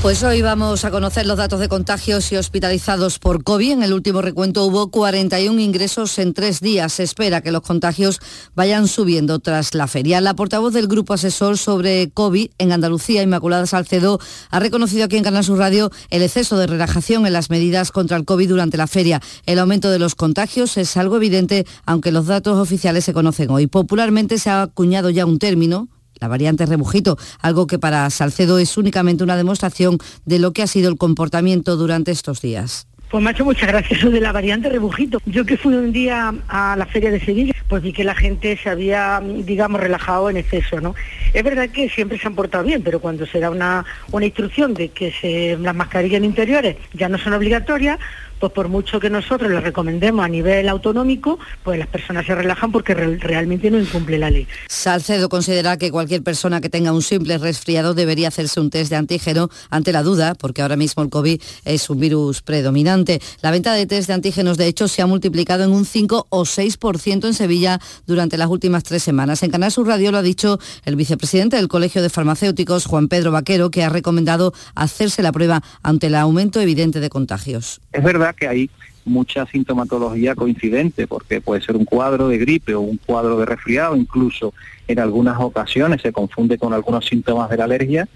Pues 0.00 0.22
hoy 0.22 0.42
vamos 0.42 0.84
a 0.84 0.92
conocer 0.92 1.26
los 1.26 1.38
datos 1.38 1.58
de 1.58 1.68
contagios 1.68 2.30
y 2.30 2.36
hospitalizados 2.36 3.18
por 3.18 3.42
COVID. 3.42 3.72
En 3.72 3.82
el 3.82 3.92
último 3.92 4.22
recuento 4.22 4.64
hubo 4.64 4.92
41 4.92 5.60
ingresos 5.60 6.16
en 6.20 6.34
tres 6.34 6.60
días. 6.60 6.92
Se 6.92 7.02
espera 7.02 7.40
que 7.40 7.50
los 7.50 7.62
contagios 7.62 8.20
vayan 8.54 8.86
subiendo 8.86 9.40
tras 9.40 9.74
la 9.74 9.88
feria. 9.88 10.20
La 10.20 10.34
portavoz 10.34 10.72
del 10.72 10.86
Grupo 10.86 11.14
Asesor 11.14 11.58
sobre 11.58 12.10
COVID 12.10 12.48
en 12.58 12.70
Andalucía, 12.70 13.24
Inmaculada 13.24 13.66
Salcedo, 13.66 14.20
ha 14.50 14.60
reconocido 14.60 15.04
aquí 15.04 15.16
en 15.16 15.24
Canal 15.24 15.42
Sur 15.42 15.58
Radio 15.58 15.90
el 16.10 16.22
exceso 16.22 16.56
de 16.58 16.68
relajación 16.68 17.26
en 17.26 17.32
las 17.32 17.50
medidas 17.50 17.90
contra 17.90 18.16
el 18.16 18.24
COVID 18.24 18.50
durante 18.50 18.76
la 18.76 18.86
feria. 18.86 19.20
El 19.46 19.58
aumento 19.58 19.90
de 19.90 19.98
los 19.98 20.14
contagios 20.14 20.76
es 20.76 20.96
algo 20.96 21.16
evidente, 21.16 21.66
aunque 21.86 22.12
los 22.12 22.26
datos 22.26 22.56
oficiales 22.56 23.04
se 23.04 23.12
conocen 23.12 23.50
hoy. 23.50 23.66
Popularmente 23.66 24.38
se 24.38 24.48
ha 24.48 24.62
acuñado 24.62 25.10
ya 25.10 25.26
un 25.26 25.40
término 25.40 25.88
la 26.20 26.28
variante 26.28 26.66
rebujito, 26.66 27.18
algo 27.40 27.66
que 27.66 27.78
para 27.78 28.08
Salcedo 28.10 28.58
es 28.58 28.76
únicamente 28.76 29.24
una 29.24 29.36
demostración 29.36 29.98
de 30.24 30.38
lo 30.38 30.52
que 30.52 30.62
ha 30.62 30.66
sido 30.66 30.88
el 30.88 30.98
comportamiento 30.98 31.76
durante 31.76 32.10
estos 32.10 32.40
días. 32.40 32.86
Pues 33.10 33.24
hecho 33.26 33.44
muchas 33.44 33.68
gracias 33.68 34.00
eso 34.00 34.10
de 34.10 34.20
la 34.20 34.32
variante 34.32 34.68
rebujito. 34.68 35.18
Yo 35.24 35.46
que 35.46 35.56
fui 35.56 35.74
un 35.74 35.92
día 35.92 36.34
a 36.46 36.76
la 36.76 36.84
feria 36.84 37.10
de 37.10 37.18
Sevilla, 37.18 37.54
pues 37.66 37.82
vi 37.82 37.94
que 37.94 38.04
la 38.04 38.14
gente 38.14 38.58
se 38.62 38.68
había, 38.68 39.22
digamos, 39.24 39.80
relajado 39.80 40.28
en 40.28 40.36
exceso, 40.36 40.78
¿no? 40.82 40.94
Es 41.32 41.42
verdad 41.42 41.70
que 41.70 41.88
siempre 41.88 42.18
se 42.18 42.26
han 42.26 42.34
portado 42.34 42.64
bien, 42.64 42.82
pero 42.82 43.00
cuando 43.00 43.24
se 43.24 43.40
da 43.40 43.48
una, 43.48 43.86
una 44.12 44.26
instrucción 44.26 44.74
de 44.74 44.90
que 44.90 45.56
las 45.58 45.74
mascarillas 45.74 46.22
interiores 46.22 46.76
ya 46.92 47.08
no 47.08 47.16
son 47.16 47.32
obligatorias, 47.32 47.98
pues 48.38 48.52
por 48.52 48.68
mucho 48.68 49.00
que 49.00 49.10
nosotros 49.10 49.50
lo 49.50 49.60
recomendemos 49.60 50.24
a 50.24 50.28
nivel 50.28 50.68
autonómico, 50.68 51.38
pues 51.62 51.78
las 51.78 51.88
personas 51.88 52.26
se 52.26 52.34
relajan 52.34 52.72
porque 52.72 52.94
realmente 52.94 53.70
no 53.70 53.78
incumple 53.78 54.18
la 54.18 54.30
ley. 54.30 54.46
Salcedo 54.68 55.28
considera 55.28 55.76
que 55.76 55.90
cualquier 55.90 56.22
persona 56.22 56.60
que 56.60 56.68
tenga 56.68 56.92
un 56.92 57.02
simple 57.02 57.38
resfriado 57.38 57.94
debería 57.94 58.28
hacerse 58.28 58.60
un 58.60 58.70
test 58.70 58.90
de 58.90 58.96
antígeno 58.96 59.48
ante 59.70 59.92
la 59.92 60.02
duda, 60.02 60.34
porque 60.34 60.62
ahora 60.62 60.76
mismo 60.76 61.02
el 61.02 61.10
COVID 61.10 61.40
es 61.64 61.90
un 61.90 62.00
virus 62.00 62.42
predominante. 62.42 63.20
La 63.42 63.50
venta 63.50 63.72
de 63.72 63.86
test 63.86 64.08
de 64.08 64.14
antígenos, 64.14 64.58
de 64.58 64.66
hecho, 64.66 64.88
se 64.88 65.02
ha 65.02 65.06
multiplicado 65.06 65.64
en 65.64 65.72
un 65.72 65.84
5 65.84 66.26
o 66.28 66.42
6% 66.44 67.26
en 67.26 67.34
Sevilla 67.34 67.80
durante 68.06 68.36
las 68.36 68.48
últimas 68.48 68.82
tres 68.84 69.02
semanas. 69.02 69.42
En 69.42 69.50
Canal 69.50 69.72
Sur 69.72 69.86
Radio 69.86 70.12
lo 70.12 70.18
ha 70.18 70.22
dicho 70.22 70.58
el 70.84 70.96
vicepresidente 70.96 71.56
del 71.56 71.68
Colegio 71.68 72.02
de 72.02 72.10
Farmacéuticos, 72.10 72.86
Juan 72.86 73.08
Pedro 73.08 73.32
Vaquero, 73.32 73.70
que 73.70 73.84
ha 73.84 73.88
recomendado 73.88 74.52
hacerse 74.74 75.22
la 75.22 75.32
prueba 75.32 75.62
ante 75.82 76.08
el 76.08 76.14
aumento 76.14 76.60
evidente 76.60 77.00
de 77.00 77.10
contagios. 77.10 77.80
Es 77.92 78.02
verdad 78.02 78.27
que 78.32 78.48
hay 78.48 78.70
mucha 79.04 79.46
sintomatología 79.46 80.34
coincidente, 80.34 81.06
porque 81.06 81.40
puede 81.40 81.62
ser 81.62 81.76
un 81.76 81.84
cuadro 81.84 82.28
de 82.28 82.38
gripe 82.38 82.74
o 82.74 82.80
un 82.80 82.98
cuadro 82.98 83.38
de 83.38 83.46
resfriado, 83.46 83.96
incluso 83.96 84.52
en 84.86 84.98
algunas 84.98 85.40
ocasiones 85.40 86.02
se 86.02 86.12
confunde 86.12 86.58
con 86.58 86.72
algunos 86.72 87.06
síntomas 87.06 87.48
de 87.50 87.56
la 87.56 87.64
alergia, 87.64 88.08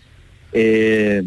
eh, 0.53 1.25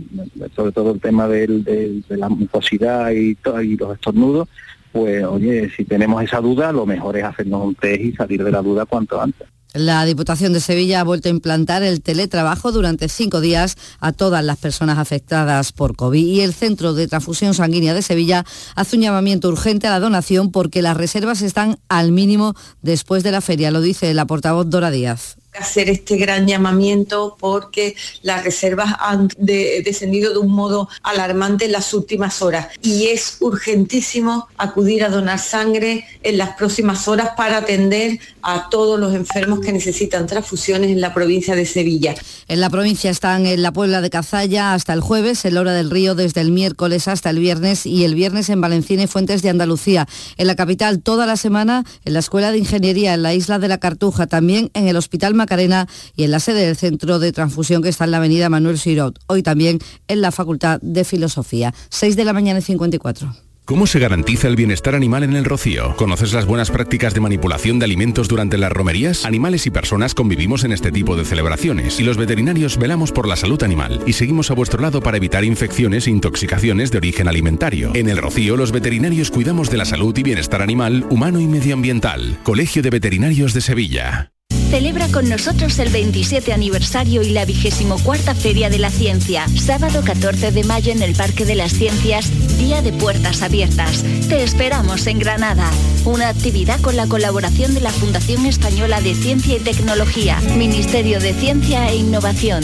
sobre 0.55 0.71
todo 0.71 0.91
el 0.91 1.01
tema 1.01 1.27
de 1.27 2.03
la 2.09 2.29
mucosidad 2.29 3.11
y, 3.11 3.37
y 3.63 3.77
los 3.77 3.95
estornudos, 3.95 4.47
pues 4.91 5.25
oye, 5.25 5.69
si 5.75 5.83
tenemos 5.83 6.23
esa 6.23 6.39
duda, 6.39 6.71
lo 6.71 6.85
mejor 6.85 7.17
es 7.17 7.23
hacernos 7.23 7.65
un 7.65 7.75
test 7.75 8.01
y 8.01 8.13
salir 8.13 8.43
de 8.43 8.51
la 8.51 8.61
duda 8.61 8.85
cuanto 8.85 9.19
antes. 9.19 9.47
La 9.75 10.05
Diputación 10.05 10.53
de 10.53 10.61
Sevilla 10.61 11.01
ha 11.01 11.03
vuelto 11.03 11.27
a 11.27 11.31
implantar 11.31 11.83
el 11.83 12.01
teletrabajo 12.01 12.71
durante 12.71 13.09
cinco 13.09 13.41
días 13.41 13.75
a 13.99 14.13
todas 14.13 14.41
las 14.41 14.57
personas 14.57 14.97
afectadas 14.97 15.73
por 15.73 15.97
COVID. 15.97 16.25
Y 16.25 16.39
el 16.39 16.53
Centro 16.53 16.93
de 16.93 17.09
Transfusión 17.09 17.53
Sanguínea 17.53 17.93
de 17.93 18.01
Sevilla 18.01 18.45
hace 18.75 18.95
un 18.95 19.01
llamamiento 19.01 19.49
urgente 19.49 19.87
a 19.87 19.89
la 19.89 19.99
donación 19.99 20.49
porque 20.49 20.81
las 20.81 20.95
reservas 20.95 21.41
están 21.41 21.77
al 21.89 22.13
mínimo 22.13 22.53
después 22.83 23.23
de 23.23 23.31
la 23.31 23.41
feria, 23.41 23.69
lo 23.69 23.81
dice 23.81 24.13
la 24.13 24.25
portavoz 24.25 24.69
Dora 24.69 24.91
Díaz 24.91 25.35
hacer 25.59 25.89
este 25.89 26.17
gran 26.17 26.47
llamamiento 26.47 27.35
porque 27.39 27.95
las 28.21 28.43
reservas 28.43 28.93
han 28.99 29.29
descendido 29.37 30.33
de 30.33 30.39
un 30.39 30.51
modo 30.51 30.89
alarmante 31.03 31.65
en 31.65 31.71
las 31.71 31.93
últimas 31.93 32.41
horas 32.41 32.67
y 32.81 33.07
es 33.07 33.37
urgentísimo 33.39 34.47
acudir 34.57 35.03
a 35.03 35.09
donar 35.09 35.39
sangre 35.39 36.05
en 36.23 36.37
las 36.37 36.55
próximas 36.55 37.07
horas 37.07 37.29
para 37.37 37.57
atender 37.57 38.19
a 38.41 38.69
todos 38.69 38.99
los 38.99 39.13
enfermos 39.13 39.59
que 39.59 39.71
necesitan 39.71 40.27
transfusiones 40.27 40.91
en 40.91 41.01
la 41.01 41.13
provincia 41.13 41.55
de 41.55 41.65
Sevilla. 41.65 42.15
En 42.47 42.59
la 42.59 42.69
provincia 42.69 43.09
están 43.09 43.45
en 43.45 43.61
la 43.61 43.71
Puebla 43.71 44.01
de 44.01 44.09
Cazalla 44.09 44.73
hasta 44.73 44.93
el 44.93 45.01
jueves, 45.01 45.45
en 45.45 45.57
Hora 45.57 45.73
del 45.73 45.89
Río 45.89 46.15
desde 46.15 46.41
el 46.41 46.51
miércoles 46.51 47.07
hasta 47.07 47.29
el 47.29 47.39
viernes 47.39 47.85
y 47.85 48.03
el 48.03 48.15
viernes 48.15 48.49
en 48.49 48.61
Valencina 48.61 49.03
y 49.03 49.07
Fuentes 49.07 49.41
de 49.41 49.49
Andalucía. 49.49 50.07
En 50.37 50.47
la 50.47 50.55
capital 50.55 51.01
toda 51.01 51.25
la 51.25 51.37
semana 51.37 51.83
en 52.03 52.13
la 52.13 52.19
Escuela 52.19 52.51
de 52.51 52.59
Ingeniería 52.59 53.13
en 53.13 53.23
la 53.23 53.33
isla 53.33 53.59
de 53.59 53.67
la 53.67 53.79
Cartuja, 53.79 54.27
también 54.27 54.69
en 54.73 54.87
el 54.87 54.95
Hospital 54.95 55.33
Macarena 55.45 55.87
y 56.15 56.23
en 56.23 56.31
la 56.31 56.39
sede 56.39 56.65
del 56.65 56.75
Centro 56.75 57.19
de 57.19 57.31
Transfusión 57.31 57.83
que 57.83 57.89
está 57.89 58.05
en 58.05 58.11
la 58.11 58.17
avenida 58.17 58.49
Manuel 58.49 58.79
Sirot, 58.79 59.19
hoy 59.27 59.43
también 59.43 59.79
en 60.07 60.21
la 60.21 60.31
Facultad 60.31 60.79
de 60.81 61.03
Filosofía. 61.03 61.73
6 61.89 62.15
de 62.15 62.25
la 62.25 62.33
mañana 62.33 62.59
y 62.59 62.63
54. 62.63 63.45
¿Cómo 63.65 63.87
se 63.87 63.97
garantiza 63.97 64.47
el 64.47 64.55
bienestar 64.55 64.93
animal 64.93 65.23
en 65.23 65.35
el 65.35 65.43
rocío? 65.43 65.95
¿Conoces 65.97 66.33
las 66.33 66.45
buenas 66.45 66.69
prácticas 66.69 67.15
de 67.15 67.19
manipulación 67.19 67.79
de 67.79 67.85
alimentos 67.85 68.27
durante 68.27 68.59
las 68.59 68.71
romerías? 68.71 69.25
Animales 69.25 69.65
y 69.65 69.71
personas 69.71 70.13
convivimos 70.13 70.63
en 70.63 70.71
este 70.71 70.91
tipo 70.91 71.15
de 71.15 71.25
celebraciones 71.25 71.99
y 71.99 72.03
los 72.03 72.17
veterinarios 72.17 72.77
velamos 72.77 73.11
por 73.11 73.27
la 73.27 73.35
salud 73.35 73.61
animal 73.63 74.03
y 74.05 74.13
seguimos 74.13 74.51
a 74.51 74.53
vuestro 74.53 74.81
lado 74.83 75.01
para 75.01 75.17
evitar 75.17 75.43
infecciones 75.43 76.05
e 76.05 76.11
intoxicaciones 76.11 76.91
de 76.91 76.99
origen 76.99 77.27
alimentario. 77.27 77.89
En 77.95 78.07
el 78.07 78.17
rocío 78.17 78.55
los 78.55 78.71
veterinarios 78.71 79.31
cuidamos 79.31 79.71
de 79.71 79.77
la 79.77 79.85
salud 79.85 80.15
y 80.15 80.21
bienestar 80.21 80.61
animal, 80.61 81.07
humano 81.09 81.39
y 81.39 81.47
medioambiental. 81.47 82.37
Colegio 82.43 82.83
de 82.83 82.91
Veterinarios 82.91 83.55
de 83.55 83.61
Sevilla. 83.61 84.34
Celebra 84.69 85.07
con 85.09 85.29
nosotros 85.29 85.77
el 85.79 85.89
27 85.89 86.51
aniversario 86.51 87.21
y 87.21 87.29
la 87.29 87.45
24 87.45 88.35
Feria 88.35 88.69
de 88.69 88.79
la 88.79 88.89
Ciencia. 88.89 89.47
Sábado 89.55 90.01
14 90.03 90.51
de 90.51 90.63
mayo 90.63 90.91
en 90.91 91.01
el 91.01 91.15
Parque 91.15 91.45
de 91.45 91.55
las 91.55 91.73
Ciencias, 91.73 92.29
Día 92.57 92.81
de 92.81 92.91
Puertas 92.91 93.41
Abiertas. 93.41 94.03
Te 94.27 94.43
esperamos 94.43 95.07
en 95.07 95.19
Granada. 95.19 95.69
Una 96.03 96.29
actividad 96.29 96.81
con 96.81 96.95
la 96.95 97.07
colaboración 97.07 97.73
de 97.73 97.81
la 97.81 97.91
Fundación 97.91 98.45
Española 98.45 99.01
de 99.01 99.13
Ciencia 99.15 99.55
y 99.55 99.59
Tecnología, 99.59 100.41
Ministerio 100.57 101.19
de 101.19 101.33
Ciencia 101.33 101.87
e 101.89 101.97
Innovación. 101.97 102.63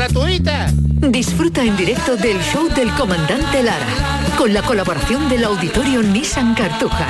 gratuita. 0.01 0.73
Disfruta 1.11 1.63
en 1.63 1.77
directo 1.77 2.17
del 2.17 2.39
show 2.41 2.67
del 2.69 2.89
comandante 2.95 3.61
Lara, 3.61 3.85
con 4.35 4.51
la 4.51 4.63
colaboración 4.63 5.29
del 5.29 5.43
auditorio 5.43 6.01
Nissan 6.01 6.55
Cartuja. 6.55 7.07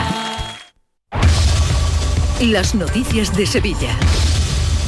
Las 2.41 2.75
noticias 2.75 3.33
de 3.37 3.45
Sevilla. 3.45 3.97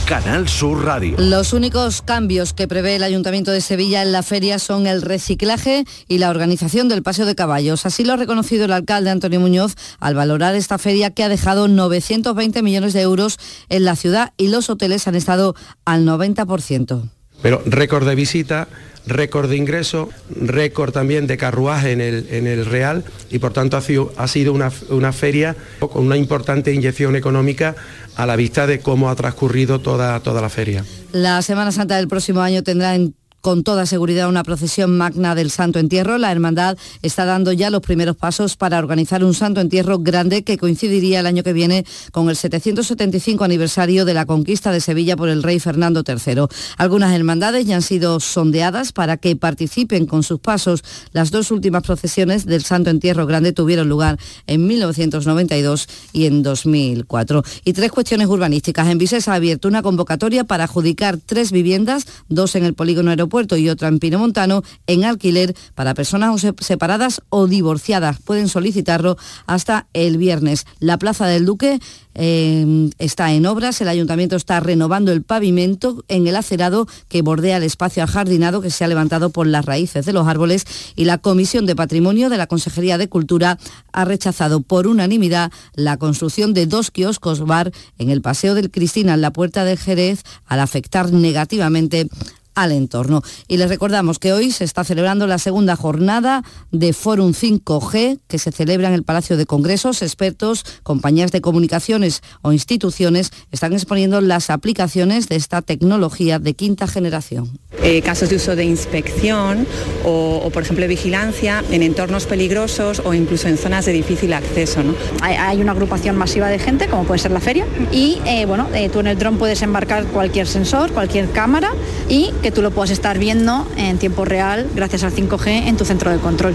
Canal 0.05 0.49
Sur 0.49 0.83
Radio. 0.83 1.15
Los 1.17 1.53
únicos 1.53 2.01
cambios 2.01 2.53
que 2.53 2.67
prevé 2.67 2.97
el 2.97 3.03
Ayuntamiento 3.03 3.51
de 3.51 3.61
Sevilla 3.61 4.01
en 4.01 4.11
la 4.11 4.21
feria 4.21 4.59
son 4.59 4.85
el 4.85 5.01
reciclaje 5.01 5.85
y 6.09 6.17
la 6.17 6.29
organización 6.29 6.89
del 6.89 7.03
paseo 7.03 7.25
de 7.25 7.35
caballos. 7.35 7.85
Así 7.85 8.03
lo 8.03 8.11
ha 8.11 8.17
reconocido 8.17 8.65
el 8.65 8.73
alcalde 8.73 9.11
Antonio 9.11 9.39
Muñoz 9.39 9.75
al 10.01 10.13
valorar 10.13 10.55
esta 10.55 10.77
feria 10.77 11.11
que 11.11 11.23
ha 11.23 11.29
dejado 11.29 11.69
920 11.69 12.63
millones 12.63 12.91
de 12.91 12.99
euros 12.99 13.37
en 13.69 13.85
la 13.85 13.95
ciudad 13.95 14.33
y 14.35 14.49
los 14.49 14.69
hoteles 14.69 15.07
han 15.07 15.15
estado 15.15 15.55
al 15.85 16.05
90%. 16.05 17.09
Pero 17.43 17.61
récord 17.65 18.07
de 18.07 18.15
visita, 18.15 18.67
récord 19.05 19.49
de 19.49 19.57
ingreso, 19.57 20.09
récord 20.33 20.93
también 20.93 21.27
de 21.27 21.37
carruaje 21.37 21.91
en 21.91 22.01
el, 22.01 22.25
en 22.31 22.47
el 22.47 22.65
Real 22.65 23.03
y 23.29 23.39
por 23.39 23.53
tanto 23.53 23.77
ha 23.77 23.81
sido, 23.81 24.13
ha 24.17 24.27
sido 24.27 24.53
una, 24.53 24.71
una, 24.89 25.11
feria 25.11 25.55
con 25.79 26.05
una 26.05 26.17
importante 26.17 26.73
inyección 26.73 27.15
económica 27.15 27.75
a 28.15 28.25
la 28.25 28.35
vista 28.35 28.65
de 28.65 28.79
cómo 28.79 29.09
ha 29.09 29.15
transcurrido 29.15 29.79
toda, 29.79 30.19
toda 30.21 30.41
la 30.41 30.49
feria. 30.49 30.85
La 31.11 31.41
Semana 31.41 31.71
Santa 31.71 31.97
del 31.97 32.07
próximo 32.07 32.41
año 32.41 32.63
tendrá 32.63 32.95
en 32.95 33.13
con 33.43 33.63
toda 33.63 33.85
seguridad 33.85 34.29
una 34.29 34.45
procesión 34.45 34.97
magna 34.97 35.35
del 35.35 35.51
Santo 35.51 35.77
Entierro. 35.77 36.17
La 36.17 36.31
Hermandad 36.31 36.77
está 37.01 37.25
dando 37.25 37.51
ya 37.51 37.69
los 37.69 37.81
primeros 37.81 38.15
pasos 38.15 38.55
para 38.55 38.79
organizar 38.79 39.21
un 39.21 39.33
Santo 39.33 39.59
Entierro 39.59 39.99
grande 39.99 40.45
que 40.45 40.57
coincidiría 40.57 41.19
el 41.19 41.25
año 41.25 41.43
que 41.43 41.51
viene 41.51 41.85
con 42.13 42.29
el 42.29 42.37
775 42.37 43.43
aniversario 43.43 44.05
de 44.05 44.13
la 44.13 44.25
conquista 44.25 44.71
de 44.71 44.79
Sevilla 44.79 45.17
por 45.17 45.27
el 45.27 45.43
rey 45.43 45.59
Fernando 45.59 46.05
III. 46.07 46.45
Algunas 46.77 47.13
hermandades 47.13 47.65
ya 47.65 47.75
han 47.75 47.81
sido 47.81 48.21
sondeadas 48.21 48.93
para 48.93 49.17
que 49.17 49.35
participen 49.35 50.05
con 50.05 50.23
sus 50.23 50.39
pasos. 50.39 50.81
Las 51.11 51.29
dos 51.29 51.51
últimas 51.51 51.83
procesiones 51.83 52.45
del 52.45 52.63
Santo 52.63 52.91
Entierro 52.91 53.27
grande 53.27 53.51
tuvieron 53.51 53.89
lugar 53.89 54.17
en 54.47 54.65
1992 54.67 55.89
y 56.13 56.27
en 56.27 56.43
2004. 56.43 57.43
Y 57.65 57.73
tres 57.73 57.91
cuestiones 57.91 58.27
urbanísticas. 58.27 58.87
En 58.87 58.97
Vises 58.97 59.27
ha 59.27 59.33
abierto 59.33 59.67
una 59.67 59.81
convocatoria 59.81 60.45
para 60.45 60.63
adjudicar 60.63 61.17
tres 61.17 61.51
viviendas, 61.51 62.07
dos 62.29 62.55
en 62.55 62.63
el 62.63 62.73
polígono 62.73 63.09
aeropuerto 63.09 63.32
Puerto 63.33 63.57
y 63.57 63.67
otra 63.67 63.87
en 63.87 63.97
Pinomontano 63.97 64.61
en 64.85 65.05
alquiler 65.05 65.55
para 65.73 65.95
personas 65.95 66.45
separadas 66.59 67.23
o 67.29 67.47
divorciadas. 67.47 68.19
Pueden 68.21 68.47
solicitarlo 68.47 69.17
hasta 69.47 69.87
el 69.93 70.19
viernes. 70.19 70.67
La 70.77 70.99
Plaza 70.99 71.25
del 71.25 71.43
Duque 71.43 71.79
eh, 72.13 72.91
está 72.99 73.33
en 73.33 73.47
obras, 73.47 73.81
el 73.81 73.87
ayuntamiento 73.87 74.35
está 74.35 74.59
renovando 74.59 75.11
el 75.11 75.23
pavimento 75.23 76.03
en 76.09 76.27
el 76.27 76.35
acerado 76.35 76.87
que 77.07 77.23
bordea 77.23 77.57
el 77.57 77.63
espacio 77.63 78.03
ajardinado 78.03 78.61
que 78.61 78.69
se 78.69 78.83
ha 78.83 78.87
levantado 78.87 79.31
por 79.31 79.47
las 79.47 79.65
raíces 79.65 80.05
de 80.05 80.13
los 80.13 80.27
árboles 80.27 80.67
y 80.95 81.05
la 81.05 81.17
Comisión 81.17 81.65
de 81.65 81.75
Patrimonio 81.75 82.29
de 82.29 82.37
la 82.37 82.45
Consejería 82.45 82.99
de 82.99 83.09
Cultura 83.09 83.57
ha 83.93 84.05
rechazado 84.05 84.61
por 84.61 84.85
unanimidad 84.85 85.51
la 85.73 85.97
construcción 85.97 86.53
de 86.53 86.67
dos 86.67 86.91
kioscos 86.91 87.39
bar 87.47 87.71
en 87.97 88.11
el 88.11 88.21
Paseo 88.21 88.53
del 88.53 88.69
Cristina 88.69 89.15
en 89.15 89.21
la 89.21 89.33
Puerta 89.33 89.65
de 89.65 89.75
Jerez 89.75 90.21
al 90.45 90.59
afectar 90.59 91.11
negativamente 91.11 92.09
al 92.55 92.71
entorno. 92.71 93.21
Y 93.47 93.57
les 93.57 93.69
recordamos 93.69 94.19
que 94.19 94.33
hoy 94.33 94.51
se 94.51 94.63
está 94.63 94.83
celebrando 94.83 95.27
la 95.27 95.37
segunda 95.37 95.75
jornada 95.75 96.43
de 96.71 96.93
Forum 96.93 97.33
5G 97.33 98.19
que 98.27 98.39
se 98.39 98.51
celebra 98.51 98.87
en 98.87 98.93
el 98.93 99.03
Palacio 99.03 99.37
de 99.37 99.45
Congresos. 99.45 100.01
Expertos, 100.01 100.65
compañías 100.83 101.31
de 101.31 101.41
comunicaciones 101.41 102.21
o 102.41 102.51
instituciones 102.51 103.31
están 103.51 103.73
exponiendo 103.73 104.21
las 104.21 104.49
aplicaciones 104.49 105.27
de 105.27 105.35
esta 105.35 105.61
tecnología 105.61 106.39
de 106.39 106.53
quinta 106.53 106.87
generación. 106.87 107.59
Eh, 107.81 108.01
casos 108.01 108.29
de 108.29 108.37
uso 108.37 108.55
de 108.55 108.63
inspección 108.63 109.67
o, 110.05 110.49
por 110.53 110.63
ejemplo, 110.63 110.87
vigilancia 110.87 111.63
en 111.71 111.83
entornos 111.83 112.25
peligrosos 112.25 113.01
o 113.03 113.13
incluso 113.13 113.47
en 113.47 113.57
zonas 113.57 113.85
de 113.85 113.93
difícil 113.93 114.33
acceso. 114.33 114.81
Hay, 115.21 115.61
una 115.61 115.71
agrupación 115.71 116.17
masiva 116.17 116.47
de 116.49 116.59
gente, 116.59 116.87
como 116.87 117.03
puede 117.03 117.19
ser 117.19 117.31
la 117.31 117.39
feria, 117.39 117.65
y 117.91 118.19
eh, 118.25 118.45
bueno, 118.45 118.67
eh, 118.73 118.89
tú 118.89 118.99
en 118.99 119.07
el 119.07 119.17
dron 119.17 119.37
puedes 119.37 119.61
embarcar 119.61 120.05
cualquier 120.07 120.47
sensor, 120.47 120.91
cualquier 120.91 121.29
cámara 121.31 121.71
y 122.09 122.31
que 122.43 122.51
tú 122.51 122.61
lo 122.61 122.71
puedas 122.71 122.91
estar 122.91 123.17
viendo 123.17 123.65
en 123.77 123.97
tiempo 123.97 124.25
real 124.25 124.69
gracias 124.75 125.03
al 125.03 125.13
5G 125.13 125.67
en 125.67 125.77
tu 125.77 125.85
centro 125.85 126.11
de 126.11 126.17
control 126.17 126.53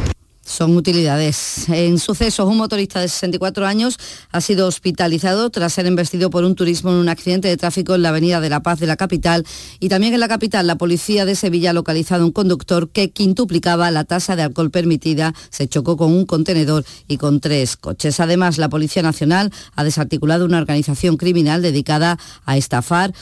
son 0.48 0.76
utilidades. 0.76 1.68
En 1.68 1.98
sucesos, 1.98 2.48
un 2.48 2.56
motorista 2.56 3.00
de 3.00 3.08
64 3.08 3.66
años 3.66 3.98
ha 4.32 4.40
sido 4.40 4.66
hospitalizado 4.66 5.50
tras 5.50 5.74
ser 5.74 5.86
embestido 5.86 6.30
por 6.30 6.44
un 6.44 6.54
turismo 6.54 6.90
en 6.90 6.96
un 6.96 7.08
accidente 7.08 7.48
de 7.48 7.56
tráfico 7.56 7.94
en 7.94 8.02
la 8.02 8.08
Avenida 8.08 8.40
de 8.40 8.48
la 8.48 8.60
Paz 8.60 8.80
de 8.80 8.86
la 8.86 8.96
capital. 8.96 9.46
Y 9.78 9.88
también 9.88 10.14
en 10.14 10.20
la 10.20 10.28
capital, 10.28 10.66
la 10.66 10.76
policía 10.76 11.24
de 11.26 11.36
Sevilla 11.36 11.70
ha 11.70 11.74
localizado 11.74 12.24
un 12.24 12.32
conductor 12.32 12.88
que 12.88 13.10
quintuplicaba 13.10 13.90
la 13.90 14.04
tasa 14.04 14.36
de 14.36 14.42
alcohol 14.42 14.70
permitida, 14.70 15.34
se 15.50 15.68
chocó 15.68 15.96
con 15.96 16.12
un 16.12 16.24
contenedor 16.24 16.84
y 17.06 17.18
con 17.18 17.40
tres 17.40 17.76
coches. 17.76 18.18
Además, 18.18 18.58
la 18.58 18.68
Policía 18.68 19.02
Nacional 19.02 19.52
ha 19.76 19.84
desarticulado 19.84 20.44
una 20.44 20.58
organización 20.58 21.18
criminal 21.18 21.62
dedicada 21.62 22.18
a 22.46 22.56
estafar 22.56 23.12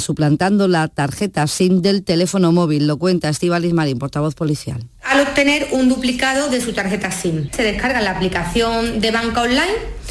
suplantando 0.00 0.68
la 0.68 0.88
tarjeta 0.88 1.46
SIM 1.46 1.82
del 1.82 2.02
teléfono 2.02 2.52
móvil. 2.52 2.86
Lo 2.86 2.98
cuenta 2.98 3.28
Estivalis 3.28 3.72
Marín, 3.72 3.98
portavoz 3.98 4.34
policial. 4.34 4.84
Al 5.02 5.20
obtener 5.20 5.68
un 5.72 5.88
duplicado 5.88 6.48
de 6.48 6.60
su 6.60 6.72
tarjeta 6.72 7.10
SIM, 7.10 7.50
se 7.50 7.62
descarga 7.62 8.00
la 8.00 8.12
aplicación 8.12 9.00
de 9.00 9.10
banca 9.10 9.42
online 9.42 10.02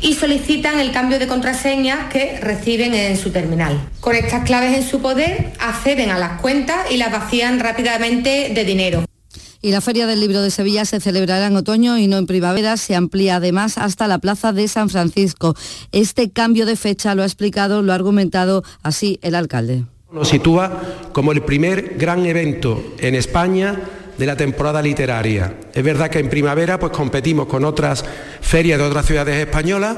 y 0.00 0.14
solicitan 0.14 0.78
el 0.78 0.92
cambio 0.92 1.18
de 1.18 1.26
contraseña 1.26 2.08
que 2.08 2.38
reciben 2.40 2.94
en 2.94 3.16
su 3.16 3.30
terminal. 3.30 3.88
Con 4.00 4.14
estas 4.14 4.44
claves 4.44 4.76
en 4.76 4.82
su 4.82 5.00
poder, 5.00 5.52
acceden 5.58 6.10
a 6.10 6.18
las 6.18 6.40
cuentas 6.40 6.90
y 6.90 6.96
las 6.96 7.10
vacían 7.10 7.60
rápidamente 7.60 8.50
de 8.54 8.64
dinero. 8.64 9.04
Y 9.66 9.72
la 9.72 9.80
Feria 9.80 10.06
del 10.06 10.20
Libro 10.20 10.42
de 10.42 10.52
Sevilla 10.52 10.84
se 10.84 11.00
celebrará 11.00 11.48
en 11.48 11.56
otoño 11.56 11.98
y 11.98 12.06
no 12.06 12.18
en 12.18 12.26
primavera. 12.26 12.76
Se 12.76 12.94
amplía 12.94 13.34
además 13.34 13.78
hasta 13.78 14.06
la 14.06 14.20
Plaza 14.20 14.52
de 14.52 14.68
San 14.68 14.88
Francisco. 14.88 15.56
Este 15.90 16.30
cambio 16.30 16.66
de 16.66 16.76
fecha 16.76 17.16
lo 17.16 17.24
ha 17.24 17.26
explicado, 17.26 17.82
lo 17.82 17.90
ha 17.90 17.96
argumentado 17.96 18.62
así 18.84 19.18
el 19.22 19.34
alcalde. 19.34 19.82
Nos 20.12 20.28
sitúa 20.28 20.70
como 21.12 21.32
el 21.32 21.42
primer 21.42 21.96
gran 21.98 22.26
evento 22.26 22.80
en 23.00 23.16
España 23.16 23.80
de 24.16 24.26
la 24.26 24.36
temporada 24.36 24.80
literaria. 24.80 25.56
Es 25.74 25.82
verdad 25.82 26.10
que 26.10 26.20
en 26.20 26.30
primavera 26.30 26.78
pues 26.78 26.92
competimos 26.92 27.48
con 27.48 27.64
otras 27.64 28.04
ferias 28.40 28.78
de 28.78 28.84
otras 28.84 29.04
ciudades 29.04 29.36
españolas 29.36 29.96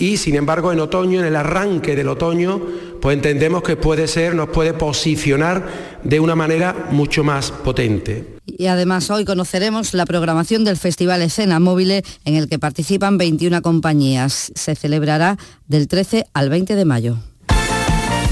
y 0.00 0.16
sin 0.16 0.34
embargo 0.34 0.72
en 0.72 0.80
otoño, 0.80 1.20
en 1.20 1.26
el 1.26 1.36
arranque 1.36 1.94
del 1.94 2.08
otoño, 2.08 2.60
pues 3.00 3.14
entendemos 3.14 3.62
que 3.62 3.76
puede 3.76 4.08
ser, 4.08 4.34
nos 4.34 4.48
puede 4.48 4.72
posicionar 4.72 5.68
de 6.02 6.18
una 6.18 6.34
manera 6.34 6.88
mucho 6.90 7.22
más 7.22 7.50
potente. 7.50 8.38
Y 8.46 8.66
además 8.66 9.10
hoy 9.10 9.26
conoceremos 9.26 9.92
la 9.92 10.06
programación 10.06 10.64
del 10.64 10.78
Festival 10.78 11.20
Escena 11.20 11.60
Móvil 11.60 12.02
en 12.24 12.34
el 12.34 12.48
que 12.48 12.58
participan 12.58 13.18
21 13.18 13.60
compañías. 13.60 14.50
Se 14.54 14.74
celebrará 14.74 15.36
del 15.68 15.86
13 15.86 16.26
al 16.32 16.48
20 16.48 16.74
de 16.76 16.84
mayo. 16.86 17.18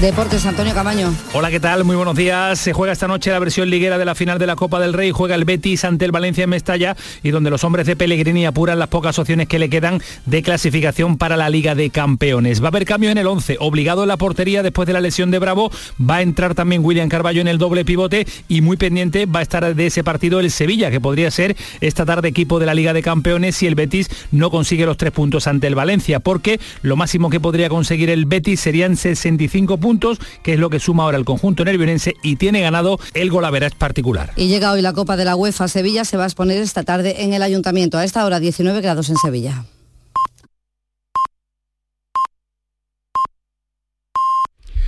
Deportes, 0.01 0.45
Antonio 0.45 0.73
Camaño. 0.73 1.13
Hola, 1.33 1.51
¿qué 1.51 1.59
tal? 1.59 1.83
Muy 1.83 1.97
buenos 1.97 2.15
días. 2.15 2.57
Se 2.57 2.71
juega 2.71 2.93
esta 2.93 3.09
noche 3.09 3.31
la 3.31 3.39
versión 3.39 3.69
liguera 3.69 3.97
de 3.97 4.05
la 4.05 4.15
final 4.15 4.39
de 4.39 4.47
la 4.47 4.55
Copa 4.55 4.79
del 4.79 4.93
Rey. 4.93 5.11
Juega 5.11 5.35
el 5.35 5.43
Betis 5.43 5.83
ante 5.83 6.05
el 6.05 6.13
Valencia 6.13 6.45
en 6.45 6.51
Mestalla 6.51 6.95
y 7.21 7.31
donde 7.31 7.49
los 7.49 7.65
hombres 7.65 7.85
de 7.85 7.97
Pellegrini 7.97 8.45
apuran 8.45 8.79
las 8.79 8.87
pocas 8.87 9.19
opciones 9.19 9.49
que 9.49 9.59
le 9.59 9.69
quedan 9.69 10.01
de 10.25 10.41
clasificación 10.41 11.17
para 11.17 11.35
la 11.35 11.49
Liga 11.49 11.75
de 11.75 11.89
Campeones. 11.89 12.61
Va 12.61 12.67
a 12.67 12.69
haber 12.69 12.85
cambio 12.85 13.09
en 13.09 13.17
el 13.17 13.27
11. 13.27 13.57
Obligado 13.59 14.03
en 14.03 14.07
la 14.07 14.15
portería 14.15 14.63
después 14.63 14.87
de 14.87 14.93
la 14.93 15.01
lesión 15.01 15.31
de 15.31 15.39
Bravo. 15.39 15.69
Va 15.99 16.15
a 16.15 16.21
entrar 16.21 16.55
también 16.55 16.85
William 16.85 17.09
Carballo 17.09 17.41
en 17.41 17.49
el 17.49 17.57
doble 17.57 17.83
pivote 17.83 18.25
y 18.47 18.61
muy 18.61 18.77
pendiente 18.77 19.25
va 19.25 19.39
a 19.39 19.43
estar 19.43 19.75
de 19.75 19.85
ese 19.85 20.05
partido 20.05 20.39
el 20.39 20.49
Sevilla, 20.49 20.91
que 20.91 21.01
podría 21.01 21.29
ser 21.29 21.57
esta 21.81 22.05
tarde 22.05 22.29
equipo 22.29 22.57
de 22.59 22.67
la 22.67 22.73
Liga 22.73 22.93
de 22.93 23.01
Campeones 23.01 23.57
si 23.57 23.67
el 23.67 23.75
Betis 23.75 24.09
no 24.31 24.49
consigue 24.49 24.85
los 24.85 24.95
tres 24.95 25.11
puntos 25.11 25.45
ante 25.45 25.67
el 25.67 25.75
Valencia, 25.75 26.21
porque 26.21 26.61
lo 26.83 26.95
máximo 26.95 27.29
que 27.29 27.41
podría 27.41 27.67
conseguir 27.67 28.09
el 28.09 28.25
Betis 28.25 28.61
serían 28.61 28.95
65 28.95 29.77
que 30.43 30.53
es 30.53 30.59
lo 30.59 30.69
que 30.69 30.79
suma 30.79 31.03
ahora 31.03 31.17
el 31.17 31.25
conjunto 31.25 31.65
nervionense 31.65 32.15
y 32.21 32.35
tiene 32.35 32.61
ganado 32.61 32.99
el 33.13 33.29
golaveras 33.31 33.73
particular. 33.73 34.31
Y 34.35 34.47
llega 34.47 34.71
hoy 34.71 34.81
la 34.81 34.93
Copa 34.93 35.17
de 35.17 35.25
la 35.25 35.35
UEFA 35.35 35.67
Sevilla, 35.67 36.05
se 36.05 36.17
va 36.17 36.23
a 36.23 36.27
exponer 36.27 36.61
esta 36.61 36.83
tarde 36.83 37.23
en 37.23 37.33
el 37.33 37.41
Ayuntamiento, 37.41 37.97
a 37.97 38.03
esta 38.03 38.25
hora 38.25 38.39
19 38.39 38.81
grados 38.81 39.09
en 39.09 39.15
Sevilla. 39.17 39.65